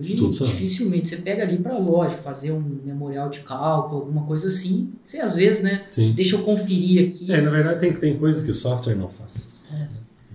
Hoje 0.00 0.14
Tudo 0.14 0.32
software. 0.34 0.54
dificilmente 0.56 1.08
você 1.08 1.16
pega 1.18 1.42
ali 1.42 1.58
para 1.58 1.76
lógico 1.78 2.22
fazer 2.22 2.50
um 2.50 2.60
memorial 2.60 3.28
de 3.30 3.40
cálculo, 3.40 4.00
alguma 4.02 4.24
coisa 4.26 4.48
assim. 4.48 4.92
Você 5.04 5.18
às 5.20 5.36
vezes, 5.36 5.62
né? 5.62 5.86
Sim. 5.90 6.12
Deixa 6.12 6.36
eu 6.36 6.42
conferir 6.42 7.06
aqui. 7.08 7.30
É, 7.32 7.40
na 7.40 7.50
verdade 7.50 7.80
tem, 7.80 7.92
tem 7.94 8.18
coisas 8.18 8.42
que 8.44 8.50
o 8.50 8.54
software 8.54 8.94
não 8.94 9.08
faz. 9.10 9.51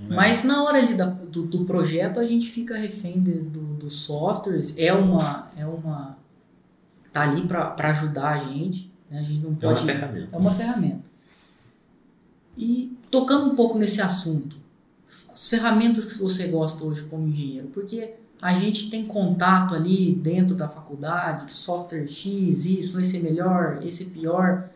Não 0.07 0.13
é? 0.13 0.15
Mas 0.15 0.43
na 0.43 0.63
hora 0.63 0.77
ali 0.79 0.93
da- 0.95 1.05
do, 1.05 1.43
do 1.43 1.65
projeto 1.65 2.19
a 2.19 2.25
gente 2.25 2.49
fica 2.49 2.75
refém 2.77 3.21
de- 3.21 3.39
do, 3.39 3.59
dos 3.75 3.95
softwares. 3.95 4.77
É 4.77 4.93
uma. 4.93 5.49
É 5.57 5.65
uma 5.65 6.17
tá 7.11 7.21
ali 7.23 7.47
para 7.47 7.73
ajudar 7.89 8.29
a 8.29 8.37
gente. 8.39 8.91
né? 9.09 9.19
A 9.19 9.21
gente 9.23 9.39
não 9.43 9.49
É 9.61 9.65
uma 9.65 9.73
pode. 9.75 9.85
ferramenta. 9.85 10.29
É 10.31 10.37
uma 10.37 10.51
ferramenta. 10.51 11.09
E 12.57 12.97
tocando 13.11 13.51
um 13.51 13.55
pouco 13.55 13.77
nesse 13.77 14.01
assunto, 14.01 14.55
as 15.31 15.49
ferramentas 15.49 16.05
que 16.13 16.19
você 16.21 16.47
gosta 16.47 16.83
hoje 16.83 17.03
como 17.03 17.27
engenheiro, 17.27 17.67
porque 17.67 18.13
a 18.41 18.53
gente 18.53 18.89
tem 18.89 19.05
contato 19.05 19.73
ali 19.75 20.13
dentro 20.13 20.55
da 20.55 20.67
faculdade, 20.67 21.51
software 21.51 22.07
X, 22.07 22.65
Y, 22.65 22.99
esse 22.99 23.17
é 23.17 23.21
melhor, 23.21 23.79
esse 23.83 24.03
é 24.03 24.05
pior. 24.07 24.69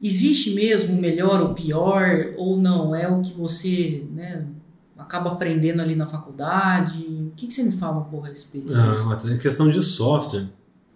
Existe 0.00 0.54
mesmo 0.54 0.96
o 0.96 1.00
melhor 1.00 1.40
ou 1.40 1.54
pior, 1.54 2.34
ou 2.36 2.56
não? 2.56 2.94
É 2.94 3.08
o 3.08 3.20
que 3.20 3.32
você 3.32 4.06
né, 4.14 4.46
acaba 4.96 5.32
aprendendo 5.32 5.82
ali 5.82 5.96
na 5.96 6.06
faculdade? 6.06 7.02
O 7.02 7.32
que, 7.34 7.48
que 7.48 7.52
você 7.52 7.64
me 7.64 7.72
fala 7.72 7.98
um 7.98 8.04
pouco 8.04 8.26
a 8.26 8.28
respeito 8.28 8.68
disso? 8.68 8.78
Ah, 8.78 9.04
mas 9.06 9.24
em 9.24 9.38
questão 9.38 9.68
de 9.68 9.82
software, 9.82 10.46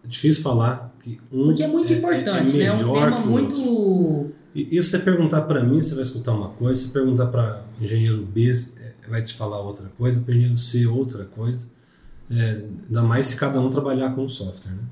é 0.05 0.07
difícil 0.07 0.43
falar 0.43 0.95
que 1.01 1.21
um 1.33 1.47
Porque 1.47 1.63
é 1.65 1.69
muito 1.69 1.93
importante, 1.93 2.57
né? 2.57 2.65
É 2.65 2.73
um 2.73 2.93
tema 2.93 3.21
muito. 3.21 4.31
E 4.55 4.77
isso 4.77 4.91
você 4.91 4.99
perguntar 4.99 5.43
para 5.43 5.65
mim, 5.65 5.81
você 5.81 5.95
vai 5.95 6.03
escutar 6.03 6.33
uma 6.33 6.51
coisa, 6.51 6.81
se 6.81 6.93
perguntar 6.93 7.27
para 7.27 7.65
engenheiro 7.81 8.25
B, 8.25 8.53
é, 8.79 9.09
vai 9.09 9.23
te 9.23 9.35
falar 9.35 9.61
outra 9.61 9.91
coisa, 9.97 10.21
para 10.21 10.35
engenheiro 10.35 10.59
C 10.59 10.87
outra 10.87 11.25
coisa. 11.25 11.73
É, 12.31 12.65
ainda 12.87 13.03
mais 13.03 13.27
se 13.27 13.37
cada 13.37 13.61
um 13.61 13.69
trabalhar 13.69 14.15
com 14.15 14.25
o 14.25 14.29
software, 14.29 14.73
né? 14.73 14.83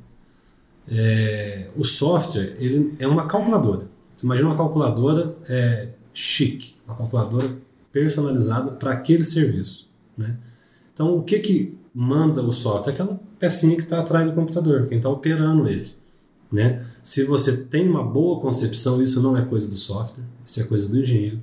É, 0.88 1.68
o 1.77 1.85
software, 1.85 2.57
ele 2.59 2.94
é 2.99 3.07
uma 3.07 3.27
calculadora. 3.27 3.87
Você 4.20 4.26
imagina 4.26 4.50
uma 4.50 4.56
calculadora 4.56 5.35
é, 5.48 5.88
chique, 6.12 6.74
uma 6.87 6.94
calculadora 6.94 7.56
personalizada 7.90 8.70
para 8.72 8.92
aquele 8.92 9.24
serviço, 9.24 9.88
né? 10.16 10.37
Então, 10.92 11.16
o 11.16 11.22
que 11.22 11.38
que 11.38 11.74
manda 11.94 12.42
o 12.42 12.52
software? 12.52 12.92
Aquela 12.92 13.18
pecinha 13.38 13.76
que 13.76 13.83
está 13.83 14.00
atrás 14.00 14.26
do 14.28 14.35
computador, 14.35 14.87
quem 14.88 14.98
está 14.98 15.09
operando 15.09 15.66
ele. 15.66 15.94
Né? 16.52 16.85
Se 17.02 17.24
você 17.24 17.64
tem 17.64 17.88
uma 17.88 18.04
boa 18.04 18.38
concepção, 18.40 19.02
isso 19.02 19.22
não 19.22 19.38
é 19.38 19.42
coisa 19.42 19.66
do 19.68 19.76
software, 19.76 20.24
isso 20.46 20.61
é 20.61 20.64
coisa 20.64 20.87
do 20.90 21.00
engenheiro. 21.00 21.40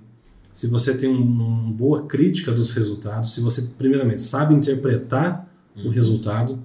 Se 0.54 0.68
você 0.68 0.96
tem 0.96 1.10
um- 1.10 1.20
uma 1.24 1.72
boa 1.72 2.04
crítica 2.04 2.52
dos 2.52 2.72
resultados, 2.74 3.34
se 3.34 3.42
você, 3.42 3.74
primeiramente, 3.76 4.22
sabe 4.22 4.54
interpretar 4.54 5.50
o 5.76 5.90
resultado, 5.90 6.60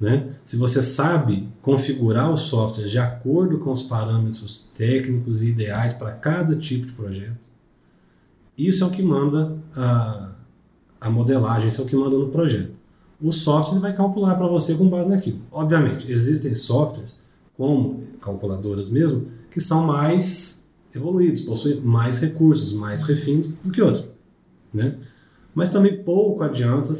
né? 0.00 0.30
se 0.44 0.56
você 0.56 0.82
sabe 0.82 1.48
configurar 1.60 2.32
o 2.32 2.36
software 2.36 2.86
de 2.86 2.98
acordo 2.98 3.58
com 3.58 3.72
os 3.72 3.82
parâmetros 3.82 4.70
técnicos 4.76 5.42
e 5.42 5.48
ideais 5.48 5.92
para 5.92 6.12
cada 6.12 6.54
tipo 6.56 6.86
de 6.86 6.92
projeto, 6.92 7.48
isso 8.56 8.84
é 8.84 8.86
o 8.86 8.90
que 8.90 9.02
manda 9.02 9.56
a, 9.74 10.30
a 11.00 11.10
modelagem, 11.10 11.68
isso 11.68 11.80
é 11.80 11.84
o 11.84 11.86
que 11.86 11.96
manda 11.96 12.16
no 12.16 12.28
projeto. 12.28 12.72
O 13.20 13.32
software 13.32 13.80
vai 13.80 13.92
calcular 13.92 14.36
para 14.36 14.46
você 14.46 14.74
com 14.74 14.88
base 14.88 15.08
naquilo. 15.08 15.40
Obviamente, 15.50 16.10
existem 16.10 16.54
softwares, 16.54 17.20
como 17.56 18.04
calculadoras 18.20 18.88
mesmo, 18.88 19.26
que 19.50 19.60
são 19.60 19.86
mais 19.86 20.72
evoluídos, 20.94 21.42
possuem 21.42 21.80
mais 21.80 22.20
recursos, 22.20 22.72
mais 22.72 23.02
refinos 23.02 23.48
do 23.62 23.70
que 23.70 23.82
outros. 23.82 24.06
Né? 24.72 24.96
Mas 25.58 25.70
também 25.70 26.04
pouco 26.04 26.44
adianta 26.44 26.92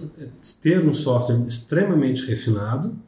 ter 0.60 0.84
um 0.84 0.92
software 0.92 1.40
extremamente 1.46 2.26
refinado 2.26 2.98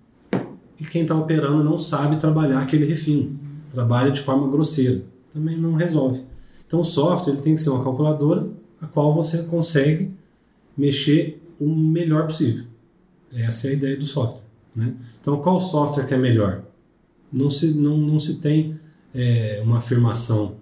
e 0.78 0.84
quem 0.84 1.02
está 1.02 1.18
operando 1.18 1.64
não 1.64 1.76
sabe 1.76 2.20
trabalhar 2.20 2.60
aquele 2.60 2.86
refino, 2.86 3.36
trabalha 3.68 4.12
de 4.12 4.20
forma 4.20 4.46
grosseira, 4.46 5.02
também 5.32 5.58
não 5.58 5.74
resolve. 5.74 6.22
Então 6.64 6.78
o 6.78 6.84
software 6.84 7.32
ele 7.32 7.42
tem 7.42 7.56
que 7.56 7.60
ser 7.60 7.70
uma 7.70 7.82
calculadora 7.82 8.48
a 8.80 8.86
qual 8.86 9.12
você 9.12 9.42
consegue 9.42 10.12
mexer 10.76 11.42
o 11.58 11.68
melhor 11.68 12.28
possível. 12.28 12.66
Essa 13.34 13.66
é 13.66 13.70
a 13.70 13.72
ideia 13.72 13.96
do 13.96 14.06
software. 14.06 14.44
Né? 14.76 14.94
Então 15.20 15.36
qual 15.42 15.58
software 15.58 16.06
que 16.06 16.14
é 16.14 16.16
melhor? 16.16 16.62
Não 17.32 17.50
se, 17.50 17.72
não, 17.72 17.98
não 17.98 18.20
se 18.20 18.36
tem 18.36 18.78
é, 19.12 19.60
uma 19.64 19.78
afirmação 19.78 20.58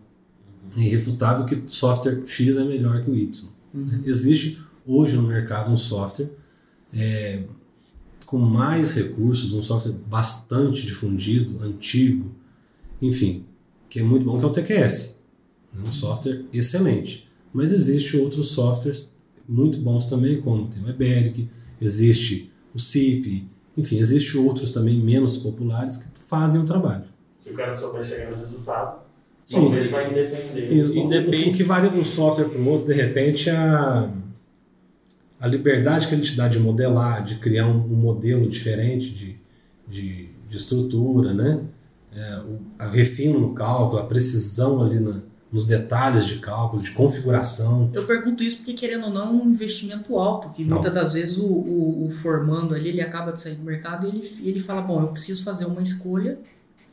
irrefutável 0.79 1.45
que 1.45 1.63
software 1.67 2.23
X 2.25 2.57
é 2.57 2.65
melhor 2.65 3.05
que 3.05 3.11
o 3.11 3.15
Y. 3.15 3.51
Uhum. 3.75 4.01
Existe 4.07 4.67
hoje 4.89 5.15
no 5.17 5.23
mercado 5.23 5.71
um 5.71 5.77
software 5.77 6.31
é, 6.95 7.43
com 8.27 8.39
mais 8.39 8.95
recursos, 8.95 9.53
um 9.53 9.63
software 9.63 9.93
bastante 9.93 10.85
difundido, 10.87 11.63
antigo, 11.63 12.33
enfim, 13.01 13.45
que 13.89 14.01
é 14.01 14.03
muito 14.03 14.25
bom, 14.25 14.39
que 14.39 14.45
é 14.45 14.49
o 14.49 14.51
TQS. 14.51 15.23
É 15.79 15.89
um 15.89 15.93
software 15.93 16.45
excelente. 16.53 17.29
Mas 17.53 17.71
existe 17.73 18.17
outros 18.17 18.49
softwares 18.49 19.17
muito 19.49 19.79
bons 19.81 20.07
também, 20.07 20.41
como 20.41 20.67
tem 20.69 20.83
o 20.83 20.89
Eberic, 20.89 21.49
existe 21.81 22.51
o 22.75 22.79
CIP, 22.79 23.47
enfim, 23.77 23.99
existe 23.99 24.37
outros 24.37 24.73
também 24.73 24.99
menos 25.01 25.37
populares 25.37 25.97
que 25.97 26.19
fazem 26.21 26.61
o 26.61 26.67
trabalho. 26.67 27.05
Se 27.39 27.51
o 27.51 27.55
cara 27.55 27.73
souber 27.73 28.05
chegar 28.05 28.31
no 28.31 28.37
resultado, 28.39 29.01
Sim. 29.47 29.61
talvez 29.61 29.91
vai 29.91 30.11
independer. 30.11 30.73
E 30.73 30.83
o- 30.83 30.95
Independe. 30.97 31.51
O 31.51 31.53
que 31.55 31.63
varia 31.63 31.91
de 31.91 31.99
um 31.99 32.05
software 32.05 32.49
para 32.49 32.59
o 32.61 32.67
outro, 32.69 32.87
de 32.89 32.95
repente, 32.95 33.49
é 33.49 33.57
a, 33.57 34.11
a 35.41 35.47
liberdade 35.47 36.09
que 36.09 36.15
ele 36.15 36.23
te 36.23 36.37
dá 36.37 36.49
de 36.49 36.59
modelar, 36.59 37.25
de 37.25 37.37
criar 37.37 37.67
um, 37.67 37.79
um 37.79 37.97
modelo 37.97 38.49
diferente 38.49 39.11
de, 39.11 39.37
de, 39.87 40.29
de 40.49 40.57
estrutura, 40.57 41.33
né? 41.33 41.61
É, 42.13 42.39
o 42.39 42.59
a 42.79 42.87
refino 42.87 43.39
no 43.39 43.55
cálculo, 43.55 44.01
a 44.01 44.07
precisão 44.07 44.83
ali 44.83 44.99
na, 44.99 45.21
nos 45.51 45.65
detalhes 45.65 46.27
de 46.27 46.39
cálculo, 46.39 46.83
de 46.83 46.91
configuração. 46.91 47.91
Eu 47.93 48.05
pergunto 48.07 48.43
isso 48.43 48.59
porque, 48.59 48.75
querendo 48.75 49.07
ou 49.07 49.11
não, 49.11 49.29
é 49.29 49.31
um 49.31 49.51
investimento 49.51 50.17
alto, 50.19 50.51
que 50.51 50.65
muitas 50.65 50.93
das 50.93 51.13
vezes 51.15 51.39
o, 51.39 51.47
o, 51.47 52.07
o 52.07 52.11
formando 52.11 52.75
ali, 52.75 52.89
ele 52.89 53.01
acaba 53.01 53.33
de 53.33 53.41
sair 53.41 53.55
do 53.55 53.65
mercado 53.65 54.07
e 54.07 54.11
ele, 54.11 54.23
ele 54.43 54.61
fala, 54.61 54.83
bom, 54.83 55.01
eu 55.01 55.09
preciso 55.09 55.43
fazer 55.45 55.67
uma 55.67 55.81
escolha, 55.81 56.39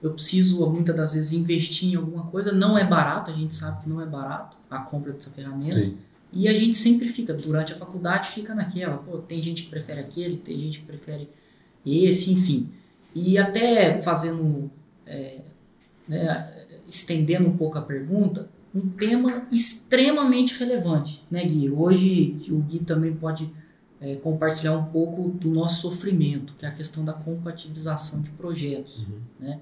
eu 0.01 0.11
preciso, 0.11 0.69
muitas 0.69 0.95
das 0.95 1.13
vezes, 1.13 1.33
investir 1.33 1.93
em 1.93 1.95
alguma 1.95 2.25
coisa, 2.25 2.51
não 2.51 2.77
é 2.77 2.83
barato, 2.83 3.31
a 3.31 3.33
gente 3.33 3.53
sabe 3.53 3.83
que 3.83 3.89
não 3.89 4.01
é 4.01 4.05
barato, 4.05 4.55
a 4.69 4.79
compra 4.79 5.11
dessa 5.11 5.29
ferramenta. 5.29 5.79
Sim. 5.79 5.97
E 6.35 6.49
a 6.49 6.53
gente 6.53 6.75
sempre 6.75 7.07
fica, 7.07 7.33
durante 7.33 7.71
a 7.71 7.77
faculdade, 7.77 8.27
fica 8.31 8.53
naquela, 8.53 8.97
pô, 8.97 9.19
tem 9.19 9.41
gente 9.41 9.63
que 9.63 9.69
prefere 9.69 10.01
aquele, 10.01 10.35
tem 10.35 10.59
gente 10.59 10.81
que 10.81 10.85
prefere 10.85 11.29
esse, 11.85 12.33
enfim. 12.33 12.69
E 13.15 13.37
até 13.37 14.01
fazendo, 14.01 14.69
é, 15.07 15.39
né, 16.05 16.67
estendendo 16.85 17.47
um 17.47 17.55
pouco 17.55 17.77
a 17.77 17.81
pergunta, 17.81 18.49
um 18.73 18.89
tema 18.89 19.47
extremamente 19.49 20.59
relevante, 20.59 21.23
né, 21.31 21.45
Gui? 21.45 21.69
Hoje 21.69 22.35
o 22.49 22.59
Gui 22.59 22.79
também 22.79 23.15
pode 23.15 23.49
é, 24.01 24.15
compartilhar 24.15 24.77
um 24.77 24.85
pouco 24.85 25.29
do 25.29 25.49
nosso 25.49 25.83
sofrimento, 25.83 26.53
que 26.59 26.65
é 26.65 26.69
a 26.69 26.73
questão 26.73 27.05
da 27.05 27.13
compatibilização 27.13 28.21
de 28.21 28.31
projetos, 28.31 29.05
né? 29.39 29.61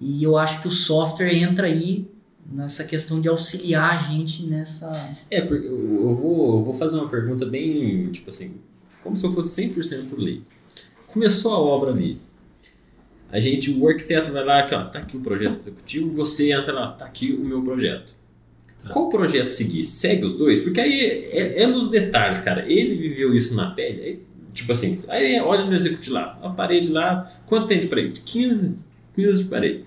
E 0.00 0.24
eu 0.24 0.38
acho 0.38 0.62
que 0.62 0.68
o 0.68 0.70
software 0.70 1.34
entra 1.34 1.66
aí 1.66 2.10
nessa 2.50 2.84
questão 2.84 3.20
de 3.20 3.28
auxiliar 3.28 3.94
a 3.94 3.96
gente 3.96 4.46
nessa 4.46 4.92
É, 5.30 5.40
porque 5.40 5.66
eu 5.66 5.74
eu 5.74 6.14
vou, 6.16 6.58
eu 6.58 6.64
vou 6.64 6.74
fazer 6.74 6.98
uma 6.98 7.08
pergunta 7.08 7.46
bem, 7.46 8.10
tipo 8.10 8.30
assim, 8.30 8.56
como 9.02 9.16
se 9.16 9.24
eu 9.24 9.32
fosse 9.32 9.62
100% 9.62 10.16
leigo. 10.16 10.44
Começou 11.08 11.52
a 11.54 11.58
obra 11.58 11.90
ali. 11.90 12.20
A 13.30 13.40
gente, 13.40 13.70
o 13.70 13.88
arquiteto 13.88 14.32
vai 14.32 14.44
lá, 14.44 14.60
aqui, 14.60 14.74
ó, 14.74 14.84
tá 14.84 15.00
aqui 15.00 15.16
o 15.16 15.20
projeto 15.20 15.58
executivo, 15.58 16.12
você 16.12 16.52
entra 16.52 16.72
lá, 16.72 16.92
tá 16.92 17.04
aqui 17.04 17.32
o 17.32 17.44
meu 17.44 17.62
projeto. 17.62 18.14
Qual 18.92 19.08
projeto 19.08 19.50
seguir? 19.50 19.84
Segue 19.84 20.24
os 20.24 20.34
dois? 20.34 20.60
Porque 20.60 20.80
aí 20.80 21.00
é, 21.32 21.62
é 21.62 21.66
nos 21.66 21.88
detalhes, 21.88 22.40
cara. 22.40 22.70
Ele 22.70 22.94
viveu 22.96 23.34
isso 23.34 23.54
na 23.54 23.70
pele. 23.70 24.02
aí, 24.02 24.22
tipo 24.52 24.70
assim, 24.72 24.98
aí 25.08 25.40
olha 25.40 25.64
no 25.64 25.74
executivo 25.74 26.14
lá, 26.14 26.38
a 26.42 26.50
parede 26.50 26.92
lá, 26.92 27.32
quanto 27.46 27.66
tem 27.66 27.80
de 27.80 27.88
parede? 27.88 28.20
15, 28.20 28.78
15 29.16 29.44
de 29.44 29.48
parede. 29.48 29.84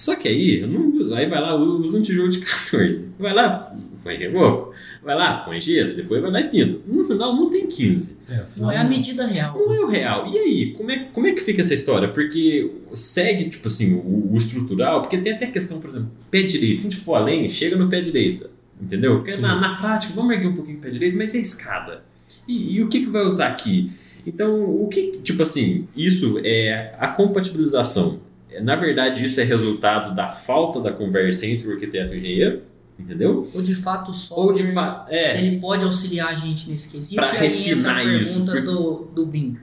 Só 0.00 0.16
que 0.16 0.26
aí, 0.26 0.66
não, 0.66 1.14
aí 1.14 1.28
vai 1.28 1.42
lá, 1.42 1.54
usa 1.54 1.98
um 1.98 2.00
tijolo 2.00 2.30
de 2.30 2.38
14. 2.40 3.04
Vai 3.18 3.34
lá, 3.34 3.70
põe 4.02 4.16
reboco. 4.16 4.72
Vai 5.02 5.14
lá, 5.14 5.40
põe 5.40 5.60
gesso, 5.60 5.94
depois 5.94 6.22
vai 6.22 6.30
lá 6.30 6.40
e 6.40 6.48
pinta. 6.48 6.80
No 6.86 7.04
final 7.04 7.36
não 7.36 7.50
tem 7.50 7.66
15. 7.66 8.16
É, 8.26 8.36
afinal, 8.36 8.70
não 8.70 8.72
é 8.72 8.78
a 8.78 8.84
medida 8.84 9.26
real. 9.26 9.58
Não 9.58 9.74
é 9.74 9.80
o 9.80 9.86
real. 9.86 10.32
E 10.32 10.38
aí, 10.38 10.72
como 10.72 10.90
é, 10.90 10.98
como 11.12 11.26
é 11.26 11.32
que 11.32 11.42
fica 11.42 11.60
essa 11.60 11.74
história? 11.74 12.08
Porque 12.08 12.70
segue, 12.94 13.50
tipo 13.50 13.68
assim, 13.68 13.92
o, 13.92 14.32
o 14.32 14.36
estrutural, 14.38 15.02
porque 15.02 15.18
tem 15.18 15.34
até 15.34 15.44
a 15.44 15.50
questão, 15.50 15.78
por 15.78 15.90
exemplo, 15.90 16.10
pé 16.30 16.44
direito. 16.44 16.80
Se 16.80 16.86
a 16.86 16.90
gente 16.90 17.02
for 17.02 17.16
além, 17.16 17.50
chega 17.50 17.76
no 17.76 17.90
pé 17.90 18.00
direito. 18.00 18.48
Entendeu? 18.80 19.16
Porque 19.16 19.36
na, 19.36 19.60
na 19.60 19.76
prática, 19.76 20.14
vamos 20.14 20.32
erguer 20.32 20.46
um 20.46 20.56
pouquinho 20.56 20.78
o 20.78 20.80
pé 20.80 20.88
direito, 20.88 21.18
mas 21.18 21.34
é 21.34 21.38
a 21.38 21.42
escada. 21.42 22.04
E, 22.48 22.76
e 22.76 22.82
o 22.82 22.88
que, 22.88 23.00
que 23.00 23.10
vai 23.10 23.26
usar 23.26 23.48
aqui? 23.48 23.92
Então, 24.26 24.64
o 24.64 24.88
que, 24.88 25.18
tipo 25.22 25.42
assim, 25.42 25.86
isso 25.94 26.40
é 26.42 26.94
a 26.98 27.08
compatibilização. 27.08 28.29
Na 28.62 28.74
verdade, 28.74 29.24
isso 29.24 29.40
é 29.40 29.44
resultado 29.44 30.14
da 30.14 30.28
falta 30.28 30.80
da 30.80 30.92
conversa 30.92 31.46
entre 31.46 31.68
o 31.68 31.72
arquiteto 31.72 32.12
e 32.12 32.16
o 32.16 32.18
engenheiro, 32.20 32.62
entendeu? 32.98 33.48
Ou 33.54 33.62
de 33.62 33.74
fato 33.74 34.10
o 34.10 34.14
software 34.14 34.44
Ou 34.46 34.52
de 34.52 34.72
fato. 34.72 35.10
É. 35.10 35.44
ele 35.44 35.60
pode 35.60 35.84
auxiliar 35.84 36.28
a 36.28 36.34
gente 36.34 36.68
nesse 36.70 36.88
quesito. 36.90 37.14
Pra 37.16 37.32
e 37.34 37.38
aí 37.38 37.70
entra 37.70 37.92
a 37.92 37.94
refinar 37.98 38.22
isso, 38.22 38.32
pergunta 38.44 38.52
porque- 38.52 38.66
do, 38.66 39.08
do 39.14 39.26
BIM. 39.26 39.56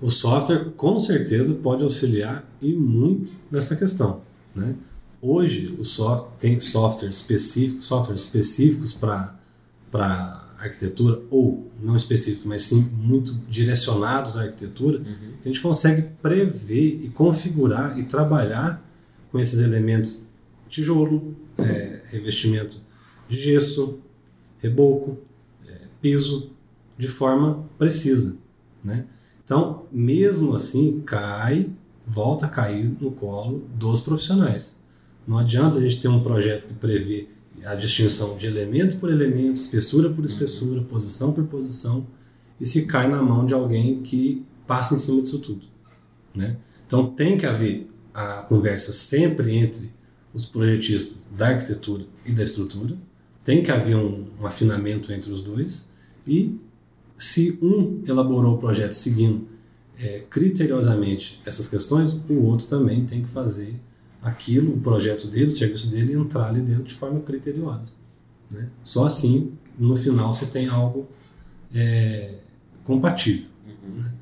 O 0.00 0.08
software 0.08 0.66
com 0.76 0.98
certeza 0.98 1.54
pode 1.54 1.82
auxiliar 1.82 2.44
e 2.62 2.72
muito 2.72 3.32
nessa 3.50 3.76
questão. 3.76 4.22
Né? 4.54 4.74
Hoje 5.20 5.74
o 5.78 5.84
software 5.84 6.30
tem 6.40 6.58
software 6.58 7.10
específico, 7.10 7.82
softwares 7.82 8.22
específicos 8.22 8.92
para 8.94 10.39
arquitetura 10.64 11.22
ou 11.30 11.70
não 11.80 11.96
específicos, 11.96 12.44
mas 12.44 12.62
sim 12.62 12.80
muito 12.92 13.32
direcionados 13.48 14.36
à 14.36 14.42
arquitetura, 14.42 15.00
que 15.42 15.48
a 15.48 15.52
gente 15.52 15.60
consegue 15.60 16.02
prever 16.22 17.00
e 17.02 17.08
configurar 17.08 17.98
e 17.98 18.04
trabalhar 18.04 18.86
com 19.30 19.38
esses 19.38 19.60
elementos 19.60 20.26
tijolo, 20.68 21.34
é, 21.58 22.00
revestimento 22.10 22.80
de 23.28 23.40
gesso, 23.40 24.00
reboco, 24.58 25.18
é, 25.66 25.78
piso, 26.00 26.52
de 26.98 27.08
forma 27.08 27.64
precisa, 27.78 28.38
né? 28.84 29.06
Então, 29.42 29.86
mesmo 29.90 30.54
assim, 30.54 31.00
cai, 31.00 31.70
volta 32.06 32.46
a 32.46 32.48
cair 32.48 32.94
no 33.00 33.10
colo 33.10 33.66
dos 33.74 34.00
profissionais. 34.00 34.82
Não 35.26 35.38
adianta 35.38 35.78
a 35.78 35.80
gente 35.80 36.00
ter 36.00 36.08
um 36.08 36.22
projeto 36.22 36.68
que 36.68 36.74
prevê 36.74 37.28
a 37.64 37.74
distinção 37.74 38.36
de 38.36 38.46
elemento 38.46 38.96
por 38.98 39.10
elemento, 39.10 39.56
espessura 39.56 40.10
por 40.10 40.24
espessura, 40.24 40.82
posição 40.82 41.32
por 41.32 41.44
posição, 41.44 42.06
e 42.60 42.66
se 42.66 42.86
cai 42.86 43.08
na 43.08 43.22
mão 43.22 43.46
de 43.46 43.54
alguém 43.54 44.02
que 44.02 44.44
passa 44.66 44.94
em 44.94 44.98
cima 44.98 45.22
disso 45.22 45.38
tudo. 45.38 45.66
Né? 46.34 46.56
Então, 46.86 47.10
tem 47.10 47.36
que 47.36 47.46
haver 47.46 47.90
a 48.12 48.42
conversa 48.42 48.92
sempre 48.92 49.56
entre 49.56 49.92
os 50.32 50.46
projetistas 50.46 51.28
da 51.36 51.48
arquitetura 51.48 52.04
e 52.24 52.32
da 52.32 52.42
estrutura, 52.42 52.96
tem 53.42 53.62
que 53.62 53.70
haver 53.70 53.96
um, 53.96 54.26
um 54.40 54.46
afinamento 54.46 55.12
entre 55.12 55.32
os 55.32 55.42
dois, 55.42 55.96
e 56.26 56.56
se 57.16 57.58
um 57.60 58.02
elaborou 58.06 58.54
o 58.54 58.58
projeto 58.58 58.92
seguindo 58.92 59.48
é, 59.98 60.24
criteriosamente 60.30 61.40
essas 61.44 61.68
questões, 61.68 62.12
o 62.28 62.42
outro 62.42 62.66
também 62.66 63.04
tem 63.04 63.22
que 63.22 63.28
fazer 63.28 63.74
aquilo, 64.22 64.74
o 64.74 64.80
projeto 64.80 65.26
dele, 65.26 65.46
o 65.46 65.54
serviço 65.54 65.90
dele, 65.90 66.14
entrar 66.14 66.48
ali 66.48 66.60
dentro 66.60 66.84
de 66.84 66.94
forma 66.94 67.20
criteriosa. 67.20 67.92
Né? 68.50 68.68
Só 68.82 69.04
assim, 69.04 69.52
no 69.78 69.96
final, 69.96 70.32
você 70.32 70.46
tem 70.46 70.68
algo 70.68 71.08
é, 71.74 72.34
compatível. 72.84 73.48
né? 73.96 74.12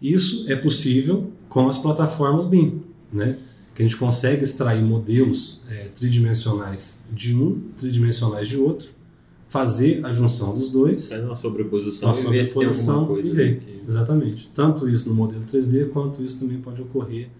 Isso 0.00 0.50
é 0.50 0.56
possível 0.56 1.30
com 1.48 1.68
as 1.68 1.78
plataformas 1.78 2.46
BIM, 2.46 2.82
né? 3.12 3.38
que 3.74 3.82
a 3.82 3.84
gente 3.84 3.96
consegue 3.96 4.42
extrair 4.42 4.82
modelos 4.82 5.64
é, 5.70 5.84
tridimensionais 5.94 7.06
de 7.12 7.34
um, 7.34 7.60
tridimensionais 7.76 8.48
de 8.48 8.56
outro, 8.56 8.88
fazer 9.48 10.04
a 10.04 10.12
junção 10.12 10.52
dos 10.52 10.68
dois, 10.68 11.10
Faz 11.10 11.24
uma 11.24 11.36
sobreposição 11.36 12.10
uma 12.10 12.18
e 12.18 12.22
ver 12.22 12.22
se 12.22 12.30
tem 12.30 12.64
sobreposição 12.64 12.94
alguma 13.00 13.14
coisa 13.14 13.30
e 13.30 13.32
ver. 13.32 13.82
Exatamente. 13.86 14.50
Tanto 14.52 14.88
isso 14.88 15.08
no 15.08 15.14
modelo 15.14 15.42
3D, 15.42 15.88
quanto 15.90 16.22
isso 16.22 16.40
também 16.40 16.60
pode 16.60 16.82
ocorrer 16.82 17.30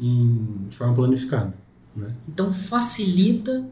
em, 0.00 0.66
de 0.68 0.76
forma 0.76 0.94
planificada. 0.94 1.54
Né? 1.94 2.14
Então 2.28 2.50
facilita, 2.50 3.66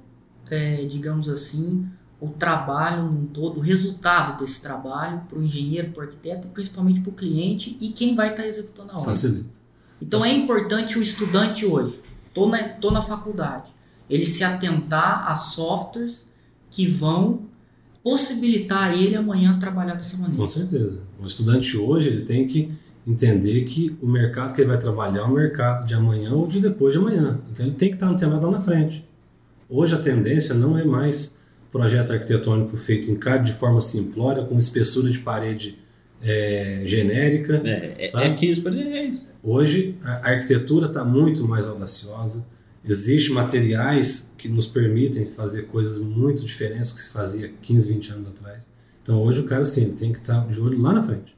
é, 0.51 0.85
digamos 0.85 1.29
assim, 1.29 1.87
o 2.21 2.29
trabalho 2.29 3.05
num 3.05 3.27
todo, 3.27 3.59
o 3.59 3.61
resultado 3.61 4.39
desse 4.39 4.63
trabalho 4.63 5.23
para 5.29 5.39
o 5.39 5.43
engenheiro, 5.43 5.91
para 5.91 6.01
o 6.01 6.03
arquiteto, 6.05 6.49
principalmente 6.49 7.01
para 7.01 7.11
o 7.11 7.13
cliente 7.13 7.77
e 7.81 7.89
quem 7.89 8.15
vai 8.15 8.31
estar 8.31 8.47
executando 8.47 8.93
a 8.93 8.95
obra. 8.95 9.07
Facilita. 9.07 9.51
Então 10.01 10.25
é 10.25 10.33
importante 10.33 10.99
o 10.99 11.03
estudante 11.03 11.65
hoje, 11.67 12.01
tô 12.33 12.49
na, 12.49 12.69
tô 12.69 12.91
na 12.91 13.01
faculdade, 13.01 13.73
ele 14.09 14.25
se 14.25 14.45
atentar 14.45 15.29
a 15.29 15.35
softwares 15.35 16.31
que 16.71 16.87
vão 16.87 17.47
possibilitar 18.03 18.93
ele 18.93 19.15
amanhã 19.15 19.59
trabalhar 19.59 19.95
dessa 19.95 20.17
maneira. 20.17 20.43
Com 20.43 20.49
certeza. 20.49 21.01
O 21.21 21.27
estudante 21.27 21.77
hoje 21.77 22.09
ele 22.09 22.25
tem 22.25 22.47
que 22.47 22.73
entender 23.07 23.65
que 23.65 23.97
o 24.01 24.07
mercado 24.07 24.55
que 24.55 24.61
ele 24.61 24.69
vai 24.69 24.79
trabalhar 24.79 25.21
é 25.21 25.25
o 25.25 25.33
mercado 25.33 25.87
de 25.87 25.95
amanhã 25.95 26.33
ou 26.33 26.47
de 26.47 26.61
depois 26.61 26.93
de 26.93 26.99
amanhã. 26.99 27.41
Então 27.51 27.67
ele 27.67 27.75
tem 27.75 27.89
que 27.89 27.97
estar 27.97 28.09
antenado 28.09 28.47
lá 28.47 28.53
na 28.53 28.61
frente. 28.61 29.05
Hoje 29.69 29.95
a 29.95 29.99
tendência 29.99 30.55
não 30.55 30.79
é 30.79 30.85
mais 30.85 31.43
projeto 31.71 32.13
arquitetônico 32.13 32.77
feito 32.77 33.11
em 33.11 33.17
CAD 33.17 33.51
de 33.51 33.59
forma 33.59 33.81
simplória, 33.81 34.45
com 34.45 34.59
espessura 34.59 35.11
de 35.11 35.19
parede 35.19 35.79
é, 36.23 36.83
genérica. 36.85 37.61
É, 37.65 38.05
é, 38.05 38.09
Sabe? 38.09 38.27
é 38.27 38.35
15 38.35 38.61
para 38.61 38.75
é 38.77 39.05
isso. 39.07 39.33
Hoje 39.43 39.97
a 40.03 40.31
arquitetura 40.31 40.87
está 40.87 41.05
muito 41.05 41.47
mais 41.49 41.67
audaciosa. 41.67 42.47
Existem 42.85 43.35
materiais 43.35 44.35
que 44.37 44.49
nos 44.49 44.67
permitem 44.67 45.25
fazer 45.25 45.63
coisas 45.63 45.99
muito 45.99 46.45
diferentes 46.45 46.91
do 46.91 46.95
que 46.95 47.01
se 47.01 47.13
fazia 47.13 47.51
15, 47.63 47.93
20 47.95 48.13
anos 48.13 48.27
atrás. 48.27 48.67
Então 49.03 49.23
hoje 49.23 49.41
o 49.41 49.45
cara 49.45 49.65
sim, 49.65 49.85
ele 49.85 49.93
tem 49.93 50.13
que 50.13 50.19
estar 50.19 50.47
de 50.47 50.61
olho 50.61 50.81
lá 50.81 50.93
na 50.93 51.03
frente. 51.03 51.35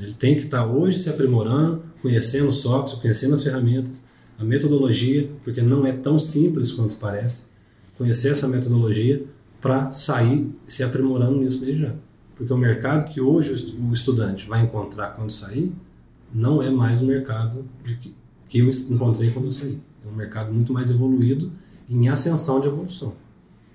Ele 0.00 0.14
tem 0.14 0.34
que 0.34 0.42
estar 0.42 0.66
hoje 0.66 0.98
se 0.98 1.08
aprimorando, 1.10 1.82
conhecendo 2.02 2.48
o 2.48 2.52
software, 2.52 3.00
conhecendo 3.00 3.34
as 3.34 3.42
ferramentas, 3.42 4.04
a 4.38 4.44
metodologia, 4.44 5.30
porque 5.42 5.60
não 5.60 5.84
é 5.86 5.92
tão 5.92 6.18
simples 6.18 6.70
quanto 6.72 6.96
parece. 6.96 7.48
Conhecer 7.96 8.30
essa 8.30 8.46
metodologia 8.46 9.24
para 9.60 9.90
sair 9.90 10.48
se 10.66 10.82
aprimorando 10.84 11.38
nisso 11.38 11.60
desde 11.64 11.82
já. 11.82 11.94
Porque 12.36 12.52
o 12.52 12.56
mercado 12.56 13.10
que 13.12 13.20
hoje 13.20 13.50
o 13.50 13.54
estu- 13.54 13.76
o 13.82 13.92
estudante 13.92 14.48
vai 14.48 14.62
encontrar 14.62 15.16
quando 15.16 15.30
sair 15.32 15.72
não 16.32 16.62
é 16.62 16.70
mais 16.70 17.00
o 17.02 17.04
mercado 17.06 17.64
que, 17.84 18.14
que 18.48 18.58
eu 18.60 18.70
encontrei 18.90 19.30
quando 19.30 19.46
eu 19.46 19.50
saí. 19.52 19.80
É 20.04 20.08
um 20.08 20.14
mercado 20.14 20.52
muito 20.52 20.72
mais 20.72 20.90
evoluído 20.92 21.50
em 21.90 22.08
ascensão 22.08 22.60
de 22.60 22.68
evolução. 22.68 23.14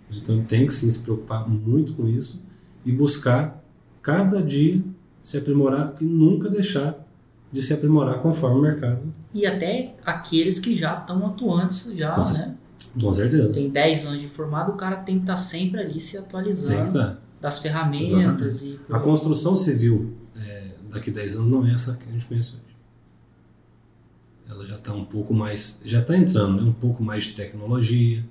Então 0.09 0.41
tem 0.45 0.65
que 0.65 0.73
sim 0.73 0.89
se 0.89 0.99
preocupar 0.99 1.49
muito 1.49 1.93
com 1.93 2.07
isso 2.07 2.41
e 2.85 2.91
buscar 2.93 3.61
cada 4.01 4.41
dia 4.41 4.81
se 5.23 5.37
aprimorar 5.37 5.95
e 5.99 6.03
nunca 6.03 6.49
deixar 6.49 6.95
de 7.51 7.61
se 7.61 7.73
aprimorar 7.73 8.19
conforme 8.19 8.59
o 8.59 8.61
mercado. 8.61 9.01
E 9.33 9.45
até 9.47 9.95
aqueles 10.05 10.59
que 10.59 10.75
já 10.75 10.99
estão 10.99 11.25
atuantes, 11.25 11.91
já, 11.95 12.13
Com 12.13 12.33
né? 12.33 12.55
Com 12.99 13.13
certeza. 13.13 13.49
Tem 13.49 13.69
10 13.69 14.05
anos 14.05 14.21
de 14.21 14.27
formado, 14.27 14.71
o 14.73 14.75
cara 14.75 14.97
tem 14.97 15.15
que 15.15 15.23
estar 15.23 15.35
sempre 15.35 15.79
ali 15.81 15.99
se 15.99 16.11
Tem 16.13 16.21
que 16.21 16.27
atualizando 16.27 16.83
estar. 16.83 17.21
das 17.41 17.59
ferramentas 17.59 18.61
e 18.61 18.79
A 18.89 18.99
construção 18.99 19.55
civil 19.55 20.13
é, 20.35 20.71
daqui 20.91 21.09
a 21.09 21.13
10 21.13 21.37
anos 21.37 21.47
não 21.49 21.65
é 21.65 21.71
essa 21.71 21.95
que 21.97 22.07
a 22.07 22.11
gente 22.11 22.25
conhece 22.25 22.51
hoje. 22.53 22.61
Ela 24.47 24.67
já 24.67 24.75
está 24.75 24.93
um 24.93 25.05
pouco 25.05 25.33
mais, 25.33 25.81
já 25.85 25.99
está 25.99 26.15
entrando, 26.17 26.61
né? 26.61 26.69
um 26.69 26.73
pouco 26.73 27.01
mais 27.03 27.23
de 27.23 27.33
tecnologia 27.33 28.23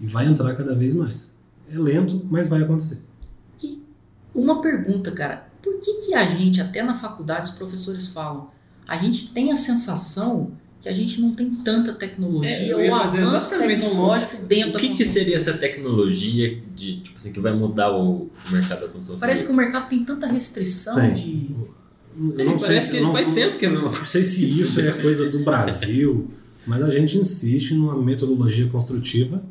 e 0.00 0.06
vai 0.06 0.26
entrar 0.26 0.54
cada 0.56 0.74
vez 0.74 0.94
mais. 0.94 1.32
É 1.70 1.78
lento, 1.78 2.24
mas 2.30 2.48
vai 2.48 2.62
acontecer. 2.62 3.00
Uma 4.34 4.60
pergunta, 4.60 5.10
cara. 5.12 5.46
Por 5.62 5.78
que, 5.78 5.92
que 6.06 6.14
a 6.14 6.26
gente, 6.26 6.60
até 6.60 6.82
na 6.82 6.94
faculdade, 6.94 7.50
os 7.50 7.54
professores 7.56 8.08
falam, 8.08 8.50
a 8.88 8.96
gente 8.96 9.28
tem 9.30 9.52
a 9.52 9.56
sensação 9.56 10.52
que 10.80 10.88
a 10.88 10.92
gente 10.92 11.20
não 11.20 11.32
tem 11.32 11.48
tanta 11.50 11.92
É, 11.92 11.94
tecnologia 11.94 12.66
ia 12.66 12.76
ou 12.76 12.94
avanço 12.94 13.56
tecnológico 13.56 14.36
dentro 14.46 14.70
O 14.70 14.72
da 14.72 14.80
que, 14.80 14.96
que 14.96 15.04
seria 15.04 15.36
essa 15.36 15.52
tecnologia 15.52 16.60
de, 16.74 16.96
tipo 17.00 17.16
assim, 17.16 17.32
que 17.32 17.38
vai 17.38 17.52
mudar 17.54 17.92
o 17.96 18.28
mercado 18.50 18.80
da 18.80 18.88
construção 18.88 19.18
Parece 19.20 19.46
que 19.46 19.52
o 19.52 19.54
mercado 19.54 19.88
tem 19.88 20.04
tanta 20.04 20.26
restrição 20.26 20.96
Tem. 20.96 21.12
de. 21.12 21.50
Eu 22.18 22.40
É, 22.40 22.44
não 22.44 22.58
sei 22.58 22.66
parece 22.68 22.86
se- 22.88 22.92
que 22.96 23.00
não- 23.00 23.12
faz 23.12 23.28
tempo 23.32 23.56
que 23.58 23.64
é 23.64 23.68
a 23.68 23.70
mesma 23.72 23.88
Não 23.90 24.04
sei 24.04 24.24
se 24.24 24.60
isso 24.60 24.80
é 24.80 24.90
coisa 24.92 25.30
do 25.30 25.44
Brasil, 25.44 26.28
mas 26.66 26.82
a 26.82 26.90
gente 26.90 27.16
insiste 27.16 27.74
numa 27.74 27.96
metodologia 28.02 28.68
construtiva 28.68 29.42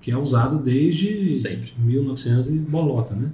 que 0.00 0.10
é 0.10 0.16
usada 0.18 0.56
desde 0.58 1.38
Sempre. 1.38 1.72
1900 1.78 2.48
e 2.48 2.58
bolota, 2.58 3.14
né? 3.14 3.30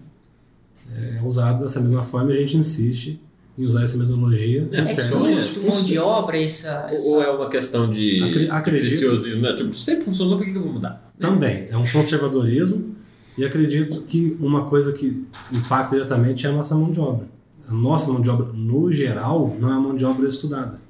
É 0.97 1.21
usada 1.25 1.63
dessa 1.63 1.81
mesma 1.81 2.03
forma 2.03 2.33
e 2.33 2.37
a 2.37 2.41
gente 2.41 2.57
insiste 2.57 3.21
em 3.59 3.65
usar 3.65 3.83
essa 3.83 3.97
metodologia. 3.99 4.67
É, 4.73 4.79
É 4.79 4.93
Então, 4.93 5.21
custo, 5.35 5.61
mão 5.67 5.83
de 5.85 5.99
obra, 5.99 6.43
essa. 6.43 6.89
essa... 6.91 7.07
Ou 7.09 7.23
é 7.23 7.31
uma 7.31 7.49
questão 7.49 7.91
de 7.91 8.23
Acre- 8.23 8.51
acredito. 8.51 8.89
preciosismo? 8.99 9.43
né? 9.43 9.53
Tipo, 9.55 9.75
sempre 9.75 10.05
funcionou, 10.05 10.37
por 10.39 10.45
que 10.47 10.53
que 10.53 10.59
eu 10.59 10.63
vou 10.63 10.73
mudar? 10.73 11.13
Também, 11.19 11.67
é 11.71 11.77
um 11.77 11.85
conservadorismo 11.87 12.95
e 13.37 13.45
acredito 13.45 14.03
que 14.03 14.37
uma 14.41 14.65
coisa 14.65 14.93
que 14.93 15.25
impacta 15.53 15.95
diretamente 15.95 16.47
é 16.47 16.51
a 16.51 16.53
nossa 16.53 16.75
mão 16.75 16.91
de 16.91 16.99
obra. 17.01 17.27
A 17.69 17.73
nossa 17.73 18.11
mão 18.11 18.21
de 18.21 18.29
obra, 18.31 18.47
no 18.53 18.91
geral, 18.93 19.57
não 19.61 19.69
é 19.69 19.73
uma 19.73 19.81
mão 19.81 19.97
de 19.97 20.05
obra 20.05 20.27
estudada. 20.27 20.81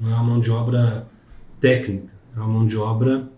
Não 0.00 0.10
é 0.10 0.14
uma 0.14 0.24
mão 0.24 0.40
de 0.40 0.50
obra 0.50 1.06
técnica. 1.60 2.08
É 2.36 2.40
uma 2.40 2.48
mão 2.48 2.66
de 2.66 2.76
obra 2.76 3.28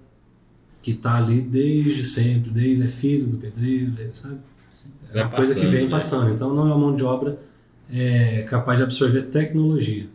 que 0.83 0.93
está 0.93 1.17
ali 1.17 1.41
desde 1.41 2.05
sempre, 2.05 2.51
desde 2.51 2.85
é 2.85 2.87
filho 2.89 3.27
do 3.27 3.37
pedreiro, 3.39 3.93
sabe? 4.13 4.39
É 5.13 5.23
uma 5.23 5.31
coisa 5.31 5.55
que 5.55 5.67
vem 5.67 5.85
né? 5.85 5.91
passando. 5.91 6.33
Então 6.33 6.55
não 6.55 6.63
é 6.63 6.67
uma 6.67 6.79
mão 6.79 6.97
de 6.97 7.05
obra 7.05 7.39
é, 7.93 8.43
capaz 8.43 8.79
de 8.79 8.85
absorver 8.85 9.23
tecnologia 9.23 10.09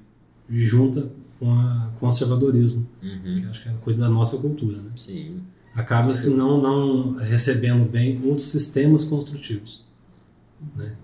e 0.50 0.66
junta 0.66 1.10
com 1.40 1.52
a 1.54 1.90
conservadorismo, 2.00 2.88
Uhum. 3.04 3.36
que 3.42 3.46
acho 3.48 3.64
que 3.64 3.70
é 3.70 3.74
coisa 3.82 4.00
da 4.02 4.10
nossa 4.10 4.38
cultura, 4.38 4.78
né? 4.78 4.92
Sim. 4.96 5.42
acaba 5.74 6.14
que 6.14 6.30
não, 6.30 6.62
não 6.62 7.16
recebendo 7.18 7.84
bem 7.90 8.22
outros 8.24 8.48
sistemas 8.48 9.04
construtivos. 9.04 9.84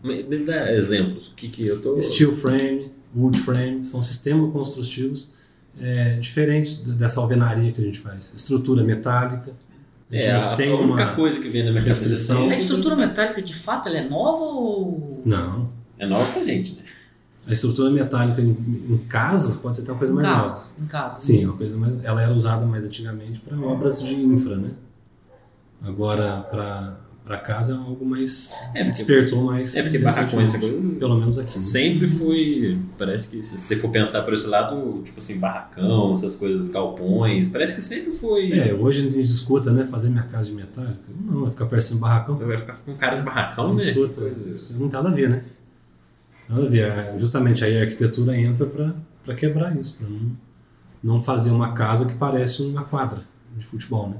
Me, 0.01 0.23
me 0.23 0.37
dá 0.37 0.73
exemplos. 0.73 1.27
O 1.27 1.35
que 1.35 1.49
que 1.49 1.67
eu 1.67 1.81
tô... 1.81 1.99
Steel 2.01 2.33
frame, 2.33 2.89
wood 3.15 3.37
frame, 3.39 3.83
são 3.85 4.01
sistemas 4.01 4.51
construtivos 4.53 5.33
é, 5.79 6.17
diferentes 6.19 6.77
dessa 6.77 7.19
alvenaria 7.19 7.71
que 7.71 7.81
a 7.81 7.83
gente 7.83 7.99
faz. 7.99 8.33
Estrutura 8.33 8.83
metálica, 8.83 9.53
É, 10.11 10.31
a, 10.31 10.53
tem 10.55 10.71
a 10.71 10.75
única 10.75 11.03
uma... 11.05 11.15
coisa 11.15 11.39
que 11.39 11.47
vem 11.47 11.63
na 11.63 11.71
minha 11.71 11.83
restrição. 11.83 12.43
cabeça... 12.43 12.55
A 12.55 12.59
estrutura 12.61 12.95
metálica 12.95 13.41
de 13.41 13.55
fato 13.55 13.87
ela 13.87 13.97
é 13.97 14.09
nova 14.09 14.43
ou. 14.43 15.21
Não. 15.25 15.69
É 15.97 16.05
nova 16.05 16.29
pra 16.33 16.43
gente, 16.43 16.75
né? 16.75 16.83
A 17.47 17.53
estrutura 17.53 17.89
metálica 17.89 18.41
em, 18.41 18.49
em 18.89 18.97
casas 19.09 19.57
pode 19.57 19.77
ser 19.77 19.83
até 19.83 19.91
uma 19.93 19.97
coisa 19.97 20.13
Em 20.13 20.15
mais 20.17 20.27
nova. 20.27 20.49
casas. 20.49 20.75
Em 20.79 20.85
casas. 20.85 21.23
Sim, 21.23 21.43
é 21.43 21.47
uma 21.47 21.57
coisa 21.57 21.77
mais, 21.77 22.03
ela 22.03 22.21
era 22.21 22.33
usada 22.33 22.65
mais 22.65 22.85
antigamente 22.85 23.39
para 23.39 23.57
obras 23.59 24.01
de 24.03 24.13
infra, 24.13 24.57
né? 24.57 24.71
Agora, 25.81 26.41
para 26.51 26.97
casa 27.37 27.73
é 27.73 27.75
algo 27.75 28.05
mais... 28.05 28.53
É, 28.73 28.83
despertou 28.83 29.43
mais 29.43 29.75
É 29.77 29.83
porque 29.83 29.97
essa 29.97 30.21
recentemente. 30.21 30.59
coisa... 30.59 30.99
Pelo 30.99 31.15
menos 31.17 31.37
aqui. 31.37 31.55
né? 31.55 31.59
Sempre 31.61 32.07
foi. 32.07 32.79
Parece 32.97 33.29
que 33.29 33.41
se 33.43 33.57
você 33.57 33.75
for 33.75 33.89
pensar 33.89 34.23
por 34.23 34.33
esse 34.33 34.47
lado, 34.47 35.01
tipo 35.03 35.19
assim, 35.19 35.37
barracão, 35.37 36.13
essas 36.13 36.35
coisas, 36.35 36.67
galpões, 36.67 37.47
parece 37.47 37.75
que 37.75 37.81
sempre 37.81 38.11
foi. 38.11 38.51
É, 38.51 38.73
hoje 38.73 39.07
a 39.07 39.09
gente 39.09 39.21
escuta, 39.23 39.71
né? 39.71 39.85
Fazer 39.85 40.09
minha 40.09 40.23
casa 40.23 40.45
de 40.45 40.53
metálica. 40.53 40.99
Não, 41.25 41.41
vai 41.43 41.51
ficar 41.51 41.65
parecendo 41.67 41.99
barracão. 42.01 42.35
Vai 42.35 42.57
ficar 42.57 42.73
com 42.75 42.93
cara 42.95 43.15
de 43.15 43.21
barracão, 43.23 43.67
Não 43.69 43.75
né? 43.75 43.81
escuta. 43.81 44.21
Não 44.71 44.89
tem 44.89 44.89
nada 44.89 45.09
a 45.09 45.13
ver, 45.13 45.29
né? 45.29 45.43
Nada 46.49 46.65
a 46.65 46.69
ver. 46.69 46.87
É, 46.91 47.15
Justamente 47.17 47.63
aí 47.63 47.77
a 47.77 47.81
arquitetura 47.81 48.37
entra 48.37 48.65
para 48.65 49.35
quebrar 49.35 49.75
isso, 49.77 49.97
para 49.97 50.07
não, 50.09 50.31
não 51.03 51.23
fazer 51.23 51.51
uma 51.51 51.71
casa 51.73 52.05
que 52.05 52.15
parece 52.15 52.61
uma 52.63 52.83
quadra 52.83 53.21
de 53.55 53.65
futebol, 53.65 54.09
né? 54.09 54.17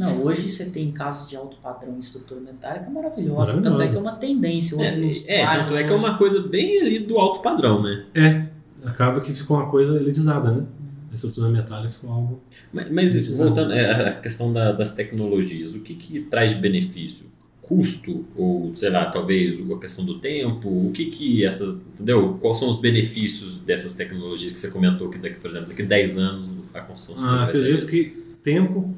Não, 0.00 0.22
hoje 0.24 0.48
você 0.48 0.66
tem 0.66 0.90
casas 0.90 1.28
de 1.28 1.36
alto 1.36 1.56
padrão 1.62 1.98
estrutura 1.98 2.40
metálica 2.40 2.88
maravilhosa. 2.90 3.38
Maravilhosa. 3.54 3.62
Tanto 3.70 3.82
é 3.82 3.88
que 3.88 3.96
é 3.96 3.98
uma 3.98 4.12
tendência 4.12 4.76
hoje 4.76 5.24
É, 5.26 5.40
é, 5.42 5.46
tanto 5.46 5.74
é 5.76 5.84
que 5.84 5.92
é 5.92 5.96
uma 5.96 6.16
coisa 6.16 6.40
bem 6.42 6.80
ali 6.80 6.98
do 7.00 7.18
alto 7.18 7.40
padrão, 7.40 7.82
né? 7.82 8.04
É, 8.14 8.46
acaba 8.86 9.20
que 9.20 9.32
ficou 9.32 9.56
uma 9.56 9.68
coisa 9.70 10.00
elitizada, 10.00 10.50
né? 10.52 10.64
A 11.10 11.14
estrutura 11.14 11.48
metálica 11.48 11.90
ficou 11.90 12.10
algo. 12.10 12.40
Mas, 12.72 12.90
mas 12.90 13.38
voltando 13.38 13.72
é, 13.72 14.08
a 14.10 14.12
questão 14.20 14.52
da- 14.52 14.72
das 14.72 14.94
tecnologias, 14.94 15.74
o 15.74 15.80
que, 15.80 15.94
que 15.94 16.20
traz 16.22 16.52
de 16.52 16.58
benefício? 16.58 17.26
Custo? 17.60 18.24
Ou, 18.36 18.72
sei 18.74 18.90
lá, 18.90 19.06
talvez 19.06 19.58
a 19.70 19.78
questão 19.78 20.04
do 20.04 20.18
tempo? 20.18 20.68
O 20.68 20.90
que 20.92 21.06
que 21.06 21.44
essa. 21.44 21.64
Entendeu? 21.94 22.36
Quais 22.40 22.58
são 22.58 22.68
os 22.68 22.78
benefícios 22.80 23.58
dessas 23.60 23.94
tecnologias 23.94 24.52
que 24.52 24.58
você 24.58 24.70
comentou 24.70 25.08
que 25.08 25.18
daqui, 25.18 25.36
por 25.40 25.50
exemplo, 25.50 25.68
daqui 25.68 25.82
a 25.82 25.86
10 25.86 26.18
anos 26.18 26.50
a 26.74 26.80
construção 26.80 27.24
Ah, 27.24 27.44
vai 27.46 27.54
ser 27.54 27.60
acredito 27.62 27.86
que 27.88 28.20
tempo, 28.42 28.96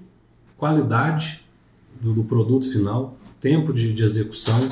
qualidade 0.67 1.41
do, 2.01 2.15
do 2.15 2.23
produto 2.23 2.71
final, 2.71 3.19
tempo 3.41 3.73
de, 3.73 3.93
de 3.93 4.05
execução, 4.05 4.69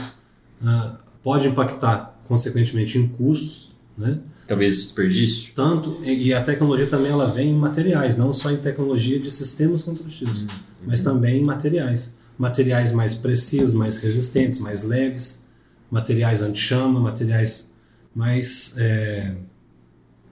ah, 0.64 0.94
pode 1.20 1.48
impactar, 1.48 2.16
consequentemente, 2.28 2.96
em 2.96 3.08
custos, 3.08 3.72
né? 3.98 4.20
Talvez 4.46 4.74
desperdício. 4.84 5.52
Tanto, 5.52 5.98
e 6.04 6.28
e 6.28 6.32
a 6.32 6.40
tecnologia 6.44 6.86
também 6.86 7.10
ela 7.10 7.28
vem 7.28 7.50
em 7.50 7.56
materiais, 7.58 8.16
não 8.16 8.32
só 8.32 8.52
em 8.52 8.58
tecnologia 8.58 9.18
de 9.18 9.28
sistemas 9.32 9.82
construtivos, 9.82 10.46
mas 10.86 11.00
também 11.00 11.40
em 11.40 11.44
materiais. 11.44 12.20
Materiais 12.38 12.92
mais 12.92 13.16
precisos, 13.16 13.74
mais 13.74 13.98
resistentes, 13.98 14.60
mais 14.60 14.84
leves, 14.84 15.48
materiais 15.90 16.40
anti-chama, 16.40 17.00
materiais 17.00 17.76
mais. 18.14 18.76
é, 18.78 19.34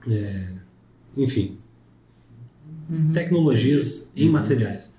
é, 0.09 0.47
enfim, 1.17 1.57
Uhum. 2.89 3.11
tecnologias 3.13 4.13
em 4.15 4.27
Uhum. 4.27 4.31
materiais. 4.31 4.97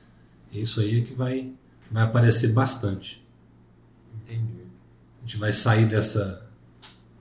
Isso 0.52 0.80
aí 0.80 0.98
é 0.98 1.02
que 1.02 1.14
vai, 1.14 1.52
vai 1.90 2.02
aparecer 2.02 2.52
bastante. 2.52 3.24
Entendi. 4.22 4.62
A 5.18 5.26
gente 5.26 5.36
vai 5.36 5.52
sair 5.52 5.86
dessa, 5.86 6.50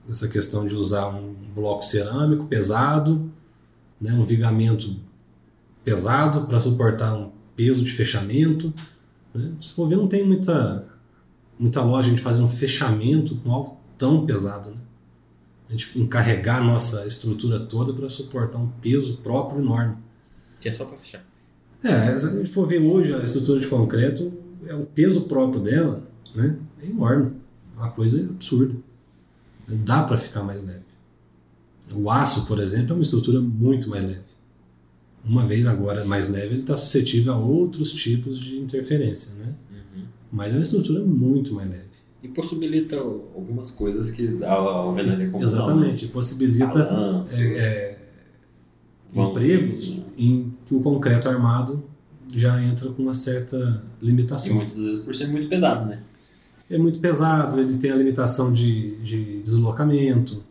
dessa 0.06 0.28
questão 0.28 0.66
de 0.66 0.74
usar 0.74 1.08
um 1.08 1.34
bloco 1.54 1.82
cerâmico 1.82 2.46
pesado, 2.46 3.30
né, 4.00 4.12
um 4.12 4.24
vigamento 4.24 4.96
pesado 5.84 6.46
para 6.46 6.60
suportar 6.60 7.14
um 7.14 7.32
peso 7.54 7.84
de 7.84 7.92
fechamento. 7.92 8.72
né. 9.34 9.52
Se 9.60 9.74
for 9.74 9.86
ver, 9.88 9.96
não 9.96 10.08
tem 10.08 10.26
muita, 10.26 10.88
muita 11.58 11.82
loja 11.82 12.08
a 12.08 12.10
gente 12.10 12.22
fazer 12.22 12.40
um 12.40 12.48
fechamento 12.48 13.36
com 13.36 13.52
algo 13.52 13.76
tão 13.96 14.26
pesado. 14.26 14.70
Né? 14.70 14.76
A 15.68 15.72
gente 15.72 15.98
encarregar 15.98 16.58
a 16.58 16.64
nossa 16.64 17.06
estrutura 17.06 17.60
toda 17.60 17.92
para 17.92 18.08
suportar 18.08 18.58
um 18.58 18.68
peso 18.68 19.18
próprio 19.18 19.60
enorme. 19.60 19.96
Que 20.60 20.68
é 20.68 20.72
só 20.72 20.84
pra 20.84 20.96
fechar. 20.96 21.29
É, 21.82 22.18
se 22.18 22.26
a 22.26 22.30
gente 22.32 22.50
for 22.50 22.66
ver 22.66 22.80
hoje 22.80 23.14
a 23.14 23.18
estrutura 23.18 23.58
de 23.58 23.66
concreto, 23.66 24.32
é 24.66 24.74
o 24.74 24.84
peso 24.84 25.22
próprio 25.22 25.60
dela 25.60 26.02
né, 26.34 26.56
é 26.82 26.86
enorme. 26.86 27.32
Uma 27.76 27.90
coisa 27.90 28.22
absurda. 28.22 28.74
Dá 29.66 30.02
para 30.02 30.18
ficar 30.18 30.42
mais 30.42 30.64
leve. 30.64 30.90
O 31.94 32.10
aço, 32.10 32.46
por 32.46 32.60
exemplo, 32.60 32.92
é 32.92 32.94
uma 32.94 33.02
estrutura 33.02 33.40
muito 33.40 33.88
mais 33.88 34.04
leve. 34.04 34.20
Uma 35.24 35.44
vez 35.44 35.66
agora 35.66 36.04
mais 36.04 36.28
leve, 36.28 36.54
ele 36.54 36.58
está 36.58 36.76
suscetível 36.76 37.32
a 37.32 37.38
outros 37.38 37.92
tipos 37.92 38.38
de 38.38 38.58
interferência, 38.58 39.34
né? 39.34 39.54
Uhum. 39.70 40.02
Mas 40.32 40.52
é 40.52 40.56
uma 40.56 40.62
estrutura 40.62 41.02
muito 41.02 41.54
mais 41.54 41.68
leve. 41.68 41.84
E 42.22 42.28
possibilita 42.28 42.96
algumas 42.96 43.70
coisas 43.70 44.10
que 44.10 44.42
a 44.44 44.52
alvenaria 44.52 45.30
comum 45.30 45.42
Exatamente. 45.42 46.06
Possibilita 46.08 46.90
Não, 46.90 47.22
né? 47.22 47.28
é, 47.32 47.98
é, 49.16 49.22
empregos 49.22 49.96
em 50.16 50.49
que 50.70 50.74
o 50.76 50.80
concreto 50.80 51.28
armado 51.28 51.82
já 52.32 52.62
entra 52.62 52.88
com 52.90 53.02
uma 53.02 53.12
certa 53.12 53.82
E 54.00 54.06
limitação. 54.06 54.54
muitas 54.54 54.76
vezes 54.76 55.02
por 55.02 55.12
ser 55.12 55.26
muito 55.26 55.48
pesado, 55.48 55.84
né? 55.86 56.00
é 56.70 56.78
muito 56.78 57.00
pesado, 57.00 57.60
ele 57.60 57.76
tem 57.76 57.90
a 57.90 57.96
limitação 57.96 58.52
de, 58.52 58.94
de 59.02 59.42
deslocamento, 59.42 60.44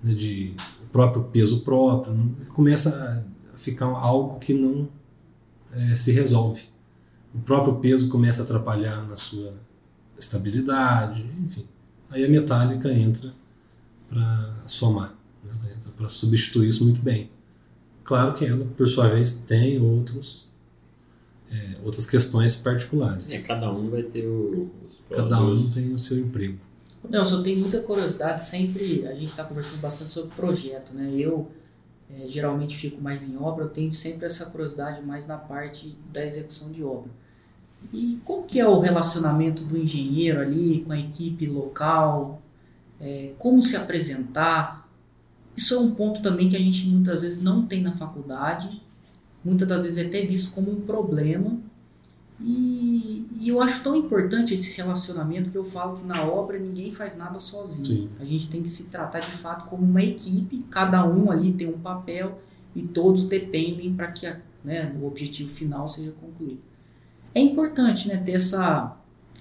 né, 0.00 0.14
de 0.14 0.54
próprio 0.92 1.24
peso 1.24 1.62
próprio, 1.62 2.14
começa 2.54 3.26
a 3.52 3.58
ficar 3.58 3.86
algo 3.86 4.38
que 4.38 4.54
não 4.54 4.88
eh, 5.72 5.96
se 5.96 6.12
resolve. 6.12 6.62
O 7.34 7.38
próprio 7.40 7.74
peso 7.80 8.08
começa 8.08 8.42
a 8.42 8.44
atrapalhar 8.44 9.04
na 9.08 9.16
sua 9.16 9.54
estabilidade, 10.16 11.28
enfim. 11.44 11.66
Aí 12.08 12.24
a 12.24 12.28
metálica 12.28 12.92
entra 12.92 13.34
para 14.08 14.54
somar, 14.66 15.12
né, 15.44 15.50
ela 15.52 15.74
entra 15.76 15.90
para 15.96 16.08
substituir 16.08 16.68
isso 16.68 16.84
muito 16.84 17.02
bem. 17.02 17.28
Claro 18.06 18.34
que 18.34 18.44
ela, 18.44 18.64
por 18.76 18.88
sua 18.88 19.08
vez, 19.08 19.32
tem 19.32 19.82
outros, 19.82 20.48
eh, 21.50 21.76
outras 21.84 22.06
questões 22.06 22.54
particulares. 22.54 23.32
É, 23.32 23.38
cada 23.40 23.68
um 23.68 23.90
vai 23.90 24.04
ter 24.04 24.24
o, 24.24 24.70
os 24.88 25.16
Cada 25.16 25.40
um 25.42 25.68
tem 25.68 25.92
o 25.92 25.98
seu 25.98 26.16
emprego. 26.16 26.56
Nelson, 27.10 27.38
eu 27.38 27.42
tenho 27.42 27.60
muita 27.60 27.80
curiosidade, 27.80 28.44
sempre 28.44 29.04
a 29.08 29.12
gente 29.12 29.26
está 29.26 29.42
conversando 29.42 29.80
bastante 29.80 30.12
sobre 30.12 30.34
projeto, 30.36 30.94
né? 30.94 31.12
Eu 31.16 31.50
eh, 32.08 32.28
geralmente 32.28 32.76
fico 32.76 33.02
mais 33.02 33.28
em 33.28 33.36
obra, 33.38 33.64
eu 33.64 33.70
tenho 33.70 33.92
sempre 33.92 34.26
essa 34.26 34.46
curiosidade 34.46 35.02
mais 35.02 35.26
na 35.26 35.36
parte 35.36 35.98
da 36.12 36.24
execução 36.24 36.70
de 36.70 36.84
obra. 36.84 37.10
E 37.92 38.20
qual 38.24 38.44
que 38.44 38.60
é 38.60 38.68
o 38.68 38.78
relacionamento 38.78 39.64
do 39.64 39.76
engenheiro 39.76 40.40
ali 40.40 40.84
com 40.86 40.92
a 40.92 40.98
equipe 40.98 41.46
local? 41.46 42.40
É, 43.00 43.32
como 43.36 43.60
se 43.60 43.76
apresentar? 43.76 44.85
Isso 45.56 45.74
é 45.74 45.78
um 45.78 45.94
ponto 45.94 46.20
também 46.20 46.48
que 46.48 46.56
a 46.56 46.60
gente 46.60 46.86
muitas 46.88 47.22
vezes 47.22 47.42
não 47.42 47.66
tem 47.66 47.82
na 47.82 47.92
faculdade. 47.92 48.82
Muitas 49.44 49.66
das 49.66 49.84
vezes 49.84 49.98
é 49.98 50.06
até 50.06 50.26
visto 50.26 50.54
como 50.54 50.70
um 50.70 50.80
problema. 50.82 51.58
E, 52.40 53.26
e 53.40 53.48
eu 53.48 53.62
acho 53.62 53.82
tão 53.82 53.96
importante 53.96 54.52
esse 54.52 54.76
relacionamento 54.76 55.50
que 55.50 55.56
eu 55.56 55.64
falo 55.64 55.96
que 55.96 56.04
na 56.04 56.22
obra 56.22 56.58
ninguém 56.58 56.92
faz 56.92 57.16
nada 57.16 57.40
sozinho. 57.40 57.84
Sim. 57.86 58.08
A 58.20 58.24
gente 58.24 58.50
tem 58.50 58.62
que 58.62 58.68
se 58.68 58.90
tratar 58.90 59.20
de 59.20 59.30
fato 59.30 59.66
como 59.68 59.82
uma 59.82 60.02
equipe, 60.02 60.62
cada 60.70 61.04
um 61.06 61.30
ali 61.30 61.52
tem 61.52 61.66
um 61.66 61.78
papel 61.78 62.40
e 62.74 62.82
todos 62.82 63.24
dependem 63.24 63.94
para 63.94 64.12
que 64.12 64.26
a, 64.26 64.38
né, 64.62 64.94
o 65.00 65.06
objetivo 65.06 65.48
final 65.50 65.88
seja 65.88 66.12
concluído. 66.12 66.60
É 67.34 67.40
importante 67.40 68.08
né, 68.08 68.18
ter 68.18 68.32
essa, 68.32 68.94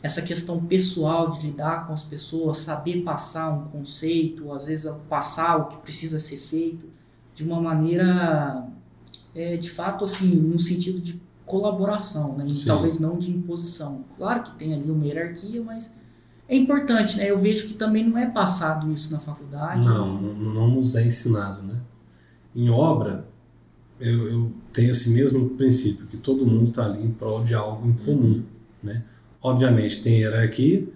essa 0.05 0.21
questão 0.21 0.63
pessoal 0.63 1.29
de 1.29 1.47
lidar 1.47 1.87
com 1.87 1.93
as 1.93 2.03
pessoas, 2.03 2.57
saber 2.57 3.01
passar 3.01 3.49
um 3.49 3.65
conceito, 3.69 4.51
às 4.53 4.65
vezes 4.65 4.89
passar 5.09 5.57
o 5.57 5.65
que 5.65 5.77
precisa 5.77 6.19
ser 6.19 6.37
feito 6.37 6.87
de 7.33 7.43
uma 7.43 7.59
maneira, 7.59 8.67
é, 9.33 9.57
de 9.57 9.69
fato, 9.69 10.03
assim, 10.03 10.35
no 10.35 10.59
sentido 10.59 11.01
de 11.01 11.19
colaboração, 11.43 12.37
né? 12.37 12.45
E 12.47 12.65
talvez 12.65 12.99
não 12.99 13.17
de 13.17 13.31
imposição. 13.31 14.05
Claro 14.15 14.43
que 14.43 14.51
tem 14.51 14.75
ali 14.75 14.91
uma 14.91 15.05
hierarquia, 15.05 15.63
mas 15.63 15.95
é 16.47 16.55
importante, 16.55 17.17
né? 17.17 17.31
Eu 17.31 17.39
vejo 17.39 17.67
que 17.67 17.73
também 17.73 18.07
não 18.07 18.15
é 18.15 18.29
passado 18.29 18.91
isso 18.91 19.11
na 19.11 19.19
faculdade. 19.19 19.83
Não, 19.83 20.21
não, 20.21 20.53
não 20.53 20.67
nos 20.69 20.95
é 20.95 21.03
ensinado, 21.03 21.63
né? 21.63 21.81
Em 22.55 22.69
obra, 22.69 23.27
eu, 23.99 24.29
eu 24.29 24.51
tenho 24.71 24.91
esse 24.91 25.09
mesmo 25.09 25.49
princípio, 25.49 26.05
que 26.05 26.17
todo 26.17 26.45
mundo 26.45 26.69
está 26.69 26.85
ali 26.85 27.03
em 27.03 27.11
prol 27.11 27.43
de 27.43 27.55
algo 27.55 27.87
em 27.87 27.93
comum, 27.93 28.43
né? 28.83 29.03
Obviamente 29.49 30.01
tem 30.01 30.21
hierarquia 30.21 30.87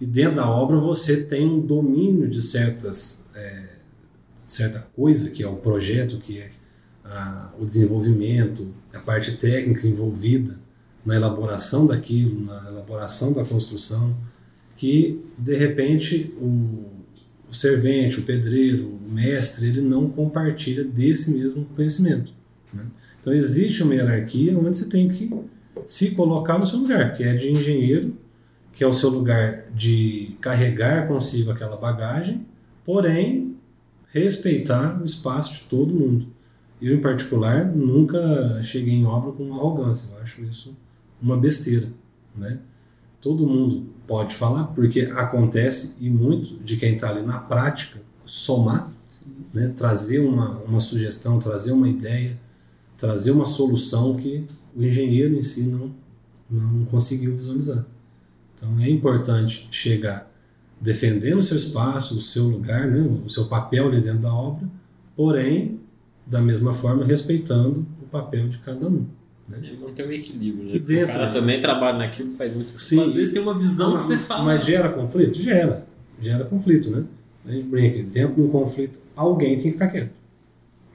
e 0.00 0.04
dentro 0.06 0.36
da 0.36 0.50
obra 0.50 0.78
você 0.78 1.24
tem 1.24 1.46
um 1.48 1.60
domínio 1.60 2.28
de 2.28 2.42
certas 2.42 3.30
é, 3.34 3.62
certa 4.36 4.80
coisa 4.94 5.30
que 5.30 5.42
é 5.42 5.48
o 5.48 5.56
projeto, 5.56 6.18
que 6.18 6.38
é 6.38 6.50
a- 7.02 7.52
o 7.58 7.64
desenvolvimento, 7.64 8.68
a 8.92 8.98
parte 8.98 9.36
técnica 9.38 9.86
envolvida 9.86 10.58
na 11.04 11.14
elaboração 11.16 11.86
daquilo, 11.86 12.44
na 12.44 12.68
elaboração 12.68 13.32
da 13.32 13.44
construção, 13.44 14.14
que 14.76 15.20
de 15.38 15.54
repente 15.56 16.34
o, 16.38 16.84
o 17.50 17.54
servente, 17.54 18.20
o 18.20 18.22
pedreiro, 18.22 18.86
o 18.88 19.12
mestre, 19.12 19.68
ele 19.68 19.80
não 19.80 20.10
compartilha 20.10 20.84
desse 20.84 21.30
mesmo 21.38 21.64
conhecimento. 21.74 22.32
né? 22.72 22.84
Então 23.20 23.32
existe 23.32 23.82
uma 23.82 23.94
hierarquia 23.94 24.58
onde 24.58 24.76
você 24.76 24.88
tem 24.90 25.08
que 25.08 25.30
se 25.86 26.14
colocar 26.14 26.58
no 26.58 26.66
seu 26.66 26.78
lugar, 26.78 27.14
que 27.14 27.22
é 27.22 27.34
de 27.34 27.50
engenheiro, 27.50 28.16
que 28.72 28.82
é 28.82 28.86
o 28.86 28.92
seu 28.92 29.08
lugar 29.08 29.66
de 29.74 30.36
carregar 30.40 31.06
consigo 31.06 31.50
aquela 31.50 31.76
bagagem, 31.76 32.46
porém 32.84 33.56
respeitar 34.12 35.00
o 35.00 35.04
espaço 35.04 35.54
de 35.54 35.60
todo 35.62 35.94
mundo. 35.94 36.26
Eu, 36.80 36.94
em 36.94 37.00
particular, 37.00 37.64
nunca 37.66 38.60
cheguei 38.62 38.94
em 38.94 39.06
obra 39.06 39.32
com 39.32 39.52
arrogância. 39.52 40.12
Eu 40.14 40.22
acho 40.22 40.42
isso 40.42 40.76
uma 41.20 41.36
besteira, 41.36 41.88
né? 42.36 42.58
Todo 43.20 43.46
mundo 43.46 43.86
pode 44.06 44.34
falar, 44.34 44.64
porque 44.68 45.00
acontece 45.00 46.04
e 46.04 46.10
muito 46.10 46.62
de 46.62 46.76
quem 46.76 46.94
está 46.94 47.08
ali 47.08 47.22
na 47.22 47.38
prática 47.38 47.98
somar, 48.24 48.92
né? 49.52 49.72
trazer 49.74 50.20
uma, 50.20 50.58
uma 50.58 50.80
sugestão, 50.80 51.38
trazer 51.38 51.72
uma 51.72 51.88
ideia, 51.88 52.38
trazer 52.96 53.30
uma 53.30 53.44
solução 53.44 54.14
que 54.14 54.44
o 54.74 54.82
engenheiro 54.82 55.34
em 55.34 55.42
si 55.42 55.68
não, 55.68 55.94
não 56.50 56.84
conseguiu 56.84 57.36
visualizar. 57.36 57.84
Então 58.54 58.78
é 58.80 58.88
importante 58.88 59.68
chegar 59.70 60.30
defendendo 60.80 61.38
o 61.38 61.42
seu 61.42 61.56
espaço, 61.56 62.16
o 62.16 62.20
seu 62.20 62.44
lugar, 62.44 62.86
né? 62.88 63.00
o 63.24 63.28
seu 63.28 63.46
papel 63.46 63.88
ali 63.88 64.00
dentro 64.00 64.20
da 64.20 64.34
obra, 64.34 64.68
porém, 65.16 65.80
da 66.26 66.40
mesma 66.40 66.72
forma, 66.72 67.04
respeitando 67.04 67.86
o 68.02 68.06
papel 68.06 68.48
de 68.48 68.58
cada 68.58 68.86
um. 68.86 69.06
É 69.52 69.76
manter 69.76 70.08
um 70.08 70.12
equilíbrio, 70.12 70.64
né? 70.64 70.76
E 70.76 70.78
dentro, 70.78 71.16
o 71.16 71.18
cara 71.18 71.26
né? 71.26 71.32
também 71.32 71.60
trabalha 71.60 71.98
naquilo, 71.98 72.30
faz 72.30 72.54
muito. 72.54 72.78
Sim. 72.78 73.04
Às 73.04 73.14
vezes 73.14 73.32
tem 73.32 73.42
uma 73.42 73.56
visão 73.56 73.92
mas, 73.92 74.02
que 74.02 74.08
você 74.08 74.18
fala. 74.18 74.44
Mas 74.44 74.64
gera 74.64 74.88
conflito? 74.88 75.40
Gera. 75.40 75.86
Gera 76.20 76.44
conflito, 76.46 76.90
né? 76.90 77.04
A 77.46 77.52
gente 77.52 77.66
brinca, 77.66 78.02
dentro 78.04 78.36
de 78.36 78.40
um 78.40 78.48
conflito, 78.48 79.00
alguém 79.14 79.58
tem 79.58 79.66
que 79.66 79.72
ficar 79.72 79.88
quieto. 79.88 80.12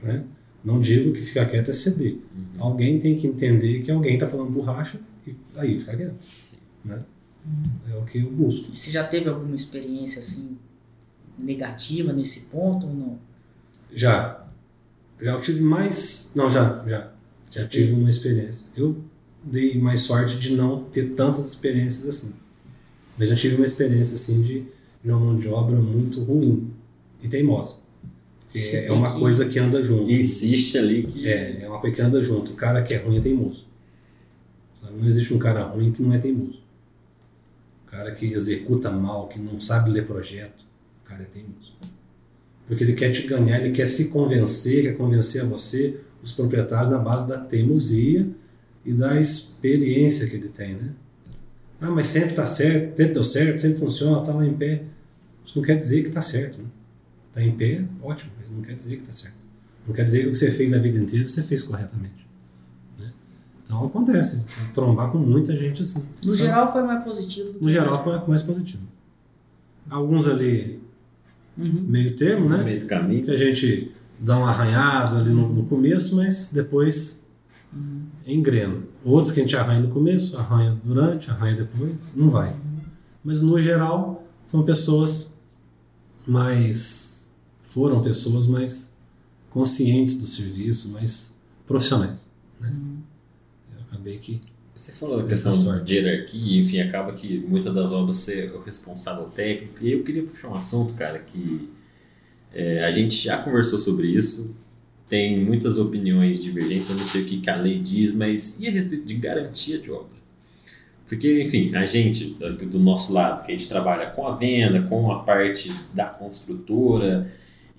Né? 0.02 0.24
Não 0.64 0.80
digo 0.80 1.12
que 1.12 1.22
ficar 1.22 1.46
quieto 1.46 1.70
é 1.70 1.72
ceder. 1.72 2.14
Uhum. 2.14 2.46
Alguém 2.58 2.98
tem 2.98 3.16
que 3.18 3.26
entender 3.26 3.82
que 3.82 3.90
alguém 3.90 4.14
está 4.14 4.26
falando 4.26 4.50
borracha 4.50 5.00
e 5.26 5.34
aí 5.56 5.78
ficar 5.78 5.96
quieto. 5.96 6.16
Sim. 6.42 6.56
Né? 6.84 7.02
É 7.90 7.96
o 7.96 8.04
que 8.04 8.18
eu 8.18 8.30
busco. 8.30 8.70
E 8.72 8.76
Você 8.76 8.90
já 8.90 9.04
teve 9.04 9.28
alguma 9.28 9.56
experiência 9.56 10.20
assim 10.20 10.58
negativa 11.38 12.12
nesse 12.12 12.40
ponto 12.42 12.86
ou 12.86 12.94
não? 12.94 13.18
Já. 13.92 14.46
Já 15.20 15.32
eu 15.32 15.40
tive 15.40 15.60
mais. 15.60 16.32
Não, 16.36 16.50
já, 16.50 16.84
já. 16.86 17.12
Já 17.50 17.66
tive 17.66 17.92
uma 17.92 18.08
experiência. 18.08 18.68
Eu 18.76 19.02
dei 19.42 19.78
mais 19.78 20.02
sorte 20.02 20.38
de 20.38 20.54
não 20.54 20.84
ter 20.84 21.10
tantas 21.10 21.48
experiências 21.48 22.06
assim. 22.06 22.34
Mas 23.18 23.28
já 23.28 23.36
tive 23.36 23.56
uma 23.56 23.64
experiência 23.64 24.14
assim 24.14 24.42
de, 24.42 24.64
de 25.02 25.10
uma 25.10 25.18
mão 25.18 25.38
de 25.38 25.48
obra 25.48 25.80
muito 25.80 26.22
ruim 26.22 26.70
e 27.22 27.28
teimosa. 27.28 27.79
Porque 28.52 28.58
Você 28.58 28.76
é 28.86 28.92
uma 28.92 29.12
que- 29.12 29.18
coisa 29.20 29.48
que 29.48 29.58
anda 29.60 29.80
junto. 29.82 30.10
Insiste 30.10 30.76
ali 30.76 31.04
que. 31.04 31.28
É, 31.28 31.62
é 31.62 31.68
uma 31.68 31.80
coisa 31.80 31.94
que 31.94 32.02
anda 32.02 32.20
junto. 32.22 32.52
O 32.52 32.56
cara 32.56 32.82
que 32.82 32.92
é 32.94 32.96
ruim 32.98 33.18
é 33.18 33.20
teimoso. 33.20 33.64
Sabe? 34.80 34.98
Não 35.00 35.06
existe 35.06 35.32
um 35.32 35.38
cara 35.38 35.62
ruim 35.62 35.92
que 35.92 36.02
não 36.02 36.12
é 36.12 36.18
teimoso. 36.18 36.60
O 37.86 37.90
cara 37.90 38.10
que 38.12 38.26
executa 38.26 38.90
mal, 38.90 39.28
que 39.28 39.38
não 39.38 39.60
sabe 39.60 39.90
ler 39.90 40.04
projeto, 40.06 40.64
o 41.04 41.08
cara 41.08 41.22
é 41.22 41.26
teimoso. 41.26 41.74
Porque 42.66 42.82
ele 42.84 42.94
quer 42.94 43.10
te 43.12 43.26
ganhar, 43.26 43.60
ele 43.60 43.72
quer 43.72 43.86
se 43.86 44.06
convencer, 44.08 44.82
quer 44.82 44.96
convencer 44.96 45.42
a 45.42 45.44
você, 45.44 46.00
os 46.22 46.32
proprietários, 46.32 46.88
na 46.90 46.98
base 46.98 47.28
da 47.28 47.38
teimosia 47.38 48.28
e 48.84 48.92
da 48.92 49.20
experiência 49.20 50.26
que 50.28 50.36
ele 50.36 50.48
tem, 50.48 50.74
né? 50.74 50.90
Ah, 51.80 51.90
mas 51.90 52.06
sempre 52.08 52.34
tá 52.34 52.46
certo, 52.46 52.96
sempre 52.96 53.14
deu 53.14 53.24
certo, 53.24 53.60
sempre 53.60 53.78
funciona, 53.78 54.20
tá 54.22 54.32
lá 54.34 54.44
em 54.46 54.52
pé. 54.54 54.82
Isso 55.44 55.56
não 55.58 55.64
quer 55.64 55.76
dizer 55.76 56.02
que 56.04 56.10
tá 56.10 56.20
certo, 56.22 56.58
né? 56.58 56.68
Tá 57.32 57.42
em 57.42 57.52
pé, 57.56 57.84
ótimo, 58.02 58.32
mas 58.38 58.50
não 58.50 58.62
quer 58.62 58.74
dizer 58.74 58.96
que 58.96 59.02
tá 59.04 59.12
certo. 59.12 59.34
Não 59.86 59.94
quer 59.94 60.04
dizer 60.04 60.22
que 60.22 60.26
o 60.28 60.30
que 60.32 60.36
você 60.36 60.50
fez 60.50 60.72
a 60.74 60.78
vida 60.78 60.98
inteira 60.98 61.26
você 61.26 61.42
fez 61.42 61.62
corretamente. 61.62 62.26
né? 62.98 63.10
Então 63.64 63.84
acontece, 63.86 64.44
você 64.48 64.60
trombar 64.74 65.10
com 65.10 65.18
muita 65.18 65.56
gente 65.56 65.82
assim. 65.82 66.00
No 66.00 66.06
Então, 66.22 66.36
geral 66.36 66.72
foi 66.72 66.82
mais 66.82 67.04
positivo 67.04 67.46
do 67.52 67.58
que 67.58 67.64
no 67.64 67.70
geral 67.70 68.12
é 68.24 68.28
mais 68.28 68.42
positivo. 68.42 68.82
Alguns 69.88 70.26
ali 70.26 70.80
Uhum. 71.58 71.84
meio 71.88 72.14
termo, 72.16 72.48
no 72.48 72.56
né? 72.56 72.64
meio 72.64 72.80
do 72.80 72.86
caminho. 72.86 73.22
Que 73.24 73.30
a 73.32 73.36
gente 73.36 73.92
dá 74.18 74.38
uma 74.38 74.50
arranhada 74.50 75.18
ali 75.18 75.30
no, 75.30 75.48
no 75.52 75.64
começo, 75.66 76.16
mas 76.16 76.52
depois 76.52 77.26
engrena. 78.26 78.78
Outros 79.04 79.32
que 79.34 79.40
a 79.40 79.42
gente 79.42 79.56
arranha 79.56 79.80
no 79.80 79.88
começo, 79.90 80.36
arranha 80.36 80.76
durante, 80.84 81.30
arranha 81.30 81.56
depois, 81.56 82.14
não 82.16 82.28
vai. 82.28 82.54
Mas 83.22 83.40
no 83.42 83.58
geral 83.60 84.24
são 84.46 84.62
pessoas 84.62 85.38
mais 86.26 87.09
foram 87.70 88.02
pessoas 88.02 88.46
mais 88.48 88.98
conscientes 89.48 90.18
do 90.18 90.26
serviço, 90.26 90.90
mais 90.90 91.42
profissionais. 91.66 92.32
Né? 92.60 92.72
Eu 93.72 93.80
acabei 93.88 94.18
que 94.18 94.40
Você 94.74 94.90
falou 94.92 95.18
da 95.18 95.32
Essa 95.32 95.50
questão 95.50 95.52
sorte. 95.52 95.84
de 95.84 95.94
hierarquia, 95.94 96.60
enfim, 96.60 96.80
acaba 96.80 97.12
que 97.12 97.38
muitas 97.38 97.72
das 97.72 97.92
obras 97.92 98.16
ser 98.16 98.52
o 98.52 98.60
responsável 98.60 99.26
técnico. 99.26 99.74
E 99.80 99.92
eu 99.92 100.02
queria 100.02 100.24
puxar 100.24 100.48
um 100.48 100.54
assunto, 100.56 100.94
cara, 100.94 101.20
que 101.20 101.68
é, 102.52 102.84
a 102.84 102.90
gente 102.90 103.14
já 103.14 103.38
conversou 103.40 103.78
sobre 103.78 104.08
isso, 104.08 104.50
tem 105.08 105.44
muitas 105.44 105.78
opiniões 105.78 106.42
divergentes, 106.42 106.90
eu 106.90 106.96
não 106.96 107.06
sei 107.06 107.22
o 107.22 107.26
que 107.26 107.40
que 107.40 107.50
a 107.50 107.56
lei 107.56 107.78
diz, 107.78 108.14
mas 108.14 108.58
e 108.58 108.66
a 108.66 108.70
respeito 108.70 109.04
de 109.06 109.14
garantia 109.14 109.78
de 109.78 109.90
obra? 109.92 110.18
Porque, 111.06 111.40
enfim, 111.42 111.74
a 111.74 111.84
gente, 111.86 112.36
do 112.70 112.78
nosso 112.78 113.12
lado, 113.12 113.44
que 113.44 113.52
a 113.52 113.56
gente 113.56 113.68
trabalha 113.68 114.10
com 114.10 114.26
a 114.26 114.34
venda, 114.34 114.82
com 114.82 115.10
a 115.10 115.22
parte 115.24 115.72
da 115.92 116.06
construtora, 116.06 117.32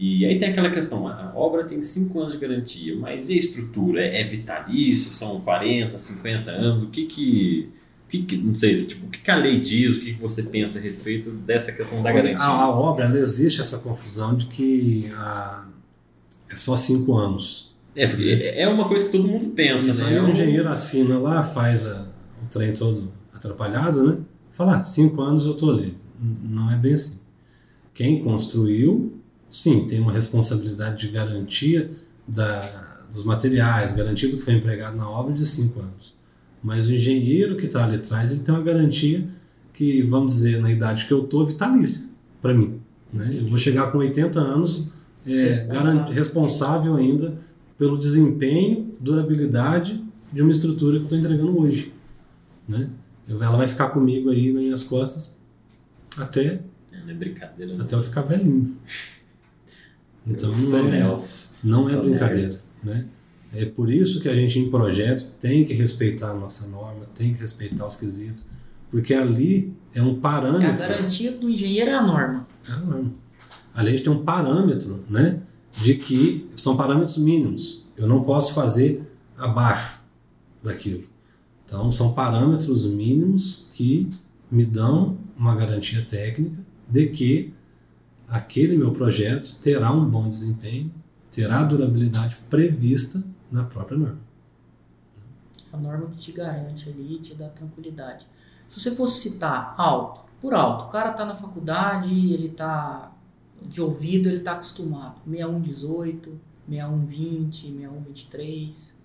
e 0.03 0.25
aí 0.25 0.39
tem 0.39 0.49
aquela 0.49 0.69
questão, 0.71 1.07
a 1.07 1.31
obra 1.35 1.63
tem 1.63 1.81
5 1.83 2.19
anos 2.19 2.33
de 2.33 2.39
garantia, 2.39 2.95
mas 2.97 3.29
e 3.29 3.33
a 3.33 3.37
estrutura? 3.37 4.01
É 4.03 4.23
vitalício? 4.23 5.11
São 5.11 5.39
40, 5.41 5.97
50 5.99 6.49
anos? 6.49 6.83
O 6.83 6.87
que 6.89 7.05
que... 7.05 7.69
o 8.07 8.09
que 8.09 8.23
que- 8.23 8.37
não 8.37 8.55
sei, 8.55 8.83
tipo, 8.85 9.05
o 9.05 9.09
que, 9.09 9.21
que 9.21 9.29
a 9.31 9.35
lei 9.35 9.59
diz? 9.59 9.97
O 9.97 10.01
que, 10.01 10.13
que 10.13 10.21
você 10.21 10.43
pensa 10.43 10.79
a 10.79 10.81
respeito 10.81 11.29
dessa 11.31 11.71
questão 11.71 12.01
da 12.01 12.11
garantia? 12.11 12.37
a, 12.39 12.47
a 12.63 12.69
obra 12.69 13.05
existe 13.17 13.61
essa 13.61 13.77
confusão 13.79 14.35
de 14.35 14.47
que 14.47 15.09
a- 15.13 15.65
é 16.49 16.55
só 16.55 16.75
cinco 16.75 17.15
anos. 17.15 17.69
É, 17.95 18.07
porque 18.07 18.53
é 18.55 18.67
uma 18.67 18.87
coisa 18.87 19.05
que 19.05 19.11
todo 19.11 19.27
mundo 19.27 19.49
pensa, 19.49 19.89
Isso 19.89 20.03
né? 20.03 20.09
aí 20.11 20.15
É 20.15 20.21
o 20.21 20.29
engenheiro 20.29 20.67
assina 20.67 21.19
lá, 21.19 21.43
faz 21.43 21.85
a- 21.85 22.07
o 22.41 22.47
trem 22.49 22.73
todo 22.73 23.11
atrapalhado, 23.33 24.03
né? 24.07 24.17
Fala, 24.51 24.77
ah, 24.77 24.81
cinco 24.81 25.21
anos 25.21 25.45
eu 25.45 25.53
tô 25.53 25.69
ali. 25.69 25.95
Não 26.43 26.71
é 26.71 26.75
bem 26.75 26.93
assim. 26.93 27.19
Quem 27.93 28.23
construiu, 28.23 29.20
sim, 29.51 29.85
tem 29.85 29.99
uma 29.99 30.11
responsabilidade 30.13 31.05
de 31.07 31.13
garantia 31.13 31.91
da, 32.27 33.05
dos 33.11 33.23
materiais, 33.23 33.93
garantia 33.93 34.29
do 34.29 34.37
que 34.37 34.43
foi 34.43 34.53
empregado 34.55 34.95
na 34.97 35.07
obra 35.09 35.33
de 35.33 35.45
cinco 35.45 35.79
anos. 35.81 36.15
Mas 36.63 36.87
o 36.87 36.93
engenheiro 36.93 37.57
que 37.57 37.65
está 37.65 37.83
ali 37.85 37.97
atrás, 37.97 38.31
ele 38.31 38.39
tem 38.41 38.53
uma 38.53 38.63
garantia 38.63 39.27
que, 39.73 40.01
vamos 40.03 40.33
dizer, 40.35 40.59
na 40.61 40.71
idade 40.71 41.05
que 41.05 41.11
eu 41.13 41.23
estou, 41.23 41.45
vitalícia 41.45 42.11
para 42.41 42.53
mim. 42.53 42.79
Né? 43.11 43.37
Eu 43.41 43.47
vou 43.49 43.57
chegar 43.57 43.91
com 43.91 43.97
80 43.97 44.39
anos 44.39 44.91
é, 45.25 45.31
Responsável. 45.31 46.13
responsável 46.13 46.95
ainda 46.95 47.37
pelo 47.77 47.97
desempenho, 47.97 48.93
durabilidade 48.99 50.03
de 50.31 50.41
uma 50.41 50.51
estrutura 50.51 50.93
que 50.97 51.01
eu 51.01 51.03
estou 51.05 51.17
entregando 51.17 51.59
hoje. 51.59 51.93
Né? 52.67 52.87
Eu- 53.27 53.41
ela 53.43 53.57
vai 53.57 53.67
ficar 53.67 53.89
comigo 53.89 54.29
aí 54.29 54.51
nas 54.53 54.61
minhas 54.63 54.83
costas 54.83 55.37
até, 56.17 56.61
Não 57.03 57.09
é 57.09 57.13
brincadeira. 57.13 57.75
até 57.81 57.95
eu 57.95 58.03
ficar 58.03 58.21
velhinho. 58.21 58.75
Então 60.25 60.51
não 60.51 60.87
é, 60.93 61.17
não 61.63 61.89
é 61.89 61.95
brincadeira. 61.97 62.59
Né? 62.83 63.05
É 63.53 63.65
por 63.65 63.89
isso 63.91 64.21
que 64.21 64.29
a 64.29 64.35
gente 64.35 64.57
em 64.59 64.69
projeto 64.69 65.33
tem 65.39 65.65
que 65.65 65.73
respeitar 65.73 66.31
a 66.31 66.33
nossa 66.33 66.67
norma, 66.67 67.05
tem 67.13 67.33
que 67.33 67.39
respeitar 67.39 67.85
os 67.85 67.95
quesitos, 67.97 68.47
porque 68.89 69.13
ali 69.13 69.73
é 69.93 70.01
um 70.01 70.13
É 70.13 70.17
a 70.17 70.21
parâmetro. 70.21 70.77
garantia 70.87 71.31
do 71.31 71.49
engenheiro 71.49 71.89
é 71.89 71.95
a 71.95 72.05
norma. 72.05 72.47
É 72.67 72.71
a 72.71 72.77
norma. 72.77 73.11
Ali 73.73 73.89
a 73.89 73.91
gente 73.91 74.03
tem 74.03 74.13
um 74.13 74.23
parâmetro, 74.23 75.03
né? 75.09 75.41
De 75.81 75.95
que 75.95 76.49
são 76.55 76.75
parâmetros 76.77 77.17
mínimos. 77.17 77.85
Eu 77.97 78.07
não 78.07 78.23
posso 78.23 78.53
fazer 78.53 79.03
abaixo 79.37 80.01
daquilo. 80.63 81.03
Então 81.65 81.89
são 81.89 82.13
parâmetros 82.13 82.85
mínimos 82.85 83.67
que 83.73 84.09
me 84.51 84.65
dão 84.65 85.17
uma 85.37 85.55
garantia 85.55 86.01
técnica 86.03 86.57
de 86.87 87.07
que 87.07 87.53
aquele 88.31 88.77
meu 88.77 88.93
projeto 88.93 89.59
terá 89.61 89.91
um 89.91 90.09
bom 90.09 90.29
desempenho, 90.29 90.89
terá 91.29 91.59
a 91.59 91.63
durabilidade 91.65 92.37
prevista 92.49 93.21
na 93.51 93.65
própria 93.65 93.97
norma. 93.97 94.21
A 95.73 95.77
norma 95.77 96.07
que 96.07 96.17
te 96.17 96.31
garante 96.31 96.89
ali, 96.89 97.19
te 97.19 97.35
dá 97.35 97.49
tranquilidade. 97.49 98.25
Se 98.69 98.79
você 98.79 98.95
fosse 98.95 99.29
citar 99.29 99.75
alto, 99.77 100.21
por 100.39 100.53
alto, 100.53 100.85
o 100.85 100.87
cara 100.87 101.11
tá 101.11 101.25
na 101.25 101.35
faculdade, 101.35 102.13
ele 102.13 102.49
tá 102.49 103.11
de 103.61 103.81
ouvido, 103.81 104.29
ele 104.29 104.39
tá 104.39 104.53
acostumado. 104.53 105.15
6118, 105.27 106.39
6120, 106.69 107.61
6123. 107.63 109.01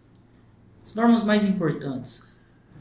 As 0.85 0.95
normas 0.95 1.25
mais 1.25 1.45
importantes. 1.45 2.23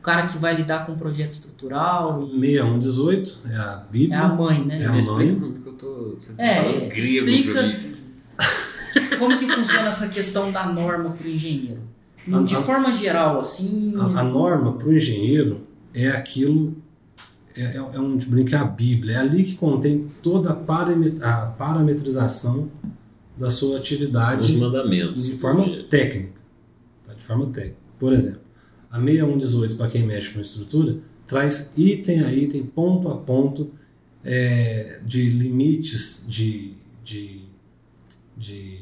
O 0.06 0.12
cara 0.14 0.28
que 0.28 0.38
vai 0.38 0.56
lidar 0.56 0.86
com 0.86 0.96
projeto 0.96 1.32
estrutural 1.32 2.30
e 2.32 2.40
6118 2.40 3.42
é 3.50 3.56
a 3.58 3.84
é 3.88 3.92
Bíblia. 3.92 4.20
a 4.22 4.28
mãe, 4.28 4.64
né? 4.64 4.80
É 4.80 4.86
a 4.86 4.92
mãe. 4.92 5.00
explica 5.00 5.60
que 5.64 5.68
eu 5.68 5.74
tô. 5.74 6.16
Você 6.20 6.34
tá 6.34 6.44
É, 6.44 6.90
grego 6.90 6.96
explica-. 6.96 7.76
Como 9.18 9.36
que 9.40 9.48
funciona 9.48 9.88
essa 9.88 10.08
questão 10.10 10.52
da 10.52 10.68
norma 10.72 11.10
para 11.10 11.26
o 11.26 11.30
engenheiro? 11.32 11.82
A- 12.32 12.40
De 12.44 12.56
a- 12.56 12.62
forma 12.62 12.94
geral, 12.94 13.40
assim. 13.40 13.96
A, 13.98 14.20
a 14.20 14.24
norma 14.24 14.74
para 14.74 14.88
o 14.88 14.94
engenheiro 14.94 15.62
é 15.92 16.10
aquilo, 16.10 16.76
é, 17.58 17.64
é, 17.64 17.76
é 17.78 18.00
um 18.00 18.16
de 18.16 18.28
brincar 18.28 18.62
a 18.62 18.66
Bíblia, 18.66 19.16
é 19.16 19.18
ali 19.22 19.44
que 19.44 19.56
contém 19.56 20.08
toda 20.22 20.52
a, 20.52 20.56
parame- 20.56 21.18
a 21.20 21.48
parametrização 21.48 22.70
da 23.36 23.50
sua 23.50 23.72
Os 23.72 23.78
atividade 23.78 24.56
mandamentos. 24.56 25.26
de 25.26 25.32
forma 25.36 25.66
técnica. 25.90 26.30
Tá? 27.08 27.16
De 27.16 27.24
forma 27.24 27.48
técnica. 27.48 27.78
Por 27.98 28.14
exemplo, 28.14 28.45
a 28.96 29.00
6118, 29.00 29.76
para 29.76 29.88
quem 29.88 30.06
mexe 30.06 30.32
com 30.32 30.40
estrutura, 30.40 30.98
traz 31.28 31.78
item 31.78 32.24
a 32.24 32.34
item, 32.34 32.64
ponto 32.64 33.10
a 33.10 33.18
ponto, 33.18 33.72
é, 34.24 35.02
de 35.06 35.30
limites 35.30 36.26
de. 36.28 36.74
de, 37.04 37.42
de, 38.38 38.80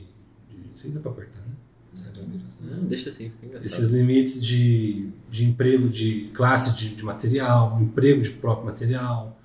de 0.49 0.69
isso 0.73 0.87
aí 0.87 0.93
dá 0.93 0.99
para 0.99 1.11
apertar, 1.11 1.41
né? 1.41 1.53
É. 1.95 2.75
Não, 2.75 2.85
deixa 2.85 3.09
assim, 3.09 3.29
fica 3.29 3.45
engraçado. 3.45 3.65
esses 3.65 3.89
limites 3.89 4.43
de, 4.43 5.09
de 5.29 5.45
emprego 5.45 5.87
de 5.89 6.31
classe 6.33 6.75
de, 6.75 6.95
de 6.95 7.03
material, 7.03 7.79
emprego 7.79 8.21
de 8.21 8.31
próprio 8.31 8.65
material, 8.65 9.39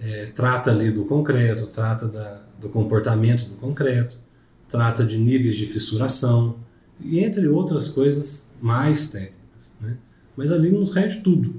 é, 0.00 0.26
trata 0.26 0.70
ali 0.70 0.90
do 0.90 1.04
concreto, 1.04 1.66
trata 1.66 2.08
da, 2.08 2.42
do 2.58 2.70
comportamento 2.70 3.44
do 3.50 3.56
concreto, 3.56 4.18
trata 4.68 5.04
de 5.04 5.18
níveis 5.18 5.56
de 5.56 5.66
fissuração, 5.66 6.58
e 7.02 7.18
entre 7.18 7.48
outras 7.48 7.88
coisas 7.88 8.56
mais 8.62 9.10
técnicas. 9.10 9.76
Né? 9.80 9.96
Mas 10.36 10.50
ali 10.52 10.70
nos 10.70 10.92
rege 10.94 11.20
tudo. 11.20 11.54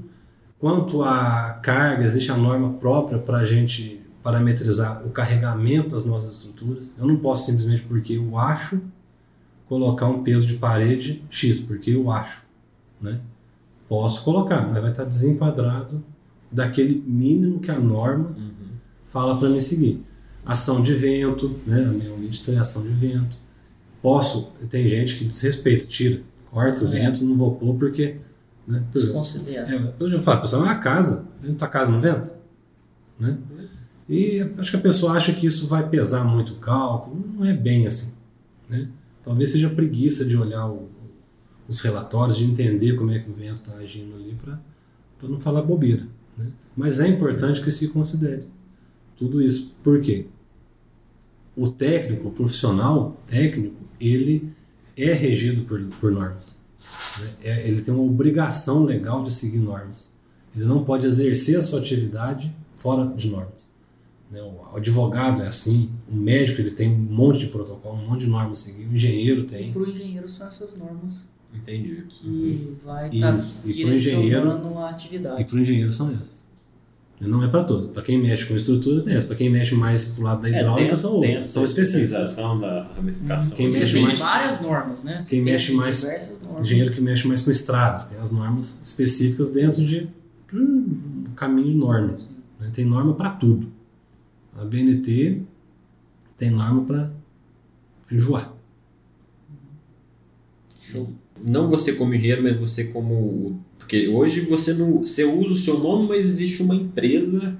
Quanto 0.59 1.01
à 1.01 1.59
carga, 1.63 2.03
existe 2.05 2.31
a 2.31 2.37
norma 2.37 2.73
própria 2.73 3.17
para 3.19 3.37
a 3.39 3.45
gente 3.45 3.99
parametrizar 4.23 5.05
o 5.05 5.09
carregamento 5.09 5.89
das 5.89 6.05
nossas 6.05 6.33
estruturas. 6.33 6.95
Eu 6.99 7.07
não 7.07 7.17
posso 7.17 7.47
simplesmente 7.49 7.81
porque 7.83 8.13
eu 8.13 8.37
acho 8.37 8.79
colocar 9.67 10.07
um 10.07 10.21
peso 10.23 10.45
de 10.45 10.55
parede 10.55 11.23
X, 11.29 11.59
porque 11.61 11.91
eu 11.91 12.11
acho. 12.11 12.45
Né? 13.01 13.19
Posso 13.89 14.23
colocar, 14.23 14.67
mas 14.67 14.79
vai 14.81 14.91
estar 14.91 15.05
desenquadrado 15.05 16.03
daquele 16.51 17.01
mínimo 17.07 17.59
que 17.59 17.71
a 17.71 17.79
norma 17.79 18.35
Uhum. 18.37 18.51
fala 19.07 19.37
para 19.39 19.49
me 19.49 19.59
seguir. 19.61 20.03
Ação 20.45 20.81
de 20.83 20.93
vento, 20.93 21.55
né? 21.65 21.85
a 21.85 21.91
minha 21.91 22.13
unidade 22.13 22.41
tem 22.41 22.57
ação 22.57 22.83
de 22.83 22.89
vento. 22.89 23.37
Posso, 24.01 24.51
tem 24.69 24.87
gente 24.89 25.17
que 25.17 25.25
desrespeita, 25.25 25.85
tira, 25.85 26.21
corta 26.51 26.83
o 26.85 26.87
É. 26.87 26.91
vento, 26.91 27.23
não 27.25 27.35
vou 27.37 27.55
pôr 27.55 27.75
porque. 27.75 28.17
Né? 28.67 28.83
Por 28.91 28.97
exemplo, 28.97 29.21
Desconsidera. 29.21 29.67
é, 29.75 29.93
eu 29.99 30.09
já 30.09 30.21
falo, 30.21 30.41
pessoal, 30.41 30.61
é 30.63 30.65
uma 30.65 30.75
casa, 30.75 31.27
dentro 31.41 31.57
da 31.57 31.67
casa 31.67 31.91
não 31.91 31.99
venta. 31.99 32.33
Né? 33.19 33.37
E 34.09 34.41
acho 34.57 34.71
que 34.71 34.77
a 34.77 34.81
pessoa 34.81 35.13
acha 35.13 35.31
que 35.33 35.45
isso 35.45 35.67
vai 35.67 35.87
pesar 35.89 36.23
muito 36.23 36.53
o 36.53 36.57
cálculo, 36.57 37.23
não 37.37 37.45
é 37.45 37.53
bem 37.53 37.87
assim. 37.87 38.17
Né? 38.69 38.87
Talvez 39.23 39.51
seja 39.51 39.69
preguiça 39.69 40.25
de 40.25 40.35
olhar 40.37 40.67
o- 40.67 40.89
os 41.67 41.79
relatórios, 41.81 42.37
de 42.37 42.45
entender 42.45 42.95
como 42.95 43.11
é 43.11 43.19
que 43.19 43.29
o 43.29 43.33
vento 43.33 43.61
está 43.61 43.75
agindo 43.75 44.15
ali 44.15 44.35
para 44.35 44.59
não 45.29 45.39
falar 45.39 45.61
bobeira. 45.61 46.05
Né? 46.37 46.47
Mas 46.75 46.99
é 46.99 47.07
importante 47.07 47.61
que 47.61 47.71
se 47.71 47.89
considere 47.89 48.43
tudo 49.17 49.41
isso. 49.41 49.75
Por 49.83 49.99
quê? 50.01 50.27
O 51.55 51.69
técnico, 51.69 52.29
o 52.29 52.31
profissional 52.31 53.17
técnico, 53.27 53.75
ele 53.99 54.51
é 54.97 55.13
regido 55.13 55.63
por, 55.65 55.81
por 55.99 56.11
normas. 56.11 56.59
Né? 57.21 57.33
É- 57.43 57.67
ele 57.67 57.81
tem 57.81 57.93
uma 57.93 58.03
obrigação 58.03 58.83
legal 58.83 59.23
de 59.23 59.31
seguir 59.31 59.59
normas. 59.59 60.15
Ele 60.55 60.65
não 60.65 60.83
pode 60.83 61.05
exercer 61.05 61.57
a 61.57 61.61
sua 61.61 61.79
atividade 61.79 62.53
fora 62.77 63.05
de 63.15 63.29
normas. 63.29 63.61
né? 64.29 64.41
O 64.41 64.77
advogado 64.77 65.41
é 65.41 65.47
assim, 65.47 65.89
o 66.09 66.15
médico 66.15 66.61
ele 66.61 66.71
tem 66.71 66.89
um 66.89 66.97
monte 66.97 67.39
de 67.39 67.47
protocolo, 67.47 67.97
um 68.01 68.07
monte 68.09 68.21
de 68.21 68.27
normas 68.27 68.59
a 68.59 68.69
seguir, 68.71 68.85
o 68.87 68.93
engenheiro 68.93 69.41
E 69.41 69.45
tem. 69.45 69.71
para 69.73 69.81
o 69.81 69.89
engenheiro 69.89 70.27
são 70.29 70.47
essas 70.47 70.75
normas 70.77 71.29
Entendi. 71.53 72.03
que 72.07 72.77
vai 72.85 73.09
estar. 73.09 73.37
E 73.65 73.73
pro 73.73 73.91
engenheiro- 73.93 73.97
direcionando 73.99 74.77
a 74.79 74.87
E 74.87 74.89
atividade. 74.93 75.43
para 75.45 75.55
o 75.55 75.59
engenheiro 75.59 75.91
são 75.91 76.11
essas. 76.13 76.49
Não 77.21 77.43
é 77.43 77.47
para 77.47 77.63
todos. 77.63 77.91
Para 77.91 78.01
quem 78.01 78.19
mexe 78.19 78.45
com 78.47 78.55
estrutura, 78.55 79.03
tem 79.03 79.13
essas. 79.13 79.25
Para 79.25 79.35
quem 79.35 79.47
mexe 79.49 79.75
mais 79.75 80.05
pro 80.05 80.23
lado 80.23 80.41
da 80.41 80.49
hidráulica, 80.49 80.97
são 80.97 81.11
outras. 81.13 81.49
São 81.49 81.63
específicas. 81.63 82.11
especialização 82.29 82.59
da 82.59 82.83
ramificação. 82.95 83.55
Quem 83.57 83.71
mexe 83.71 83.93
tem 83.93 84.03
mais- 84.03 84.19
várias 84.19 84.61
normas, 84.61 85.03
né? 85.03 85.19
Você 85.19 85.29
quem 85.29 85.43
tem 85.43 85.53
mexe 85.53 85.71
mais- 85.73 86.01
diversas 86.01 86.41
normas. 86.41 86.61
Engenheiro 86.63 86.91
que 86.91 86.99
mexe 87.01 87.27
mais 87.27 87.41
com 87.43 87.51
estradas, 87.51 88.05
tem 88.05 88.19
as 88.19 88.31
normas 88.31 88.81
específicas 88.83 89.51
dentro 89.51 89.85
de 89.85 90.09
um 90.51 91.23
caminho 91.35 91.71
enorme. 91.71 92.15
Né? 92.59 92.71
Tem 92.73 92.85
norma 92.85 93.13
para 93.13 93.29
tudo. 93.29 93.71
A 94.57 94.65
BNT 94.65 95.41
tem 96.37 96.49
norma 96.49 96.83
para 96.83 97.11
enjoar. 98.11 98.51
Show. 100.77 101.09
Não 101.43 101.69
você 101.69 101.93
como 101.93 102.13
engenheiro, 102.13 102.41
mas 102.43 102.57
você 102.57 102.85
como. 102.85 103.59
Porque 103.91 104.07
hoje 104.07 104.39
você 104.39 104.73
não. 104.73 104.99
Você 104.99 105.25
usa 105.25 105.53
o 105.53 105.57
seu 105.57 105.77
nome, 105.77 106.07
mas 106.07 106.19
existe 106.19 106.63
uma 106.63 106.73
empresa 106.73 107.57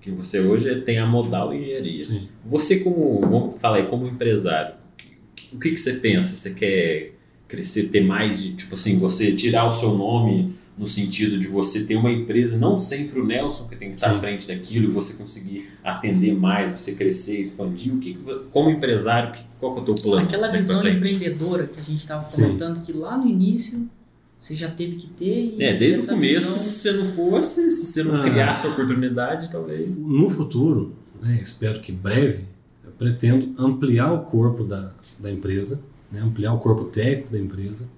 que 0.00 0.10
você 0.10 0.40
hoje 0.40 0.74
tem 0.80 0.96
a 0.96 1.06
modal 1.06 1.52
engenharia. 1.52 2.02
Sim. 2.04 2.26
Você 2.46 2.80
como. 2.80 3.20
Vamos 3.20 3.60
falar 3.60 3.76
aí, 3.76 3.86
como 3.86 4.06
empresário, 4.06 4.76
o 4.94 4.96
que, 4.96 5.56
o 5.56 5.58
que, 5.58 5.76
você 5.76 5.96
pensa? 5.96 6.34
Você 6.34 6.54
quer 6.54 7.12
crescer, 7.46 7.90
ter 7.90 8.00
mais 8.00 8.42
de. 8.42 8.54
Tipo 8.54 8.76
assim, 8.76 8.96
você 8.96 9.30
tirar 9.32 9.66
o 9.66 9.70
seu 9.70 9.94
nome 9.94 10.54
no 10.78 10.88
sentido 10.88 11.38
de 11.38 11.48
você 11.48 11.84
ter 11.84 11.96
uma 11.96 12.10
empresa, 12.10 12.56
não 12.56 12.78
sempre 12.78 13.20
o 13.20 13.26
Nelson 13.26 13.66
que 13.68 13.76
tem 13.76 13.90
que 13.90 13.96
estar 13.96 14.12
à 14.12 14.14
Sim. 14.14 14.20
frente 14.20 14.48
daquilo 14.48 14.86
e 14.86 14.90
você 14.90 15.18
conseguir 15.22 15.68
atender 15.84 16.34
mais, 16.34 16.72
você 16.72 16.92
crescer, 16.92 17.38
expandir. 17.38 17.92
O 17.92 17.98
que, 17.98 18.16
como 18.50 18.70
empresário, 18.70 19.32
que- 19.34 19.42
qual 19.58 19.74
que 19.74 19.80
é 19.80 19.82
o 19.82 19.84
teu 19.84 19.94
plano? 19.96 20.22
Aquela 20.22 20.48
visão 20.48 20.86
empreendedora 20.88 21.66
que 21.66 21.78
a 21.78 21.82
gente 21.82 21.98
estava 21.98 22.30
Sim. 22.30 22.44
comentando 22.44 22.80
que 22.86 22.92
lá 22.94 23.18
no 23.18 23.28
início 23.28 23.86
você 24.40 24.54
já 24.54 24.68
teve 24.70 24.96
que 24.96 25.08
ter. 25.08 25.56
E 25.58 25.62
É, 25.62 25.76
desde 25.76 26.06
o 26.06 26.10
começo, 26.14 26.40
visão- 26.46 26.58
se 26.58 26.68
você 26.78 26.92
não 26.92 27.04
fosse, 27.04 27.70
se 27.70 27.86
você 27.86 28.02
não 28.04 28.14
Ah. 28.16 28.22
criasse 28.30 28.66
a 28.66 28.70
oportunidade, 28.70 29.50
talvez. 29.50 29.98
No 29.98 30.30
futuro, 30.30 30.94
né, 31.20 31.38
espero 31.42 31.80
que 31.80 31.90
breve, 31.92 32.44
eu 32.84 32.90
pretendo 32.92 33.52
ampliar 33.58 34.12
o 34.12 34.20
corpo 34.24 34.64
da, 34.64 34.92
da 35.18 35.30
empresa, 35.30 35.82
né, 36.12 36.20
ampliar 36.20 36.52
o 36.54 36.58
corpo 36.60 36.84
técnico 36.84 37.32
da 37.32 37.38
empresa, 37.38 37.90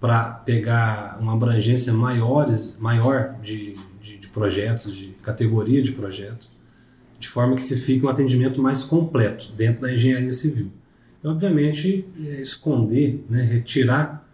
para 0.00 0.34
pegar 0.34 1.18
uma 1.20 1.32
abrangência 1.32 1.92
maiores, 1.92 2.76
maior 2.78 3.34
de, 3.42 3.74
de, 4.00 4.18
de 4.18 4.28
projetos, 4.28 4.94
de 4.94 5.08
categoria 5.22 5.82
de 5.82 5.92
projeto, 5.92 6.48
de 7.18 7.26
forma 7.28 7.56
que 7.56 7.62
se 7.62 7.76
fique 7.76 8.04
um 8.04 8.08
atendimento 8.08 8.62
mais 8.62 8.82
completo 8.84 9.52
dentro 9.56 9.80
da 9.82 9.92
engenharia 9.92 10.32
civil. 10.32 10.70
E, 11.24 11.26
obviamente, 11.26 12.06
é, 12.24 12.40
esconder, 12.42 13.24
né, 13.28 13.42
retirar 13.42 14.25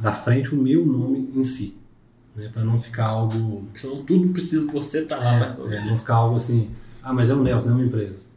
da 0.00 0.12
frente 0.12 0.54
o 0.54 0.58
meu 0.62 0.84
nome 0.84 1.30
em 1.34 1.44
si. 1.44 1.76
né, 2.34 2.50
para 2.52 2.62
não 2.64 2.78
ficar 2.78 3.06
algo 3.06 3.62
Porque 3.64 3.78
senão 3.78 4.04
tudo 4.04 4.28
precisa 4.28 4.70
você 4.70 5.00
estar 5.00 5.16
lá 5.18 5.38
pra 5.38 5.48
resolver. 5.50 5.74
é, 5.76 5.84
não 5.86 5.96
ficar 5.96 6.14
algo 6.16 6.36
assim, 6.36 6.70
ah, 7.02 7.12
mas 7.12 7.30
é 7.30 7.34
o 7.34 7.42
Nelson, 7.42 7.66
não 7.66 7.72
é 7.72 7.76
uma 7.78 7.86
empresa. 7.86 8.28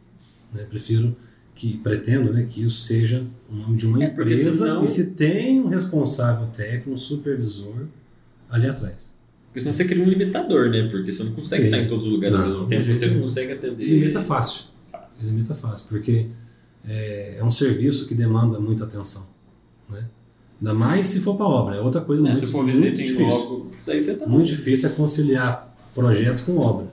Né? 0.53 0.63
Prefiro 0.69 1.15
que, 1.53 1.77
pretendo 1.79 2.31
né, 2.31 2.47
que 2.49 2.63
isso 2.63 2.81
seja 2.85 3.25
o 3.51 3.55
nome 3.55 3.75
de 3.75 3.85
uma 3.85 4.01
É, 4.01 4.07
empresa 4.07 4.51
senão- 4.53 4.83
e 4.83 4.87
se 4.87 5.11
tem 5.15 5.59
um 5.59 5.67
responsável 5.67 6.47
técnico, 6.47 6.91
um 6.91 6.95
supervisor 6.97 7.87
ali 8.49 8.67
atrás. 8.67 9.13
Porque 9.47 9.59
senão 9.59 9.73
você 9.73 9.83
cria 9.83 10.01
um 10.03 10.07
limitador, 10.07 10.69
né? 10.69 10.87
Porque 10.89 11.11
você 11.11 11.23
não 11.23 11.33
consegue 11.33 11.63
Sim. 11.63 11.69
estar 11.69 11.81
em 11.81 11.87
todos 11.89 12.05
os 12.05 12.11
lugares 12.13 12.37
Não, 12.37 12.43
ao 12.45 12.51
mesmo 12.51 12.67
tempo, 12.67 12.83
você 12.85 13.07
não 13.07 13.21
consegue 13.21 13.51
atender. 13.51 13.83
Limita 13.83 14.21
fácil. 14.21 14.65
Fácil. 14.87 15.25
Limita 15.27 15.53
fácil, 15.55 15.87
porque 15.89 16.27
é, 16.87 17.35
é 17.39 17.43
um 17.43 17.51
serviço 17.51 18.07
que 18.07 18.13
demanda 18.15 18.59
muita 18.59 18.83
atenção. 18.85 19.27
Né? 19.89 20.05
Ainda 20.61 20.73
mais 20.73 21.05
se 21.05 21.19
for 21.21 21.35
para 21.35 21.45
obra. 21.47 21.75
É 21.75 21.81
outra 21.81 22.01
coisa 22.01 22.21
É, 22.21 22.25
muito, 22.25 22.39
se 22.39 22.47
for 22.47 22.63
muito 22.63 22.75
visita 22.75 23.01
em 23.01 23.05
difícil. 23.05 23.67
isso 23.79 23.91
aí 23.91 24.01
você 24.01 24.15
tá 24.15 24.27
Muito 24.27 24.47
difícil 24.47 24.89
é 24.89 24.91
conciliar 24.93 25.75
projeto 25.95 26.43
com 26.45 26.57
obra. 26.57 26.87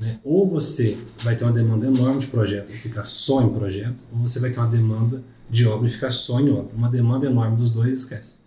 Né? 0.00 0.18
Ou 0.24 0.46
você 0.48 0.98
vai 1.22 1.36
ter 1.36 1.44
uma 1.44 1.52
demanda 1.52 1.86
enorme 1.86 2.20
de 2.20 2.26
projeto 2.26 2.70
e 2.72 2.76
ficar 2.76 3.04
só 3.04 3.42
em 3.42 3.48
projeto, 3.50 4.04
ou 4.12 4.26
você 4.26 4.40
vai 4.40 4.50
ter 4.50 4.58
uma 4.58 4.68
demanda 4.68 5.22
de 5.48 5.66
obra 5.66 5.86
e 5.86 5.90
ficar 5.90 6.10
só 6.10 6.40
em 6.40 6.50
obra. 6.50 6.70
Uma 6.76 6.88
demanda 6.88 7.26
enorme 7.26 7.56
dos 7.56 7.70
dois, 7.70 7.98
esquece. 7.98 8.38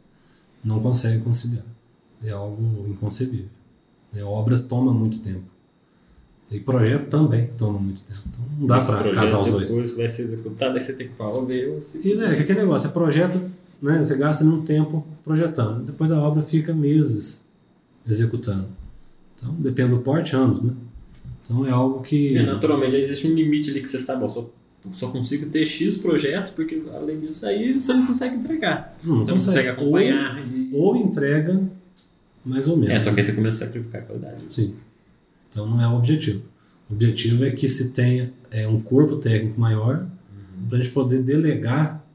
Não 0.63 0.79
consegue 0.81 1.23
conciliar. 1.23 1.63
É 2.23 2.31
algo 2.31 2.85
inconcebível. 2.89 3.47
A 4.19 4.25
obra 4.25 4.57
toma 4.57 4.91
muito 4.91 5.19
tempo. 5.19 5.43
E 6.49 6.59
projeto 6.59 7.07
também 7.09 7.47
toma 7.57 7.77
muito 7.79 8.01
tempo. 8.01 8.19
Então 8.27 8.43
não 8.59 8.65
dá 8.65 8.79
para 8.81 8.97
projeto 9.03 9.15
casar 9.15 9.41
os 9.41 9.47
dois. 9.49 9.69
Depois 9.69 9.95
vai 9.95 10.09
ser 10.09 10.23
executado, 10.23 10.75
aí 10.77 10.81
você 10.81 10.93
tem 10.93 11.07
que 11.09 11.15
falar, 11.15 11.45
ver. 11.45 11.79
E 12.03 12.11
é, 12.13 12.35
que 12.35 12.41
aquele 12.41 12.61
negócio, 12.61 12.87
você 12.87 12.93
projeta, 12.93 13.39
né, 13.81 14.03
você 14.03 14.15
gasta 14.17 14.43
um 14.43 14.61
tempo 14.63 15.05
projetando, 15.23 15.83
depois 15.85 16.11
a 16.11 16.21
obra 16.21 16.41
fica 16.41 16.73
meses 16.73 17.51
executando. 18.07 18.67
Então, 19.35 19.53
depende 19.59 19.91
do 19.91 19.99
porte, 19.99 20.35
anos, 20.35 20.61
né? 20.61 20.73
Então 21.43 21.65
é 21.65 21.69
algo 21.69 22.01
que. 22.01 22.35
É, 22.37 22.45
naturalmente, 22.45 22.95
existe 22.95 23.27
um 23.27 23.33
limite 23.35 23.69
ali 23.69 23.81
que 23.81 23.87
você 23.89 23.99
sabe, 23.99 24.23
ó, 24.23 24.29
só, 24.29 24.49
só 24.91 25.09
consigo 25.09 25.45
ter 25.49 25.65
X 25.65 25.97
projetos, 25.97 26.51
porque 26.51 26.81
além 26.93 27.19
disso 27.19 27.45
aí 27.45 27.79
você 27.79 27.93
não 27.93 28.05
consegue 28.07 28.35
entregar. 28.35 28.97
Não, 29.03 29.19
Você 29.19 29.31
não 29.31 29.37
consegue 29.37 29.69
acompanhar. 29.69 30.39
e- 30.47 30.69
Ou, 30.73 30.95
ou 30.95 30.97
entrega 30.97 31.61
mais 32.43 32.67
ou 32.67 32.75
menos. 32.77 32.93
É, 32.95 32.99
só 32.99 33.13
que 33.13 33.19
aí 33.19 33.25
você 33.25 33.33
começa 33.33 33.63
a 33.63 33.67
sacrificar 33.67 34.01
a 34.01 34.05
qualidade. 34.05 34.43
Sim. 34.49 34.75
Então 35.49 35.67
não 35.67 35.81
é 35.81 35.87
o 35.87 35.95
objetivo. 35.97 36.41
O 36.89 36.93
objetivo 36.93 37.43
é 37.45 37.51
que 37.51 37.67
se 37.69 37.93
tenha 37.93 38.33
é, 38.49 38.67
um 38.67 38.81
corpo 38.81 39.17
técnico 39.17 39.59
maior 39.59 40.05
para 40.69 40.77
a 40.77 40.81
gente 40.81 40.93
poder 40.93 41.21
delegar 41.21 42.05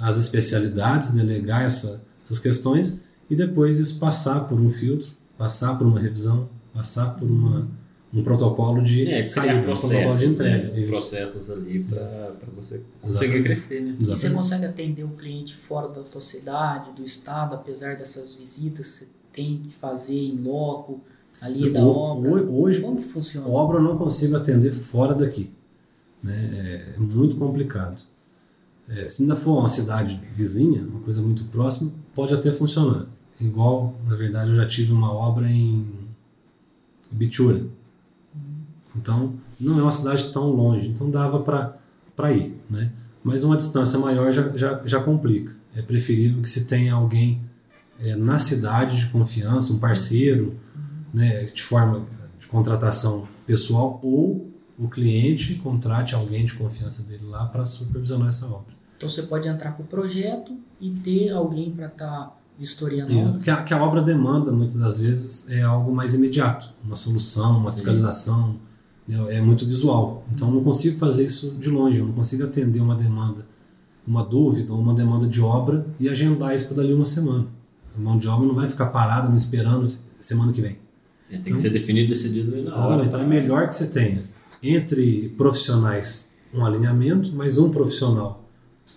as 0.00 0.18
especialidades, 0.18 1.10
delegar 1.12 1.62
essa, 1.64 2.02
essas 2.24 2.38
questões 2.38 3.02
e 3.30 3.36
depois 3.36 3.78
isso 3.78 3.98
passar 3.98 4.48
por 4.48 4.58
um 4.60 4.70
filtro, 4.70 5.08
passar 5.38 5.76
por 5.78 5.86
uma 5.86 5.98
revisão, 6.00 6.48
passar 6.74 7.16
por 7.16 7.28
uma, 7.30 7.68
um 8.12 8.22
protocolo 8.22 8.82
de 8.82 9.06
É, 9.10 9.24
saída, 9.26 9.58
um 9.60 9.62
protocolo 9.62 10.16
de 10.16 10.26
entrega. 10.26 10.72
né? 10.72 10.86
Processos 10.86 11.50
ali 11.50 11.82
para 11.84 12.32
você 12.56 12.80
conseguir 13.00 13.24
Exatamente. 13.24 13.42
crescer, 13.44 13.80
né? 13.80 13.96
E 13.98 14.04
você 14.04 14.30
consegue 14.30 14.64
atender 14.66 15.04
o 15.04 15.10
cliente 15.10 15.54
fora 15.56 15.88
da 15.88 16.02
tua 16.02 16.20
cidade, 16.20 16.90
do 16.92 17.02
estado, 17.04 17.54
apesar 17.54 17.96
dessas 17.96 18.34
visitas 18.34 18.86
que 18.86 18.92
você 19.06 19.08
tem 19.32 19.58
que 19.62 19.72
fazer 19.74 20.18
em 20.18 20.36
loco, 20.42 21.00
ali 21.40 21.70
da 21.72 21.80
Ho- 21.80 21.96
obra? 21.96 22.30
ho- 22.30 22.60
Hoje, 22.62 22.80
Como 22.80 22.98
que 22.98 23.04
funciona? 23.04 23.48
obra 23.48 23.78
eu 23.78 23.82
não 23.82 23.96
consigo 23.96 24.36
atender 24.36 24.72
fora 24.72 25.14
daqui. 25.14 25.50
Né? 26.22 26.92
É 26.96 27.00
muito 27.00 27.36
complicado. 27.36 28.02
É, 28.94 29.08
se 29.08 29.22
ainda 29.22 29.34
for 29.34 29.58
uma 29.58 29.68
cidade 29.68 30.20
vizinha, 30.34 30.82
uma 30.82 31.00
coisa 31.00 31.22
muito 31.22 31.44
próxima, 31.44 31.90
pode 32.14 32.34
até 32.34 32.52
funcionar. 32.52 33.06
Igual, 33.40 33.96
na 34.06 34.14
verdade, 34.14 34.50
eu 34.50 34.56
já 34.56 34.66
tive 34.66 34.92
uma 34.92 35.10
obra 35.10 35.48
em 35.48 35.86
Bitura. 37.10 37.64
Então, 38.94 39.34
não 39.58 39.78
é 39.78 39.82
uma 39.82 39.90
cidade 39.90 40.30
tão 40.30 40.50
longe, 40.50 40.88
então 40.88 41.10
dava 41.10 41.40
para 41.40 42.32
ir. 42.32 42.54
Né? 42.68 42.92
Mas 43.24 43.42
uma 43.42 43.56
distância 43.56 43.98
maior 43.98 44.30
já, 44.30 44.54
já, 44.56 44.82
já 44.84 45.02
complica. 45.02 45.56
É 45.74 45.80
preferível 45.80 46.42
que 46.42 46.48
se 46.48 46.66
tenha 46.66 46.92
alguém 46.92 47.40
é, 47.98 48.14
na 48.14 48.38
cidade 48.38 48.98
de 48.98 49.06
confiança, 49.06 49.72
um 49.72 49.78
parceiro, 49.78 50.54
né, 51.14 51.44
de 51.44 51.62
forma 51.62 52.06
de 52.38 52.46
contratação 52.46 53.26
pessoal, 53.46 53.98
ou 54.02 54.50
o 54.78 54.88
cliente 54.88 55.54
contrate 55.54 56.14
alguém 56.14 56.44
de 56.44 56.54
confiança 56.54 57.02
dele 57.04 57.24
lá 57.24 57.46
para 57.46 57.64
supervisionar 57.64 58.28
essa 58.28 58.46
obra. 58.46 58.81
Então 59.02 59.10
você 59.10 59.22
pode 59.22 59.48
entrar 59.48 59.72
com 59.72 59.82
o 59.82 59.86
projeto 59.86 60.52
e 60.80 60.88
ter 60.88 61.30
alguém 61.30 61.72
para 61.72 61.86
estar 61.86 62.40
vistoriando 62.56 63.10
a 63.12 63.16
E 63.16 63.18
obra. 63.24 63.40
que, 63.40 63.50
a, 63.50 63.62
que 63.64 63.74
a 63.74 63.82
obra 63.82 64.00
demanda, 64.00 64.52
muitas 64.52 64.76
das 64.76 65.00
vezes, 65.00 65.50
é 65.50 65.62
algo 65.62 65.92
mais 65.92 66.14
imediato, 66.14 66.72
uma 66.84 66.94
solução, 66.94 67.58
uma 67.58 67.70
Sim. 67.70 67.74
fiscalização, 67.78 68.56
né, 69.08 69.16
é 69.36 69.40
muito 69.40 69.66
visual. 69.66 70.24
Então 70.32 70.46
eu 70.46 70.54
não 70.54 70.62
consigo 70.62 71.00
fazer 71.00 71.26
isso 71.26 71.56
de 71.58 71.68
longe, 71.68 71.98
eu 71.98 72.06
não 72.06 72.12
consigo 72.12 72.44
atender 72.44 72.78
uma 72.78 72.94
demanda, 72.94 73.44
uma 74.06 74.22
dúvida 74.24 74.72
ou 74.72 74.78
uma 74.78 74.94
demanda 74.94 75.26
de 75.26 75.40
obra 75.40 75.84
e 75.98 76.08
agendar 76.08 76.54
isso 76.54 76.66
para 76.68 76.76
dali 76.76 76.94
uma 76.94 77.04
semana. 77.04 77.48
A 77.96 78.00
mão 78.00 78.16
de 78.16 78.28
obra 78.28 78.46
não 78.46 78.54
vai 78.54 78.68
ficar 78.68 78.86
parada 78.86 79.28
me 79.28 79.36
esperando 79.36 79.84
semana 80.20 80.52
que 80.52 80.62
vem. 80.62 80.78
É, 81.28 81.38
Tem 81.38 81.52
que 81.54 81.58
ser 81.58 81.70
definido 81.70 82.06
e 82.06 82.08
decidido 82.10 82.62
na 82.62 82.86
hora. 82.86 83.04
Então 83.04 83.20
é 83.20 83.26
melhor 83.26 83.66
que 83.66 83.74
você 83.74 83.88
tenha 83.88 84.22
entre 84.62 85.30
profissionais 85.30 86.36
um 86.54 86.64
alinhamento, 86.64 87.34
mais 87.34 87.58
um 87.58 87.68
profissional 87.68 88.41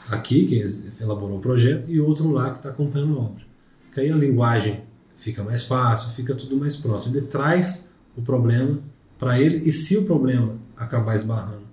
aqui 0.10 0.46
que 0.46 0.64
elaborou 1.02 1.38
o 1.38 1.42
projeto 1.42 1.90
e 1.90 2.00
outro 2.00 2.32
lá 2.32 2.52
que 2.52 2.58
está 2.58 2.70
acompanhando 2.70 3.18
a 3.18 3.22
obra. 3.22 3.44
Que 3.92 4.02
aí 4.02 4.12
a 4.12 4.16
linguagem 4.16 4.84
fica 5.16 5.44
mais 5.44 5.64
fácil, 5.64 6.12
fica 6.12 6.36
tudo 6.36 6.58
mais 6.58 6.76
próximo. 6.76 7.16
Ele 7.16 7.26
traz 7.26 8.00
o 8.16 8.22
problema 8.22 8.80
para 9.18 9.40
ele 9.40 9.68
e 9.68 9.72
se 9.72 9.98
o 9.98 10.06
problema 10.06 10.58
acabar 10.76 11.16
esbarrando 11.16 11.66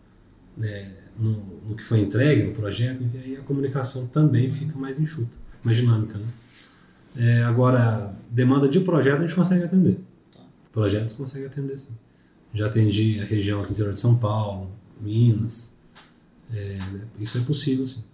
né, 0.57 0.93
no, 1.19 1.33
no 1.69 1.75
que 1.75 1.83
foi 1.83 2.01
entregue 2.01 2.45
no 2.45 2.53
projeto, 2.53 3.03
aí 3.15 3.37
a 3.37 3.43
comunicação 3.43 4.07
também 4.07 4.51
fica 4.51 4.79
mais 4.79 4.99
enxuta, 4.99 5.37
mais 5.63 5.77
dinâmica. 5.77 6.19
Né? 6.19 6.27
É, 7.17 7.43
agora, 7.43 8.15
demanda 8.31 8.69
de 8.69 8.81
projeto 8.81 9.19
a 9.19 9.27
gente 9.27 9.35
consegue 9.35 9.65
atender. 9.65 9.99
Projetos 10.73 11.15
consegue 11.15 11.47
atender 11.47 11.77
sim. 11.77 11.95
Já 12.55 12.67
atendi 12.67 13.21
a 13.21 13.25
região 13.25 13.61
aqui 13.61 13.73
interior 13.73 13.93
de 13.93 14.01
São 14.01 14.19
Paulo, 14.19 14.71
Minas. 15.01 15.81
É, 16.53 16.79
isso 17.19 17.39
é 17.39 17.41
possível 17.43 17.87
sim. 17.87 18.05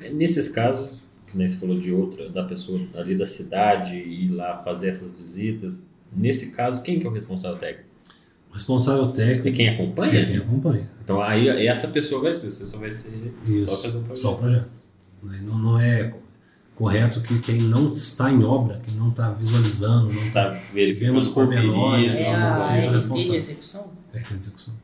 É, 0.00 0.10
Nesses 0.10 0.48
casos, 0.48 1.02
que 1.26 1.36
nem 1.36 1.48
você 1.48 1.56
falou 1.56 1.78
de 1.78 1.90
outra, 1.92 2.28
da 2.30 2.44
pessoa 2.44 2.80
ali 2.94 3.16
da 3.16 3.26
cidade 3.26 3.94
ir 3.96 4.28
lá 4.30 4.62
fazer 4.62 4.88
essas 4.88 5.12
visitas, 5.12 5.86
nesse 6.14 6.52
caso, 6.52 6.82
quem 6.82 6.98
que 7.00 7.06
é 7.06 7.10
o 7.10 7.12
responsável 7.12 7.58
técnico? 7.58 7.88
O 8.50 8.52
responsável 8.54 9.08
técnico 9.08 9.48
É 9.48 9.52
quem 9.52 9.66
é 9.66 9.74
acompanha? 9.74 10.26
quem 10.26 10.36
acompanha. 10.36 10.90
Então 11.02 11.20
aí 11.20 11.48
essa 11.66 11.88
pessoa 11.88 12.22
vai 12.22 12.32
ser, 12.32 12.50
você 12.50 12.64
só 12.66 12.78
vai 12.78 12.90
ser 12.92 13.10
só 13.66 13.76
fazer 13.76 13.96
um 13.98 14.00
Isso, 14.00 14.04
projeto. 14.04 14.16
só 14.16 14.32
o 14.34 14.38
projeto. 14.38 14.68
Né? 15.22 15.40
Não, 15.42 15.58
não 15.58 15.78
é 15.80 16.14
correto 16.76 17.20
que 17.20 17.38
quem 17.40 17.60
não 17.62 17.88
está 17.90 18.30
em 18.30 18.42
obra, 18.44 18.80
quem 18.84 18.94
não 18.94 19.08
está 19.08 19.30
visualizando, 19.30 20.12
não 20.12 20.22
está 20.22 20.50
verificando 20.72 21.16
os 21.18 21.28
pormenores, 21.28 22.14
isso, 22.14 22.22
É 22.24 22.34
a 22.34 22.56
seja 22.56 22.90
responsável. 22.92 23.30
de 23.32 23.36
execução? 23.36 23.92
perto 24.12 24.30
da 24.30 24.38
execução. 24.38 24.74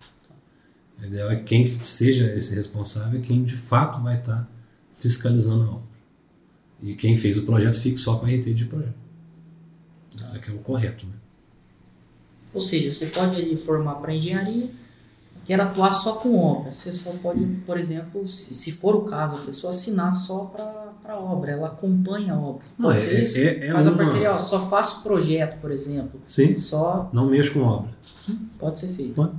O 1.00 1.04
ideal 1.04 1.30
é 1.30 1.36
que 1.36 1.44
quem 1.44 1.66
seja 1.66 2.24
esse 2.34 2.54
responsável 2.54 3.20
é 3.20 3.22
quem 3.22 3.42
de 3.44 3.54
fato 3.56 4.02
vai 4.02 4.18
estar 4.18 4.48
fiscalizando 5.00 5.64
a 5.64 5.68
obra. 5.70 5.90
E 6.82 6.94
quem 6.94 7.16
fez 7.16 7.36
o 7.38 7.42
projeto 7.42 7.78
fique 7.80 7.98
só 7.98 8.16
com 8.16 8.26
a 8.26 8.28
RT 8.28 8.54
de 8.54 8.64
projeto. 8.66 8.94
Esse 10.20 10.36
aqui 10.36 10.50
é 10.50 10.54
o 10.54 10.58
correto, 10.58 11.06
né? 11.06 11.12
Ou 12.52 12.60
seja, 12.60 12.90
você 12.90 13.06
pode 13.06 13.34
ali 13.36 13.56
formar 13.56 13.94
para 13.96 14.14
engenharia, 14.14 14.70
quer 15.44 15.60
atuar 15.60 15.92
só 15.92 16.14
com 16.14 16.36
obra. 16.38 16.70
Você 16.70 16.92
só 16.92 17.12
pode, 17.22 17.44
por 17.66 17.78
exemplo, 17.78 18.26
se, 18.26 18.54
se 18.54 18.72
for 18.72 18.94
o 18.96 19.02
caso, 19.02 19.36
a 19.36 19.38
pessoa 19.40 19.70
assinar 19.70 20.12
só 20.12 20.46
para 20.46 20.90
a 21.14 21.18
obra, 21.18 21.52
ela 21.52 21.68
acompanha 21.68 22.34
a 22.34 22.38
obra. 22.38 22.64
Não, 22.78 22.88
Pode 22.90 22.98
é- 23.02 23.04
ser 23.08 23.24
isso? 23.24 23.38
é- 23.38 23.68
é 23.68 23.72
Faz 23.72 23.86
a 23.86 23.90
uma- 23.90 23.96
parceria, 23.98 24.32
ó, 24.32 24.38
só 24.38 24.58
faço 24.68 25.02
projeto, 25.02 25.60
por 25.60 25.70
exemplo. 25.70 26.20
Sim, 26.28 26.54
Só 26.54 27.08
não 27.12 27.26
mexo 27.28 27.52
com 27.52 27.60
obra. 27.60 27.90
pode 28.58 28.78
ser 28.80 28.88
feito. 28.88 29.30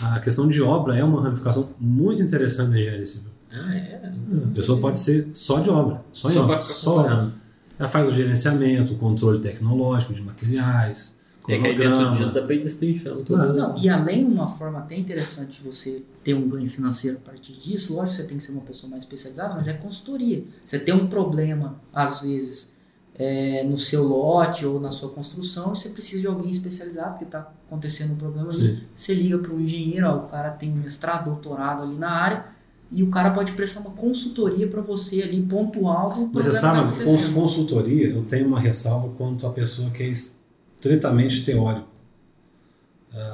A 0.00 0.20
questão 0.20 0.48
de 0.48 0.62
obra 0.62 0.96
é 0.96 1.02
uma 1.04 1.20
ramificação 1.22 1.68
muito 1.80 2.22
interessante 2.22 2.70
da 2.70 2.78
engenharia 2.80 3.06
civil. 3.06 3.30
Ah, 3.52 3.74
é? 3.74 4.12
A 4.50 4.54
pessoa 4.54 4.80
pode 4.80 4.98
ser 4.98 5.30
só 5.34 5.60
de 5.60 5.68
obra, 5.70 6.02
só 6.12 6.30
em 6.30 6.34
Só 6.34 6.42
obra. 6.42 6.54
para 6.54 6.62
ficar 6.62 6.74
Só 6.74 7.30
ela 7.78 7.88
faz 7.88 8.08
o 8.08 8.12
gerenciamento, 8.12 8.94
o 8.94 8.96
controle 8.96 9.40
tecnológico 9.40 10.14
de 10.14 10.22
materiais, 10.22 11.20
É 11.48 11.58
que 11.58 11.66
aí 11.66 11.76
dentro 11.76 12.12
disso 12.12 12.32
dá 12.32 12.42
para 12.42 12.54
ir 12.54 12.62
destrinchando 12.62 13.24
tudo. 13.24 13.34
Claro. 13.36 13.54
Não, 13.54 13.76
e 13.76 13.88
além 13.88 14.24
uma 14.24 14.46
forma 14.46 14.78
até 14.78 14.96
interessante 14.96 15.60
de 15.60 15.66
você 15.66 16.02
ter 16.22 16.34
um 16.34 16.48
ganho 16.48 16.66
financeiro 16.66 17.16
a 17.16 17.20
partir 17.20 17.54
disso, 17.54 17.96
lógico 17.96 18.16
que 18.16 18.22
você 18.22 18.28
tem 18.28 18.36
que 18.36 18.44
ser 18.44 18.52
uma 18.52 18.60
pessoa 18.62 18.88
mais 18.90 19.02
especializada, 19.02 19.54
mas 19.54 19.66
é 19.66 19.72
consultoria. 19.72 20.44
Você 20.64 20.78
tem 20.78 20.94
um 20.94 21.08
problema, 21.08 21.80
às 21.92 22.20
vezes, 22.20 22.76
é, 23.16 23.64
no 23.64 23.76
seu 23.76 24.04
lote 24.04 24.64
ou 24.64 24.80
na 24.80 24.90
sua 24.90 25.08
construção, 25.10 25.72
e 25.72 25.76
você 25.76 25.88
precisa 25.88 26.20
de 26.20 26.28
alguém 26.28 26.50
especializado, 26.50 27.10
porque 27.10 27.24
está 27.24 27.50
acontecendo 27.66 28.12
um 28.12 28.16
problema 28.16 28.48
ali. 28.50 28.76
Sim. 28.78 28.84
Você 28.94 29.12
liga 29.12 29.38
para 29.38 29.52
um 29.52 29.60
engenheiro, 29.60 30.06
ó, 30.06 30.16
o 30.18 30.28
cara 30.28 30.50
tem 30.50 30.70
mestrado, 30.70 31.24
doutorado 31.24 31.82
ali 31.82 31.96
na 31.96 32.10
área, 32.10 32.44
e 32.92 33.02
o 33.02 33.08
cara 33.10 33.30
pode 33.30 33.52
prestar 33.52 33.80
uma 33.80 33.90
consultoria 33.92 34.68
para 34.68 34.80
você 34.82 35.22
ali, 35.22 35.40
pontual, 35.42 36.10
do 36.12 36.30
Mas 36.32 36.44
você 36.44 36.52
sabe, 36.52 36.96
tá 36.98 37.04
cons- 37.04 37.28
consultoria, 37.28 38.08
eu 38.08 38.22
tenho 38.24 38.46
uma 38.46 38.60
ressalva 38.60 39.08
quanto 39.16 39.46
à 39.46 39.50
pessoa 39.50 39.90
que 39.90 40.02
é 40.02 40.06
es- 40.08 40.42
estritamente 40.76 41.44
teórico. 41.44 41.88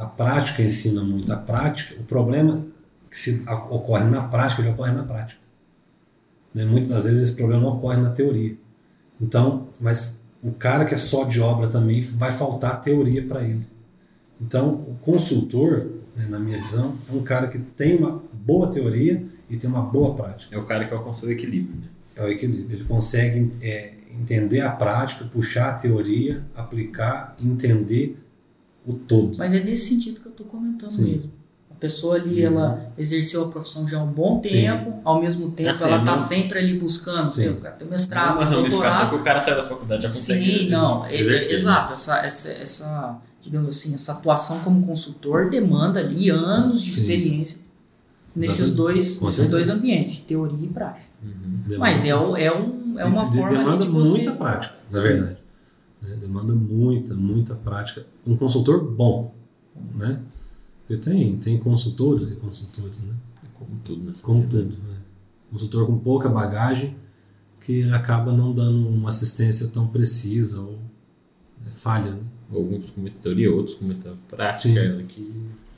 A 0.00 0.06
prática 0.06 0.62
ensina 0.62 1.02
muito. 1.04 1.32
A 1.32 1.36
prática, 1.36 2.00
o 2.00 2.04
problema 2.04 2.64
que 3.10 3.18
se 3.18 3.44
ocorre 3.70 4.04
na 4.04 4.22
prática, 4.26 4.60
ele 4.60 4.70
ocorre 4.70 4.92
na 4.92 5.02
prática. 5.04 5.40
Né? 6.52 6.64
Muitas 6.64 6.90
das 6.90 7.04
vezes 7.04 7.28
esse 7.28 7.36
problema 7.36 7.62
não 7.62 7.76
ocorre 7.76 7.96
na 8.00 8.10
teoria. 8.10 8.56
Então, 9.20 9.68
mas 9.80 10.26
o 10.42 10.50
cara 10.52 10.84
que 10.84 10.94
é 10.94 10.96
só 10.96 11.24
de 11.24 11.40
obra 11.40 11.68
também 11.68 12.00
vai 12.00 12.32
faltar 12.32 12.80
teoria 12.82 13.24
para 13.26 13.42
ele. 13.44 13.66
Então, 14.40 14.68
o 14.74 14.96
consultor, 15.00 15.88
né, 16.16 16.26
na 16.28 16.38
minha 16.38 16.60
visão, 16.60 16.96
é 17.08 17.12
um 17.16 17.22
cara 17.22 17.48
que 17.48 17.58
tem 17.58 17.96
uma 17.96 18.22
boa 18.32 18.68
teoria 18.68 19.24
e 19.50 19.56
tem 19.56 19.68
uma 19.68 19.82
boa 19.82 20.14
prática. 20.14 20.54
É 20.54 20.58
o 20.58 20.64
cara 20.64 20.84
que 20.86 20.92
alcançou 20.94 21.28
o 21.28 21.32
equilíbrio, 21.32 21.76
né? 21.76 21.86
É 22.16 22.24
o 22.24 22.28
equilíbrio. 22.28 22.76
Ele 22.78 22.84
consegue 22.84 23.52
é, 23.62 23.94
entender 24.18 24.60
a 24.60 24.70
prática, 24.70 25.24
puxar 25.24 25.70
a 25.70 25.74
teoria, 25.74 26.42
aplicar, 26.54 27.36
entender 27.42 28.18
o 28.86 28.92
todo. 28.92 29.36
Mas 29.38 29.54
é 29.54 29.60
nesse 29.62 29.88
sentido 29.90 30.20
que 30.20 30.26
eu 30.26 30.32
estou 30.32 30.46
comentando 30.46 30.90
Sim. 30.90 31.12
mesmo. 31.12 31.30
A 31.70 31.74
pessoa 31.78 32.16
ali, 32.16 32.44
Uhum. 32.44 32.52
ela 32.54 32.92
exerceu 32.98 33.44
a 33.44 33.48
profissão 33.48 33.86
já 33.86 34.00
há 34.00 34.02
um 34.02 34.10
bom 34.10 34.42
Sim. 34.42 34.48
tempo, 34.50 34.94
ao 35.04 35.20
mesmo 35.20 35.50
tempo 35.52 35.70
Assim, 35.70 35.84
ela 35.84 35.98
está 35.98 36.10
não- 36.10 36.16
sempre 36.16 36.58
ali 36.58 36.76
buscando, 36.78 37.30
Sim. 37.32 37.42
tem 37.42 37.50
o 37.52 37.56
cara 37.56 37.74
tem 37.76 37.86
é 37.86 37.90
mestrado, 37.90 38.30
uma 38.30 38.38
tem 38.38 38.46
ramificação 38.48 38.80
doutorado. 38.80 39.10
que 39.10 39.14
o 39.16 39.22
cara 39.22 39.40
sai 39.40 39.54
da 39.54 39.62
faculdade 39.62 40.02
já 40.02 40.08
consegue. 40.08 40.58
Sim, 40.58 40.68
não, 40.70 41.06
é- 41.06 41.14
é- 41.14 41.20
exercer, 41.20 41.48
né? 41.50 41.54
exato. 41.54 41.92
Essa, 41.92 42.18
essa, 42.18 42.50
essa, 42.50 43.18
digamos 43.40 43.68
assim, 43.68 43.94
essa 43.94 44.10
atuação 44.12 44.58
como 44.60 44.84
consultor 44.84 45.50
demanda 45.50 46.00
ali 46.00 46.28
anos 46.30 46.82
de 46.82 46.90
Sim. 46.90 47.00
experiência 47.02 47.58
nesses 48.34 48.74
dois, 48.74 49.20
nesses 49.20 49.48
dois 49.48 49.68
ambientes, 49.68 50.18
teoria 50.20 50.64
e 50.64 50.68
prática. 50.68 51.12
Uhum. 51.22 51.30
Demanda- 51.66 51.78
Mas 51.78 52.04
é, 52.04 52.08
é, 52.10 52.14
um, 52.56 52.98
é 52.98 53.04
uma 53.04 53.24
de- 53.24 53.30
de- 53.32 53.38
forma 53.38 53.58
demanda 53.58 53.84
de 53.84 53.90
você... 53.90 54.10
muita 54.10 54.32
prática, 54.32 54.74
na 54.90 55.00
Sim. 55.00 55.08
verdade. 55.08 55.36
Né? 56.02 56.16
Demanda 56.20 56.54
muita, 56.54 57.14
muita 57.14 57.54
prática. 57.54 58.06
Um 58.26 58.36
consultor 58.36 58.82
bom, 58.84 59.34
né? 59.94 60.20
Porque 60.86 61.02
tem, 61.02 61.36
tem 61.36 61.58
consultores 61.58 62.30
e 62.30 62.36
consultores, 62.36 63.02
né? 63.02 63.12
É 63.44 63.46
Como 63.58 63.70
tudo 63.84 64.04
nessa 64.04 64.22
Como 64.22 64.42
vida. 64.42 64.58
tudo. 64.62 64.78
Né? 64.88 64.96
Consultor 65.50 65.86
com 65.86 65.98
pouca 65.98 66.28
bagagem 66.28 66.96
que 67.60 67.72
ele 67.80 67.92
acaba 67.94 68.32
não 68.32 68.54
dando 68.54 68.88
uma 68.88 69.08
assistência 69.08 69.68
tão 69.68 69.88
precisa 69.88 70.60
ou 70.60 70.72
né, 71.64 71.70
falha, 71.72 72.12
né? 72.12 72.20
Alguns 72.50 72.88
com 72.90 73.00
muita 73.02 73.18
teoria, 73.20 73.52
outros 73.52 73.74
com 73.76 73.84
muita 73.86 74.14
prática. 74.28 75.02
Que... 75.08 75.20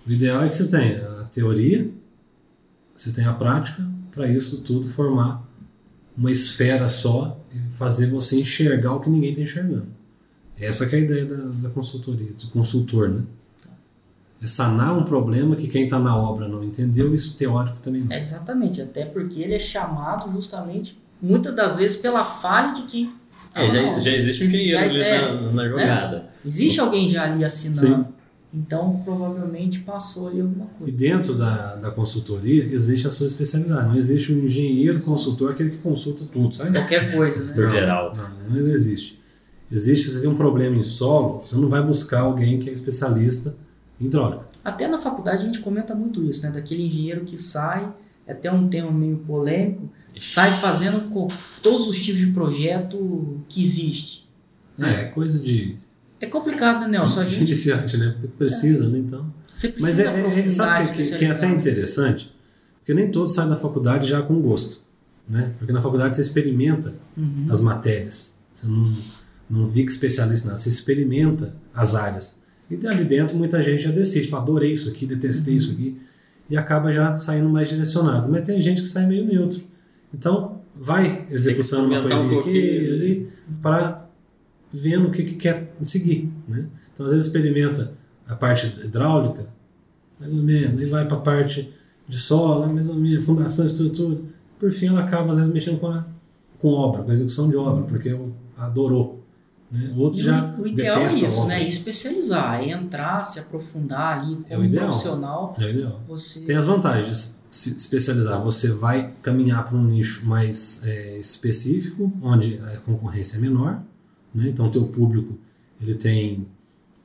O 0.07 0.13
ideal 0.13 0.45
é 0.45 0.49
que 0.49 0.55
você 0.55 0.69
tenha 0.69 1.21
a 1.21 1.25
teoria, 1.25 1.91
você 3.01 3.13
tenha 3.13 3.31
a 3.31 3.33
prática, 3.33 3.83
para 4.13 4.29
isso 4.29 4.63
tudo 4.63 4.87
formar 4.87 5.43
uma 6.15 6.31
esfera 6.31 6.87
só 6.87 7.41
e 7.51 7.71
fazer 7.71 8.11
você 8.11 8.41
enxergar 8.41 8.95
o 8.95 9.01
que 9.01 9.09
ninguém 9.09 9.31
está 9.31 9.41
enxergando. 9.41 9.87
Essa 10.59 10.87
que 10.87 10.97
é 10.97 10.99
a 10.99 11.03
ideia 11.03 11.25
da, 11.25 11.37
da 11.37 11.71
consultoria, 11.71 12.29
do 12.39 12.49
consultor, 12.49 13.09
né? 13.09 13.23
É 14.43 14.47
sanar 14.47 14.99
um 14.99 15.03
problema 15.03 15.57
que 15.57 15.67
quem 15.67 15.85
está 15.85 15.99
na 15.99 16.15
obra 16.15 16.47
não 16.47 16.63
entendeu, 16.63 17.15
isso 17.15 17.37
teórico 17.39 17.79
também 17.83 18.05
não. 18.05 18.13
É, 18.13 18.21
exatamente, 18.21 18.83
até 18.83 19.07
porque 19.07 19.41
ele 19.41 19.55
é 19.55 19.59
chamado 19.59 20.31
justamente, 20.31 20.99
muitas 21.23 21.57
das 21.57 21.77
vezes, 21.77 21.97
pela 21.97 22.23
falha 22.27 22.75
de 22.75 22.83
quem... 22.83 23.15
É, 23.55 23.67
já, 23.67 23.83
Não, 23.83 23.99
já 23.99 24.11
existe 24.11 24.45
um 24.45 24.47
engenheiro 24.47 24.93
Já- 24.93 25.01
ali 25.01 25.01
é, 25.01 25.33
na, 25.33 25.53
na 25.53 25.69
jogada. 25.69 26.31
Existe 26.45 26.79
alguém 26.79 27.09
já 27.09 27.25
ali 27.25 27.45
assinando. 27.45 27.81
Sim. 27.81 28.20
Então, 28.53 29.01
provavelmente 29.05 29.79
passou 29.81 30.27
ali 30.29 30.41
alguma 30.41 30.65
E 30.65 30.79
coisa. 30.79 30.97
dentro 30.97 31.35
da, 31.37 31.77
da 31.77 31.91
consultoria 31.93 32.65
existe 32.65 33.07
a 33.07 33.11
sua 33.11 33.27
especialidade. 33.27 33.89
Não 33.89 33.97
existe 33.97 34.33
um 34.33 34.39
engenheiro 34.45 35.01
consultor, 35.01 35.53
aquele 35.53 35.71
que 35.71 35.77
consulta 35.79 36.25
tudo, 36.25 36.55
sabe? 36.57 36.77
Qualquer 36.77 37.15
coisa, 37.15 37.45
né? 37.45 37.53
Por 37.55 37.65
Não, 37.65 37.71
geral. 37.71 38.17
Não, 38.17 38.51
não 38.61 38.69
existe. 38.69 39.21
Existe, 39.71 40.09
se 40.09 40.15
você 40.17 40.23
tem 40.23 40.29
um 40.31 40.35
problema 40.35 40.77
em 40.77 40.83
solo, 40.83 41.45
você 41.47 41.55
não 41.55 41.69
vai 41.69 41.81
buscar 41.81 42.23
alguém 42.23 42.59
que 42.59 42.69
é 42.69 42.73
especialista 42.73 43.55
em 44.01 44.07
hidráulica. 44.07 44.45
Até 44.65 44.89
na 44.89 44.99
faculdade 44.99 45.43
a 45.43 45.45
gente 45.47 45.61
comenta 45.61 45.95
muito 45.95 46.25
isso, 46.25 46.43
né? 46.43 46.51
Daquele 46.51 46.85
engenheiro 46.85 47.25
que 47.25 47.37
sai, 47.37 47.89
é 48.27 48.33
até 48.33 48.51
um 48.51 48.69
tema 48.69 48.91
meio 48.91 49.19
polêmico, 49.19 49.89
sai 50.17 50.51
fazendo 50.59 51.01
todos 51.63 51.87
os 51.87 52.03
tipos 52.05 52.21
de 52.21 52.33
projeto 52.33 53.41
que 53.49 53.63
existe. 53.63 54.29
É, 54.77 55.05
coisa 55.05 55.39
de 55.39 55.77
É 56.21 56.27
complicado, 56.27 56.83
né, 56.83 56.89
Nelson? 56.99 57.21
A 57.21 57.25
de 57.25 57.31
gente, 57.37 57.49
iniciante, 57.49 57.97
né? 57.97 58.11
Porque 58.11 58.29
precisa, 58.29 58.89
né? 58.89 58.99
Então. 58.99 59.33
você 59.53 59.68
precisa 59.68 60.05
Mas 60.11 60.27
é, 60.35 60.49
é- 60.49 60.51
sabe 60.51 60.85
o 60.85 60.93
que, 60.93 61.03
que, 61.03 61.18
que 61.18 61.25
é 61.25 61.31
até 61.31 61.47
interessante? 61.49 62.33
Porque 62.79 62.93
nem 62.95 63.11
todos 63.11 63.35
saem 63.35 63.49
da 63.49 63.57
faculdade 63.57 64.09
já 64.09 64.21
com 64.23 64.41
gosto. 64.41 64.83
Né? 65.29 65.53
Porque 65.59 65.73
na 65.73 65.81
faculdade 65.81 66.16
você 66.16 66.23
experimenta 66.23 66.95
Uhum. 67.16 67.47
as 67.49 67.61
matérias. 67.61 68.41
Você 68.53 68.66
não, 68.66 68.97
não 69.49 69.71
fica 69.71 69.91
especialista 69.91 70.47
em 70.47 70.49
nada, 70.49 70.61
você 70.61 70.68
experimenta 70.68 71.55
as 71.75 71.95
áreas. 71.95 72.43
E 72.71 72.77
dali 72.77 73.05
dentro 73.05 73.37
muita 73.37 73.62
gente 73.62 73.83
já 73.85 73.91
decide, 73.91 74.29
fala, 74.29 74.43
adorei 74.43 74.73
isso 74.73 74.89
aqui, 74.89 75.07
detestei 75.07 75.55
isso 75.57 75.73
aqui, 75.73 75.97
e 76.49 76.57
acaba 76.57 76.93
já 76.93 77.16
saindo 77.16 77.49
mais 77.49 77.68
direcionado. 77.68 78.29
Mas 78.31 78.43
tem 78.45 78.61
gente 78.61 78.83
que 78.83 78.89
sai 78.89 79.07
meio 79.07 79.25
neutro. 79.25 79.62
Então, 80.12 80.61
vai 80.75 81.27
executando 81.31 81.87
uma 81.87 81.97
experimentar 81.99 82.25
um 82.25 82.29
coisinha 82.29 82.41
aqui 82.41 82.71
pouquinho. 82.71 82.95
ali 82.95 83.29
para 83.62 84.00
vendo 84.73 85.09
o 85.09 85.11
que, 85.11 85.23
que 85.23 85.35
quer 85.35 85.73
seguir. 85.83 86.33
Né? 86.47 86.66
Então, 86.93 87.07
às 87.07 87.12
vezes 87.12 87.27
experimenta 87.27 87.93
a 88.27 88.35
parte 88.37 88.66
hidráulica, 88.85 89.47
mais 90.18 90.33
ou 90.33 90.43
menos, 90.43 90.79
aí 90.79 90.87
vai 90.87 91.07
para 91.07 91.16
a 91.16 91.21
parte 91.21 91.73
de 92.07 92.18
solo, 92.18 92.73
mais 92.73 92.89
ou 92.89 92.95
menos, 92.97 93.25
fundação, 93.25 93.66
estrutura. 93.66 94.18
Por 94.59 94.71
fim, 94.73 94.87
ela 94.87 95.01
acaba 95.01 95.33
às 95.33 95.39
vezes 95.39 95.53
mexendo 95.53 95.79
com, 95.81 95.87
a, 95.89 96.07
com 96.59 96.68
obra, 96.68 97.03
com 97.03 97.11
a 97.11 97.12
execução 97.12 97.49
de 97.49 97.57
obra, 97.57 97.85
porque 97.85 98.16
adorou. 98.57 99.21
Né? 99.71 99.95
Outros 99.97 100.21
E 100.23 100.25
já 100.25 100.55
o, 100.59 100.62
o 100.62 100.66
ideal 100.66 101.01
é 101.01 101.07
isso, 101.07 101.47
né? 101.47 101.66
Especializar, 101.66 102.61
é 102.61 102.71
entrar, 102.71 103.23
se 103.23 103.39
aprofundar 103.39 104.18
ali 104.18 104.35
como 104.35 104.47
É 104.49 104.59
o 104.59 104.64
ideal. 104.64 104.87
profissional. 104.89 105.55
É 105.59 105.64
o 105.64 105.71
ideal. 105.71 106.01
Você 106.09 106.41
Tem 106.41 106.57
as 106.57 106.66
vantagens. 106.66 107.47
Se 107.49 107.77
especializar, 107.77 108.43
você 108.43 108.71
vai 108.73 109.12
caminhar 109.23 109.68
para 109.68 109.77
um 109.77 109.85
nicho 109.85 110.27
mais 110.27 110.83
é, 110.87 111.18
específico, 111.18 112.12
onde 112.21 112.59
a 112.59 112.77
concorrência 112.79 113.39
é 113.39 113.41
menor. 113.41 113.81
Né? 114.35 114.49
Então, 114.49 114.66
o 114.66 114.70
teu 114.70 114.85
público 114.89 115.39
ele 115.81 115.95
tem 115.95 116.47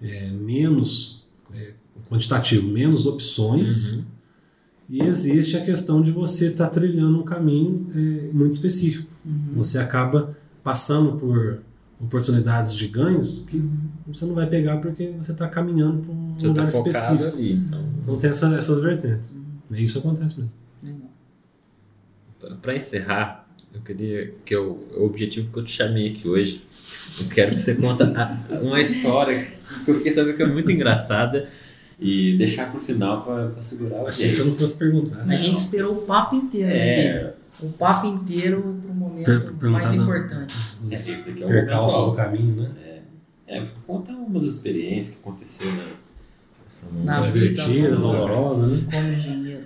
é, 0.01 0.30
menos 0.30 1.26
é, 1.53 1.73
quantitativo, 2.09 2.67
menos 2.67 3.05
opções. 3.05 3.93
Uhum. 3.99 4.05
E 4.89 5.01
existe 5.01 5.57
a 5.57 5.61
questão 5.65 6.01
de 6.01 6.11
você 6.11 6.47
estar 6.49 6.69
trilhando 6.69 7.19
um 7.19 7.23
caminho 7.23 7.88
é, 7.95 8.32
muito 8.34 8.53
específico. 8.53 9.09
Uhum. 9.26 9.53
Você 9.55 9.80
acaba 9.80 10.38
passando 10.63 11.17
por 11.17 11.63
oportunidades 11.99 12.73
de 12.73 12.88
ganhos 12.88 13.43
que 13.47 13.57
Uhum. 13.57 13.78
você 14.07 14.26
não 14.26 14.36
vai 14.36 14.45
pegar 14.47 14.78
porque 14.78 15.13
você 15.19 15.32
está 15.32 15.47
caminhando 15.47 16.03
para 16.03 16.11
um 16.13 16.36
Você 16.38 16.47
lugar 16.47 16.69
tá 16.71 16.78
específico. 16.78 17.23
ali. 17.36 17.53
Então, 17.53 17.86
Não 18.05 18.17
tem 18.17 18.30
essa- 18.30 18.53
essas 18.55 18.80
vertentes. 18.82 19.36
E 19.71 19.82
isso 19.84 19.97
acontece 19.97 20.36
mesmo. 20.39 20.51
Para 22.61 22.76
encerrar, 22.76 23.47
eu 23.73 23.82
queria 23.82 24.34
que 24.45 24.53
eu, 24.55 24.88
o 24.95 25.05
objetivo 25.05 25.51
que 25.51 25.57
eu 25.57 25.63
te 25.63 25.71
chamei 25.71 26.11
aqui 26.11 26.28
hoje, 26.28 26.63
eu 27.22 27.28
quero 27.30 27.56
que 27.56 27.62
você 27.62 27.76
conta 27.76 28.03
a- 28.06 28.60
uma 28.62 28.80
história 28.82 29.38
que 29.84 29.89
eu 29.91 29.95
fiquei 29.95 30.14
sabendo 30.14 30.36
que 30.38 30.43
é 30.43 30.47
muito 30.47 30.70
engraçada 30.72 31.47
e 31.99 32.38
deixar 32.38 32.70
pro 32.72 32.80
final 32.80 33.22
para 33.24 33.51
segurar 33.62 34.03
o 34.03 34.08
Achei 34.08 34.34
que 34.34 34.39
eu 34.39 34.45
não 34.45 34.56
fosse 34.56 34.74
perguntar. 34.76 35.24
A 35.28 35.36
gente 35.36 35.56
esperou 35.58 35.93
o 35.93 36.01
papo 36.01 36.36
inteiro, 36.36 36.68
né? 36.68 36.99
É, 36.99 37.34
O 37.62 37.70
papo 37.70 38.08
inteiro 38.08 38.78
pro 38.82 38.93
momento 38.93 39.53
Per- 39.53 39.70
mais 39.70 39.93
não. 39.93 40.03
importante. 40.03 40.56
Os, 40.58 40.82
é, 40.91 40.93
os 40.93 41.28
é 41.28 41.45
o 41.45 41.47
percalços 41.47 42.06
do 42.10 42.14
caminho, 42.14 42.56
né? 42.62 42.68
É, 43.47 43.64
contar 43.88 44.14
umas 44.14 44.43
experiências 44.43 45.16
que 45.16 45.22
aconteceram 45.22 45.72
né? 45.72 45.86
Essa 46.68 46.86
Na. 47.06 47.20
Divertida, 47.22 47.95
dolorosa, 47.95 48.68
né? 48.68 48.84
Como 48.91 49.08
engenheiro. 49.08 49.62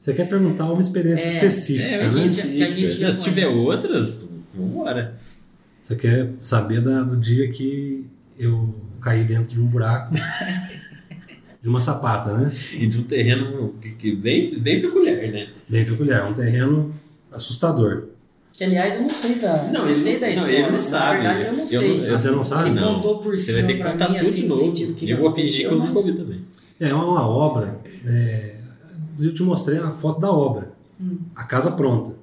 Você 0.00 0.12
quer 0.14 0.28
perguntar 0.28 0.64
uma 0.72 0.80
experiência 0.80 1.26
É, 1.28 1.32
específica, 1.34 1.84
É, 1.88 2.04
a 2.04 2.10
né? 2.10 2.28
gente- 2.28 2.56
que 2.56 2.62
a 2.64 2.70
gente 2.70 2.90
já 2.98 3.12
se 3.12 3.22
tiver 3.22 3.46
outras, 3.46 4.24
vambora. 4.52 5.14
Você 5.82 5.96
quer 5.96 6.30
saber 6.42 6.80
da- 6.80 7.02
do 7.02 7.16
dia 7.16 7.50
que 7.50 8.06
eu 8.38 8.74
caí 9.00 9.24
dentro 9.24 9.54
de 9.54 9.60
um 9.60 9.66
buraco 9.66 10.14
de 11.62 11.68
uma 11.68 11.80
sapata, 11.80 12.36
né? 12.36 12.52
E 12.72 12.86
de 12.86 12.98
um 12.98 13.02
terreno 13.04 13.74
que, 13.80 13.90
que 13.90 14.16
bem, 14.16 14.58
bem 14.60 14.80
peculiar, 14.80 15.16
né? 15.16 15.48
Bem 15.68 15.84
peculiar, 15.84 16.28
um 16.30 16.34
terreno 16.34 16.94
assustador. 17.32 18.04
Que 18.52 18.64
aliás 18.64 18.94
eu 18.96 19.02
não 19.02 19.10
sei 19.12 19.36
da, 19.36 19.64
Não, 19.64 19.72
não, 19.72 19.86
ele 19.86 19.96
sei 19.96 20.12
não- 20.14 20.20
da 20.20 20.26
não, 20.26 20.32
história. 20.34 20.52
ele 20.54 20.62
não 20.66 20.72
Na 20.72 20.78
sabe. 20.78 21.16
verdade 21.22 21.44
eu 21.46 21.52
não 21.52 21.60
Eu 21.60 21.66
sei. 21.66 21.98
não- 21.98 22.04
eu- 22.06 22.18
Você 22.18 22.30
não 22.30 22.44
sabe? 22.44 22.68
Ele 22.70 22.80
não. 22.80 22.94
contou 22.96 23.18
por 23.22 23.36
Você 23.36 23.44
cima 23.44 23.58
vai 23.58 23.66
ter 23.66 23.72
que 23.76 23.82
pra 23.82 23.92
mim, 24.08 24.16
tudo 24.18 24.26
assim, 24.28 24.46
no 24.46 24.54
sentido 24.54 24.94
que 24.94 25.10
eu 25.10 25.18
vou 25.18 25.34
fingir 25.34 25.68
que 25.68 25.74
eu 25.74 25.78
nunca 25.78 25.98
ouvi 25.98 26.12
também. 26.12 26.40
É 26.78 26.92
uma 26.94 27.26
obra. 27.26 27.78
é, 28.04 28.56
eu 29.18 29.32
te 29.32 29.42
mostrei 29.42 29.78
a 29.78 29.90
foto 29.90 30.20
da 30.20 30.30
obra. 30.30 30.72
Hum. 31.00 31.18
A 31.36 31.44
casa 31.44 31.70
pronta. 31.72 32.16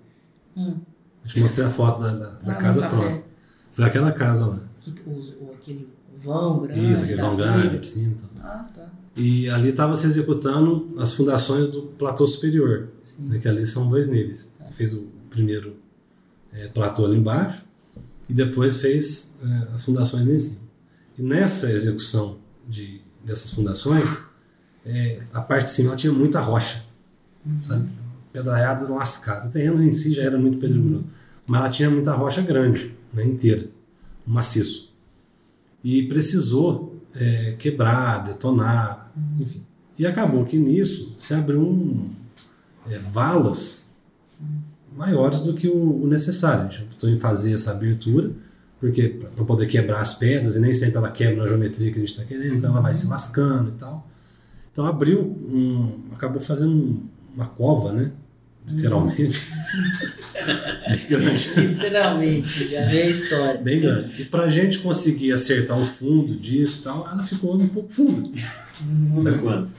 Hum. 0.56 0.76
Eu 1.24 1.30
te 1.30 1.40
mostrei 1.40 1.66
a 1.66 1.70
foto 1.70 2.02
da, 2.04 2.10
da- 2.14 2.30
da 2.32 2.52
Ah, 2.52 2.56
casa 2.56 2.82
café. 2.82 2.96
pronta. 2.98 3.24
Foi 3.72 3.86
aquela 3.86 4.12
casa 4.12 4.46
lá. 4.46 4.60
Que, 4.82 4.92
os- 5.10 5.34
aquele 5.54 5.88
vão 6.18 6.60
grande. 6.62 6.92
Isso, 6.92 7.04
aquele 7.04 7.22
vão 7.22 7.36
grande, 7.36 7.78
piscina 7.78 8.12
e 8.12 8.16
tal. 8.16 8.30
Ah, 8.52 8.70
tá. 8.74 8.90
E 9.16 9.50
ali 9.50 9.70
estava 9.70 9.96
se 9.96 10.08
executando 10.08 10.94
as 10.98 11.14
fundações 11.14 11.68
do 11.68 11.82
platô 11.84 12.26
superior, 12.26 12.90
Sim. 13.04 13.24
né, 13.28 13.40
que 13.40 13.48
ali 13.48 13.66
são 13.68 13.88
dois 13.90 14.08
níveis. 14.08 14.56
Fez 14.72 14.94
o 14.94 15.08
primeiro 15.30 15.76
é, 16.54 16.68
platô 16.68 17.06
ali 17.06 17.18
embaixo 17.18 17.64
e 18.30 18.34
depois 18.34 18.78
fez 18.78 19.40
é, 19.44 19.74
as 19.76 19.84
fundações 19.84 20.26
lá 20.26 20.34
em 20.34 20.40
cima. 20.40 20.62
E 21.18 21.22
nessa 21.24 21.70
execução 21.72 22.38
de, 22.68 23.02
dessas 23.26 23.52
fundações, 23.52 24.20
é, 24.86 25.20
a 25.34 25.42
parte 25.42 25.66
de 25.66 25.72
cima 25.72 25.96
tinha 25.96 26.14
muita 26.14 26.40
rocha, 26.40 26.82
sabe? 27.62 27.90
Pedraiada 28.32 28.88
lascada. 28.88 29.48
O 29.48 29.52
terreno 29.52 29.84
em 29.84 29.92
si 29.92 30.14
já 30.14 30.24
era 30.24 30.38
muito 30.38 30.58
pedregoso, 30.60 31.04
mas 31.46 31.60
ela 31.62 31.70
tinha 31.70 31.90
muita 31.90 32.14
rocha 32.14 32.42
grande, 32.42 32.96
né, 33.14 33.26
inteira, 33.26 33.70
um 34.28 34.34
maciço. 34.34 34.94
E 35.84 36.04
precisou 36.08 37.02
é, 37.14 37.56
quebrar, 37.58 38.24
detonar, 38.24 39.12
enfim. 39.40 39.62
E 39.98 40.06
acabou 40.06 40.46
que 40.46 40.58
nisso 40.58 41.16
se 41.18 41.34
abriu 41.34 41.62
um, 41.62 42.10
é, 42.90 43.00
valas 43.00 43.98
maiores 44.96 45.42
do 45.42 45.54
que 45.54 45.68
o, 45.68 46.04
o 46.04 46.08
necessário. 46.08 46.68
A 46.68 46.72
gente 46.72 46.84
optou 46.84 47.10
em 47.10 47.18
fazer 47.18 47.54
essa 47.54 47.72
abertura, 47.72 48.32
porque 48.80 49.10
para 49.10 49.46
poder 49.46 49.68
quebrar 49.68 50.02
as 50.02 50.14
pedras, 50.14 50.56
e 50.56 50.60
nem 50.60 50.74
sempre 50.74 50.98
ela 50.98 51.12
quebra 51.12 51.44
na 51.44 51.48
geometria 51.48 51.92
que 51.92 51.98
a 51.98 52.02
gente 52.02 52.12
está 52.12 52.24
querendo, 52.24 52.56
então 52.56 52.72
ela 52.72 52.82
vai 52.82 52.94
se 52.94 53.08
lascando 53.08 53.72
e 53.72 53.74
tal. 53.74 54.08
Então 54.72 54.86
abriu, 54.86 55.22
um, 55.22 56.00
acabou 56.14 56.40
fazendo 56.40 56.72
um, 56.72 57.04
uma 57.36 57.48
cova, 57.48 57.92
né? 57.92 58.12
Literalmente. 58.70 59.40
Bem 60.88 61.00
grande. 61.10 61.50
Literalmente, 61.58 62.68
já 62.70 62.86
vê 62.86 63.02
a 63.04 63.10
história. 63.10 63.60
Bem 63.62 63.82
grande. 63.82 64.22
E 64.22 64.26
para 64.26 64.44
a 64.44 64.50
gente 64.50 64.80
conseguir 64.80 65.32
acertar 65.32 65.78
o 65.80 65.86
fundo 65.86 66.36
disso 66.36 66.82
e 66.82 66.84
tal, 66.84 67.08
ela 67.12 67.24
ficou 67.24 67.56
um 67.56 67.68
pouco 67.68 67.90
funda. 67.92 68.30
Tá 69.24 69.38
quanto? 69.40 69.70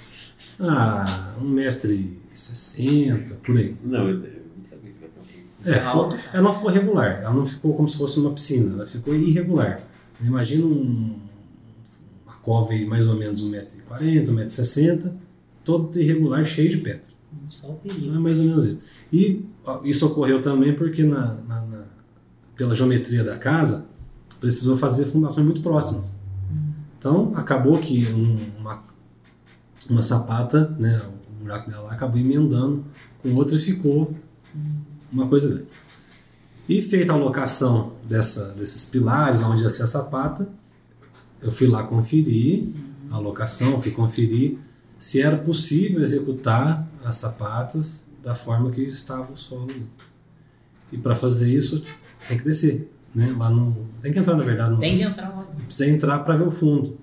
Ah, 0.60 1.34
1,60m, 1.42 3.34
por 3.42 3.56
aí. 3.56 3.76
Não, 3.84 4.08
eu 4.08 4.14
não 4.16 4.22
sabia 4.64 4.92
que 4.92 5.04
era 5.04 5.12
tão 5.14 5.22
isso. 5.24 5.56
É, 5.64 5.80
ficou- 5.80 6.02
Alto. 6.02 6.16
ela 6.32 6.42
não 6.42 6.52
ficou 6.52 6.70
regular, 6.70 7.20
ela 7.22 7.32
não 7.34 7.46
ficou 7.46 7.74
como 7.74 7.88
se 7.88 7.96
fosse 7.96 8.18
uma 8.20 8.30
piscina, 8.32 8.74
ela 8.74 8.86
ficou 8.86 9.14
irregular. 9.14 9.80
Imagina 10.20 10.66
um, 10.66 11.16
uma 12.26 12.34
cova 12.42 12.72
aí 12.72 12.84
mais 12.84 13.06
ou 13.06 13.14
menos 13.16 13.42
1,40m, 13.42 14.26
1,60m, 14.26 15.12
todo 15.64 15.98
irregular, 15.98 16.44
cheio 16.44 16.68
de 16.70 16.76
pedra. 16.78 17.09
Só 17.48 17.68
o 17.68 17.80
é 17.84 18.18
mais 18.18 18.38
ou 18.40 18.46
menos 18.46 18.64
isso. 18.64 18.80
E 19.12 19.44
isso 19.84 20.06
ocorreu 20.06 20.40
também 20.40 20.74
porque, 20.74 21.02
na, 21.04 21.34
na- 21.48 21.62
na- 21.62 21.84
pela 22.56 22.74
geometria 22.74 23.24
da 23.24 23.36
casa, 23.36 23.86
precisou 24.40 24.76
fazer 24.76 25.06
fundações 25.06 25.44
muito 25.46 25.60
próximas. 25.60 26.20
Então, 26.98 27.32
acabou 27.34 27.78
que 27.78 28.06
um- 28.12 28.50
uma, 28.60 28.82
uma 29.88 30.02
sapata, 30.02 30.74
né, 30.78 31.00
o 31.40 31.42
buraco 31.42 31.70
dela 31.70 31.90
acabou 31.92 32.18
emendando 32.18 32.84
com 33.22 33.34
outra 33.34 33.56
e 33.56 33.58
ficou 33.58 34.14
uma 35.12 35.26
coisa 35.28 35.48
grande. 35.48 35.66
E 36.68 36.80
feita 36.82 37.12
a 37.12 37.16
locação 37.16 37.94
dessa, 38.08 38.52
desses 38.54 38.84
pilares, 38.86 39.40
lá 39.40 39.48
onde 39.48 39.62
ia 39.62 39.68
ser 39.68 39.82
a 39.82 39.86
sapata, 39.86 40.48
eu 41.42 41.50
fui 41.50 41.66
lá 41.66 41.82
conferir 41.84 42.68
a 43.10 43.18
locação, 43.18 43.80
fui 43.80 43.90
conferir 43.90 44.58
se 44.98 45.20
era 45.20 45.36
possível 45.36 46.00
executar 46.02 46.86
as 47.04 47.16
sapatas 47.16 48.08
da 48.22 48.34
forma 48.34 48.70
que 48.70 48.82
estava 48.82 49.32
o 49.32 49.36
solo. 49.36 49.72
E 50.92 50.98
para 50.98 51.14
fazer 51.14 51.52
isso, 51.52 51.84
tem 52.28 52.38
que 52.38 52.44
descer. 52.44 52.90
Né? 53.14 53.34
Lá 53.36 53.50
no, 53.50 53.88
tem 54.00 54.12
que 54.12 54.18
entrar, 54.18 54.36
na 54.36 54.44
verdade. 54.44 54.72
No, 54.72 54.78
Tem 54.78 54.98
que 54.98 55.02
entrar 55.02 55.28
lá. 55.30 55.42
Precisa 55.64 55.90
entrar 55.90 56.18
para 56.20 56.36
ver 56.36 56.46
o 56.46 56.50
fundo. 56.50 56.98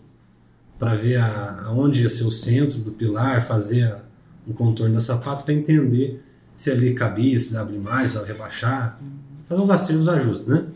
Para 0.78 0.96
ver 0.96 1.18
a, 1.18 1.64
aonde 1.66 2.04
ia 2.04 2.10
ser 2.10 2.24
o 2.24 2.32
centro 2.32 2.80
do 2.80 2.92
pilar, 2.92 3.46
fazer 3.46 3.84
a, 3.84 4.02
um 4.48 4.54
contorno 4.54 4.94
da 4.94 5.00
sapata 5.00 5.44
para 5.44 5.54
entender 5.54 6.24
se 6.56 6.72
ali 6.72 6.94
cabia, 6.94 7.38
se 7.38 7.46
precisava 7.46 7.70
abrir 7.70 7.80
mais, 7.80 8.02
precisava 8.04 8.28
rebaixar. 8.28 9.02
Fazer 9.44 9.62
os 9.62 9.70
acertos, 9.70 10.04
os 10.04 10.10
ajustes, 10.10 10.48
né? 10.48 10.68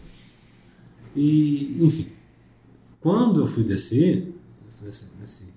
E, 1.16 1.78
enfim. 1.82 2.10
Quando 3.00 3.42
eu 3.42 3.48
fui 3.48 3.64
descer, 3.64 4.28
eu 4.28 4.72
fui 4.72 4.88
descer 4.88 5.10
nesse, 5.20 5.51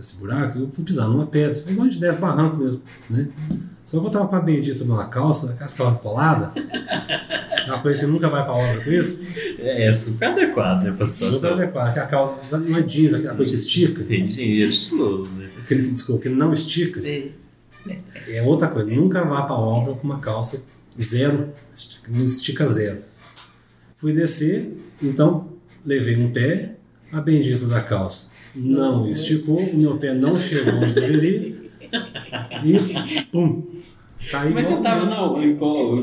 nesse 0.00 0.16
buraco, 0.16 0.58
eu 0.58 0.70
fui 0.70 0.82
pisar 0.82 1.06
numa 1.08 1.26
pedra. 1.26 1.54
Foi 1.54 1.72
igual 1.72 1.86
de 1.88 1.98
10 1.98 2.16
barrancos 2.16 2.58
mesmo, 2.58 2.82
né? 3.10 3.28
Só 3.84 4.00
que 4.00 4.06
eu 4.06 4.10
tava 4.10 4.28
com 4.28 4.36
a 4.36 4.40
bendita 4.40 4.82
de 4.84 4.90
uma 4.90 5.06
calça, 5.08 5.50
aquelas 5.52 5.74
calças 5.74 6.00
coladas. 6.00 6.50
Uma 7.66 7.82
coisa 7.82 7.98
que 7.98 8.04
você 8.06 8.10
nunca 8.10 8.28
vai 8.28 8.42
pra 8.44 8.54
obra 8.54 8.82
com 8.82 8.90
isso. 8.90 9.22
É, 9.58 9.88
é 9.88 9.94
super 9.94 10.28
adequado, 10.28 10.84
né, 10.84 10.92
pra 10.92 11.06
Super 11.06 11.52
adequado. 11.52 11.88
Aquela 11.90 12.06
calça, 12.06 12.36
sabe, 12.48 12.70
não 12.70 12.78
é 12.78 12.82
jeans, 12.82 13.14
aquela 13.14 13.34
coisa 13.34 13.50
que 13.50 13.56
estica. 13.56 14.02
Engenheiro 14.14 14.70
estiloso, 14.70 15.28
né? 15.32 15.48
Aquele 15.62 15.82
que, 15.82 15.90
desculpa, 15.90 16.22
que 16.22 16.28
não 16.28 16.52
estica. 16.52 16.98
Você- 17.00 17.32
É 18.28 18.42
outra 18.42 18.68
coisa. 18.68 18.88
Nunca 18.90 19.24
vá 19.24 19.42
pra 19.42 19.54
obra 19.56 19.94
com 19.94 20.04
uma 20.06 20.18
calça 20.20 20.64
zero, 21.00 21.52
não 22.08 22.22
estica 22.22 22.66
zero. 22.66 23.00
Fui 23.96 24.12
descer, 24.12 24.76
então 25.02 25.48
levei 25.84 26.16
um 26.16 26.30
pé, 26.30 26.74
a 27.12 27.20
bendita 27.20 27.66
da 27.66 27.80
calça 27.80 28.30
não 28.54 29.08
esticou, 29.08 29.58
o 29.60 29.76
meu 29.76 29.96
pé 29.98 30.14
não 30.14 30.38
chegou 30.38 30.74
onde 30.74 30.92
deveria 30.92 31.54
e 32.64 33.22
pum. 33.32 33.62
Caí 34.30 34.52
Mas 34.52 34.66
você 34.66 34.72
igual- 34.72 34.82
tava 34.82 35.06
na 35.06 35.56
qual? 35.56 35.98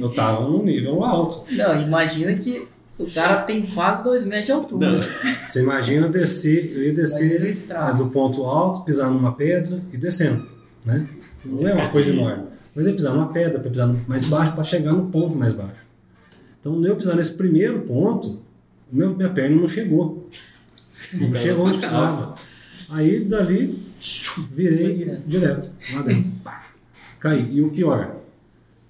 Eu 0.00 0.08
tava 0.10 0.48
num 0.48 0.64
nível 0.64 1.04
alto. 1.04 1.44
Não, 1.54 1.80
imagina 1.82 2.34
que 2.34 2.66
o 2.98 3.06
cara 3.06 3.42
tem 3.42 3.62
quase 3.66 4.02
dois 4.02 4.24
metros 4.24 4.46
de 4.46 4.52
altura. 4.52 4.92
Não. 4.98 5.02
Você 5.46 5.60
imagina 5.62 6.08
descer, 6.08 6.72
eu 6.74 6.84
ia 6.84 6.94
descer 6.94 7.42
é, 7.42 7.92
do 7.94 8.06
ponto 8.06 8.44
alto, 8.44 8.84
pisar 8.84 9.10
numa 9.10 9.32
pedra 9.32 9.80
e 9.92 9.96
descendo, 9.96 10.46
né? 10.84 11.06
Não 11.44 11.66
é 11.68 11.74
uma 11.74 11.88
coisa 11.90 12.10
enorme. 12.10 12.44
Mas 12.74 12.86
é 12.86 12.92
pisar 12.92 13.12
numa 13.14 13.28
pedra, 13.32 13.58
para 13.58 13.70
pisar 13.70 13.94
mais 14.06 14.24
baixo, 14.24 14.52
para 14.52 14.64
chegar 14.64 14.92
no 14.92 15.06
ponto 15.10 15.36
mais 15.36 15.52
baixo. 15.52 15.84
Então, 16.60 16.82
eu 16.84 16.94
pisar 16.96 17.16
nesse 17.16 17.34
primeiro 17.36 17.80
ponto, 17.80 18.40
minha 18.90 19.28
perna 19.30 19.56
não 19.56 19.68
chegou. 19.68 20.28
Não 21.14 21.34
chegou 21.34 21.66
onde 21.66 21.78
precisava. 21.78 22.36
Aí, 22.88 23.20
dali, 23.24 23.82
virei 24.52 24.94
direto. 24.94 25.22
direto, 25.26 25.72
lá 25.94 26.02
dentro. 26.02 26.32
Pá, 26.44 26.64
caí. 27.20 27.48
E 27.52 27.62
o 27.62 27.70
pior, 27.70 28.16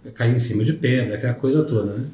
eu 0.05 0.13
caí 0.13 0.33
em 0.33 0.39
cima 0.39 0.65
de 0.65 0.73
pedra, 0.73 1.17
aquela 1.17 1.35
coisa 1.35 1.65
toda, 1.65 1.97
né? 1.97 2.07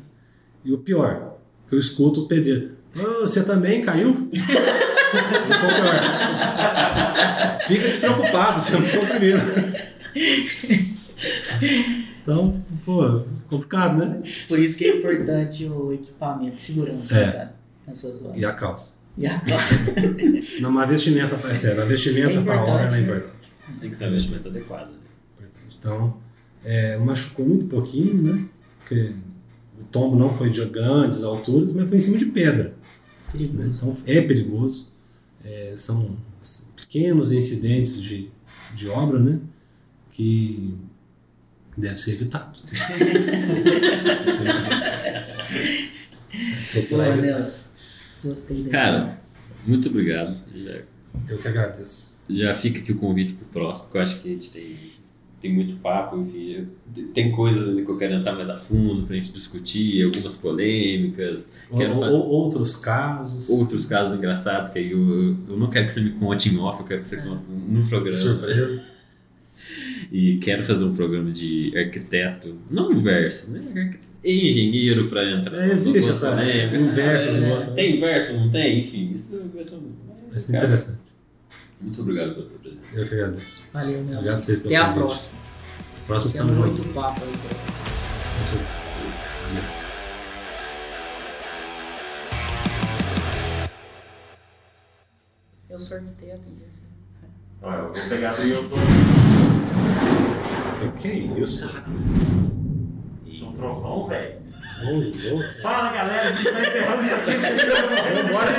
E 0.64 0.72
o 0.72 0.78
pior, 0.78 1.36
que 1.68 1.74
eu 1.74 1.78
escuto 1.78 2.22
o 2.22 2.28
pedreiro. 2.28 2.72
"Ô, 2.96 3.20
você 3.20 3.44
também 3.44 3.82
caiu? 3.82 4.28
Esse 4.32 4.42
foi 5.60 5.68
o 5.68 5.74
pior. 5.76 6.00
Fica 7.68 7.86
despreocupado, 7.88 8.60
você 8.60 8.72
não 8.72 8.82
foi 8.82 9.00
o 9.04 9.06
primeiro. 9.06 9.40
Então, 12.22 12.60
pô, 12.84 13.22
complicado, 13.48 13.98
né? 14.04 14.22
Por 14.48 14.58
isso 14.58 14.76
que 14.76 14.84
é 14.84 14.96
importante 14.96 15.64
o 15.66 15.92
equipamento 15.92 16.56
de 16.56 16.62
segurança, 16.62 17.16
É. 17.16 17.26
né, 17.26 17.32
cara, 17.32 17.54
nessas 17.86 18.22
horas. 18.24 18.40
E 18.40 18.44
a 18.44 18.52
calça. 18.52 18.94
E 19.18 19.26
a 19.26 19.40
calça. 19.40 19.76
Não, 20.60 20.70
mas 20.70 20.84
a 20.84 20.86
vestimenta, 20.86 21.36
é 21.48 21.54
sério, 21.54 21.82
a 21.82 21.86
vestimenta 21.86 22.38
É 22.38 22.42
para 22.42 22.54
a 22.60 22.64
hora 22.64 22.84
importante, 22.86 22.94
é 22.94 23.00
né? 23.00 23.02
importante. 23.02 23.80
Tem 23.80 23.90
que 23.90 23.96
ser 23.96 24.04
um 24.04 24.08
investimento 24.08 24.48
adequado. 24.48 24.88
Né? 24.90 24.96
importante. 25.38 25.76
Então, 25.78 26.16
é, 26.64 26.96
machucou 26.98 27.46
muito 27.46 27.66
pouquinho, 27.66 28.22
né? 28.22 28.44
Porque 28.80 29.12
o 29.80 29.84
tombo 29.84 30.16
não 30.18 30.32
foi 30.36 30.50
de 30.50 30.64
grandes 30.66 31.22
alturas, 31.24 31.72
mas 31.72 31.88
foi 31.88 31.96
em 31.98 32.00
cima 32.00 32.18
de 32.18 32.26
pedra. 32.26 32.64
né? 32.64 32.72
Perigoso. 33.32 33.68
Então 33.76 33.96
é 34.06 34.20
perigoso. 34.22 34.92
É, 35.44 35.74
são 35.76 36.16
pequenos 36.76 37.32
incidentes 37.32 38.00
de, 38.02 38.30
de 38.74 38.88
obra, 38.88 39.18
né? 39.18 39.38
Que 40.10 40.74
deve 41.76 41.96
ser 41.98 42.12
evitado. 42.12 42.58
Procurar 46.72 47.04
Boa, 47.04 47.18
evitar. 47.18 47.36
Nelson. 47.38 47.65
Gostei 48.22 48.62
dessa. 48.62 48.76
Cara, 48.76 49.20
muito 49.66 49.88
obrigado. 49.88 50.36
Já, 50.54 50.78
Eu 51.28 51.38
que 51.38 51.48
agradeço. 51.48 52.22
já 52.28 52.52
fica 52.54 52.78
aqui 52.80 52.92
o 52.92 52.96
convite 52.98 53.34
pro 53.34 53.44
próximo, 53.46 53.84
porque 53.86 53.98
eu 53.98 54.02
acho 54.02 54.20
que 54.22 54.28
a 54.28 54.32
gente 54.32 54.50
tem, 54.50 54.76
tem 55.40 55.52
muito 55.54 55.76
papo, 55.76 56.16
enfim, 56.18 56.42
já- 56.94 57.02
tem 57.14 57.30
coisas 57.30 57.68
ali 57.68 57.84
que 57.84 57.90
eu 57.90 57.96
quero 57.96 58.14
entrar 58.14 58.34
mais 58.34 58.48
a 58.48 58.56
fundo 58.56 59.06
pra 59.06 59.14
gente 59.16 59.32
discutir, 59.32 60.02
algumas 60.04 60.36
polêmicas, 60.36 61.52
Ou- 61.70 61.80
ou- 61.82 62.26
outros 62.28 62.76
casos. 62.76 63.48
outros 63.50 63.86
casos 63.86 64.16
engraçados 64.18 64.70
que 64.70 64.78
aí 64.78 64.90
eu, 64.90 64.98
eu, 64.98 65.36
eu 65.50 65.56
não 65.56 65.68
quero 65.70 65.86
que 65.86 65.92
você 65.92 66.00
me 66.00 66.10
conte 66.12 66.48
em 66.48 66.58
off, 66.58 66.80
eu 66.80 66.86
quero 66.86 67.02
que 67.02 67.08
você 67.08 67.18
conte 67.18 67.42
no 67.68 67.86
programa. 67.86 68.16
Surpresa. 68.16 68.96
E 70.12 70.36
quero 70.38 70.62
fazer 70.62 70.84
um 70.84 70.94
programa 70.94 71.30
de 71.32 71.72
arquiteto, 71.76 72.56
não 72.70 72.94
versus, 72.96 73.48
né? 73.50 73.60
Arquiteto- 73.74 74.06
Engenheiro 74.26 75.08
para 75.08 75.24
entrar. 75.30 75.56
É, 75.68 75.72
existe 75.72 76.10
essa- 76.10 76.30
polêmicas. 76.30 76.82
um 76.82 76.90
versus, 76.92 77.36
É. 77.42 77.70
Tem 77.74 78.00
verso, 78.00 78.34
não 78.36 78.50
tem? 78.50 78.80
Enfim, 78.80 79.12
isso 79.14 79.40
vai 79.54 79.64
ser 79.64 79.76
um. 79.76 79.92
Vai 80.30 80.40
ser 80.40 80.56
interessante. 80.56 80.98
Muito 81.80 82.00
obrigado 82.02 82.34
pela 82.34 82.46
tua 82.46 82.56
Eu 82.56 82.60
presença. 82.60 83.08
que 83.08 83.14
agradeço. 83.14 83.64
Valeu, 83.72 84.00
Obrigado 84.00 84.18
a 84.18 84.22
Nelson. 84.22 84.38
vocês 84.40 84.58
pelo 84.58 84.68
Até 84.74 84.76
a 84.76 84.84
convite. 84.88 85.04
próxima. 85.06 85.38
Próximo 86.06 86.28
estamos 86.30 86.52
juntos. 86.56 86.80
muito 86.80 86.94
papo 86.94 87.22
aí. 87.22 87.30
Isso. 88.40 89.66
Eu 95.68 95.78
sou 95.80 95.96
arquiteto, 95.96 96.44
gente. 96.48 96.82
Olha, 97.62 97.76
eu 97.78 97.92
vou 97.92 98.08
pegar 98.08 98.34
do 98.34 98.42
YouTube. 98.46 98.80
Que, 100.78 101.02
que 101.02 101.08
é 101.08 101.14
isso? 101.40 101.68
Isso 103.36 103.44
é 103.44 103.48
um 103.48 103.52
trovão, 103.52 104.06
velho. 104.06 104.40
Fala 105.60 105.92
galera, 105.92 106.26
a 106.26 106.32
gente 106.32 106.50
tá 106.50 106.60
encerrando 106.62 107.02
isso 107.02 107.14
aqui. 107.14 107.32
Vambora. 108.22 108.50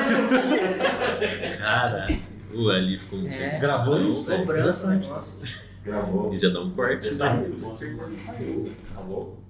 Cara, 1.58 2.08
o 2.54 2.70
ali 2.70 3.00
ficou 3.00 3.18
muito 3.18 3.34
É. 3.34 3.58
Gravou 3.58 4.00
isso? 4.00 4.32
Interessante. 4.32 5.08
negócio. 5.08 5.40
Gravou. 5.84 6.32
E 6.32 6.38
já 6.38 6.50
dá 6.50 6.62
um 6.62 6.70
corte, 6.70 7.10
né? 7.10 7.16
Saiu, 7.16 7.56
com 7.60 7.74
certeza 7.74 8.16
saiu. 8.16 8.72
Tá 8.94 9.02
louco? 9.02 9.44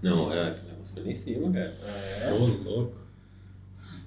Não, 0.00 0.32
é, 0.32 0.42
o 0.42 0.68
negócio 0.68 0.94
foi 0.94 1.02
lá 1.02 1.10
em 1.10 1.14
cima, 1.16 1.52
cara. 1.52 1.76
É. 1.82 2.32
Ô, 2.32 2.36
louco. 2.46 2.92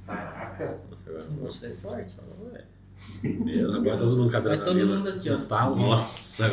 Caraca. 0.08 0.80
Nossa, 0.90 1.10
agora 1.10 1.26
O 1.26 1.32
negócio 1.34 1.60
foi 1.60 1.76
forte. 1.76 2.16
Agora 2.22 3.98
todo 3.98 4.18
mundo 4.18 4.38
a 4.38 4.40
Vai 4.40 4.58
todo 4.62 4.88
mundo 4.88 5.10
aqui, 5.10 5.30
ó. 5.30 5.38
Nossa, 5.76 6.46
agora 6.46 6.52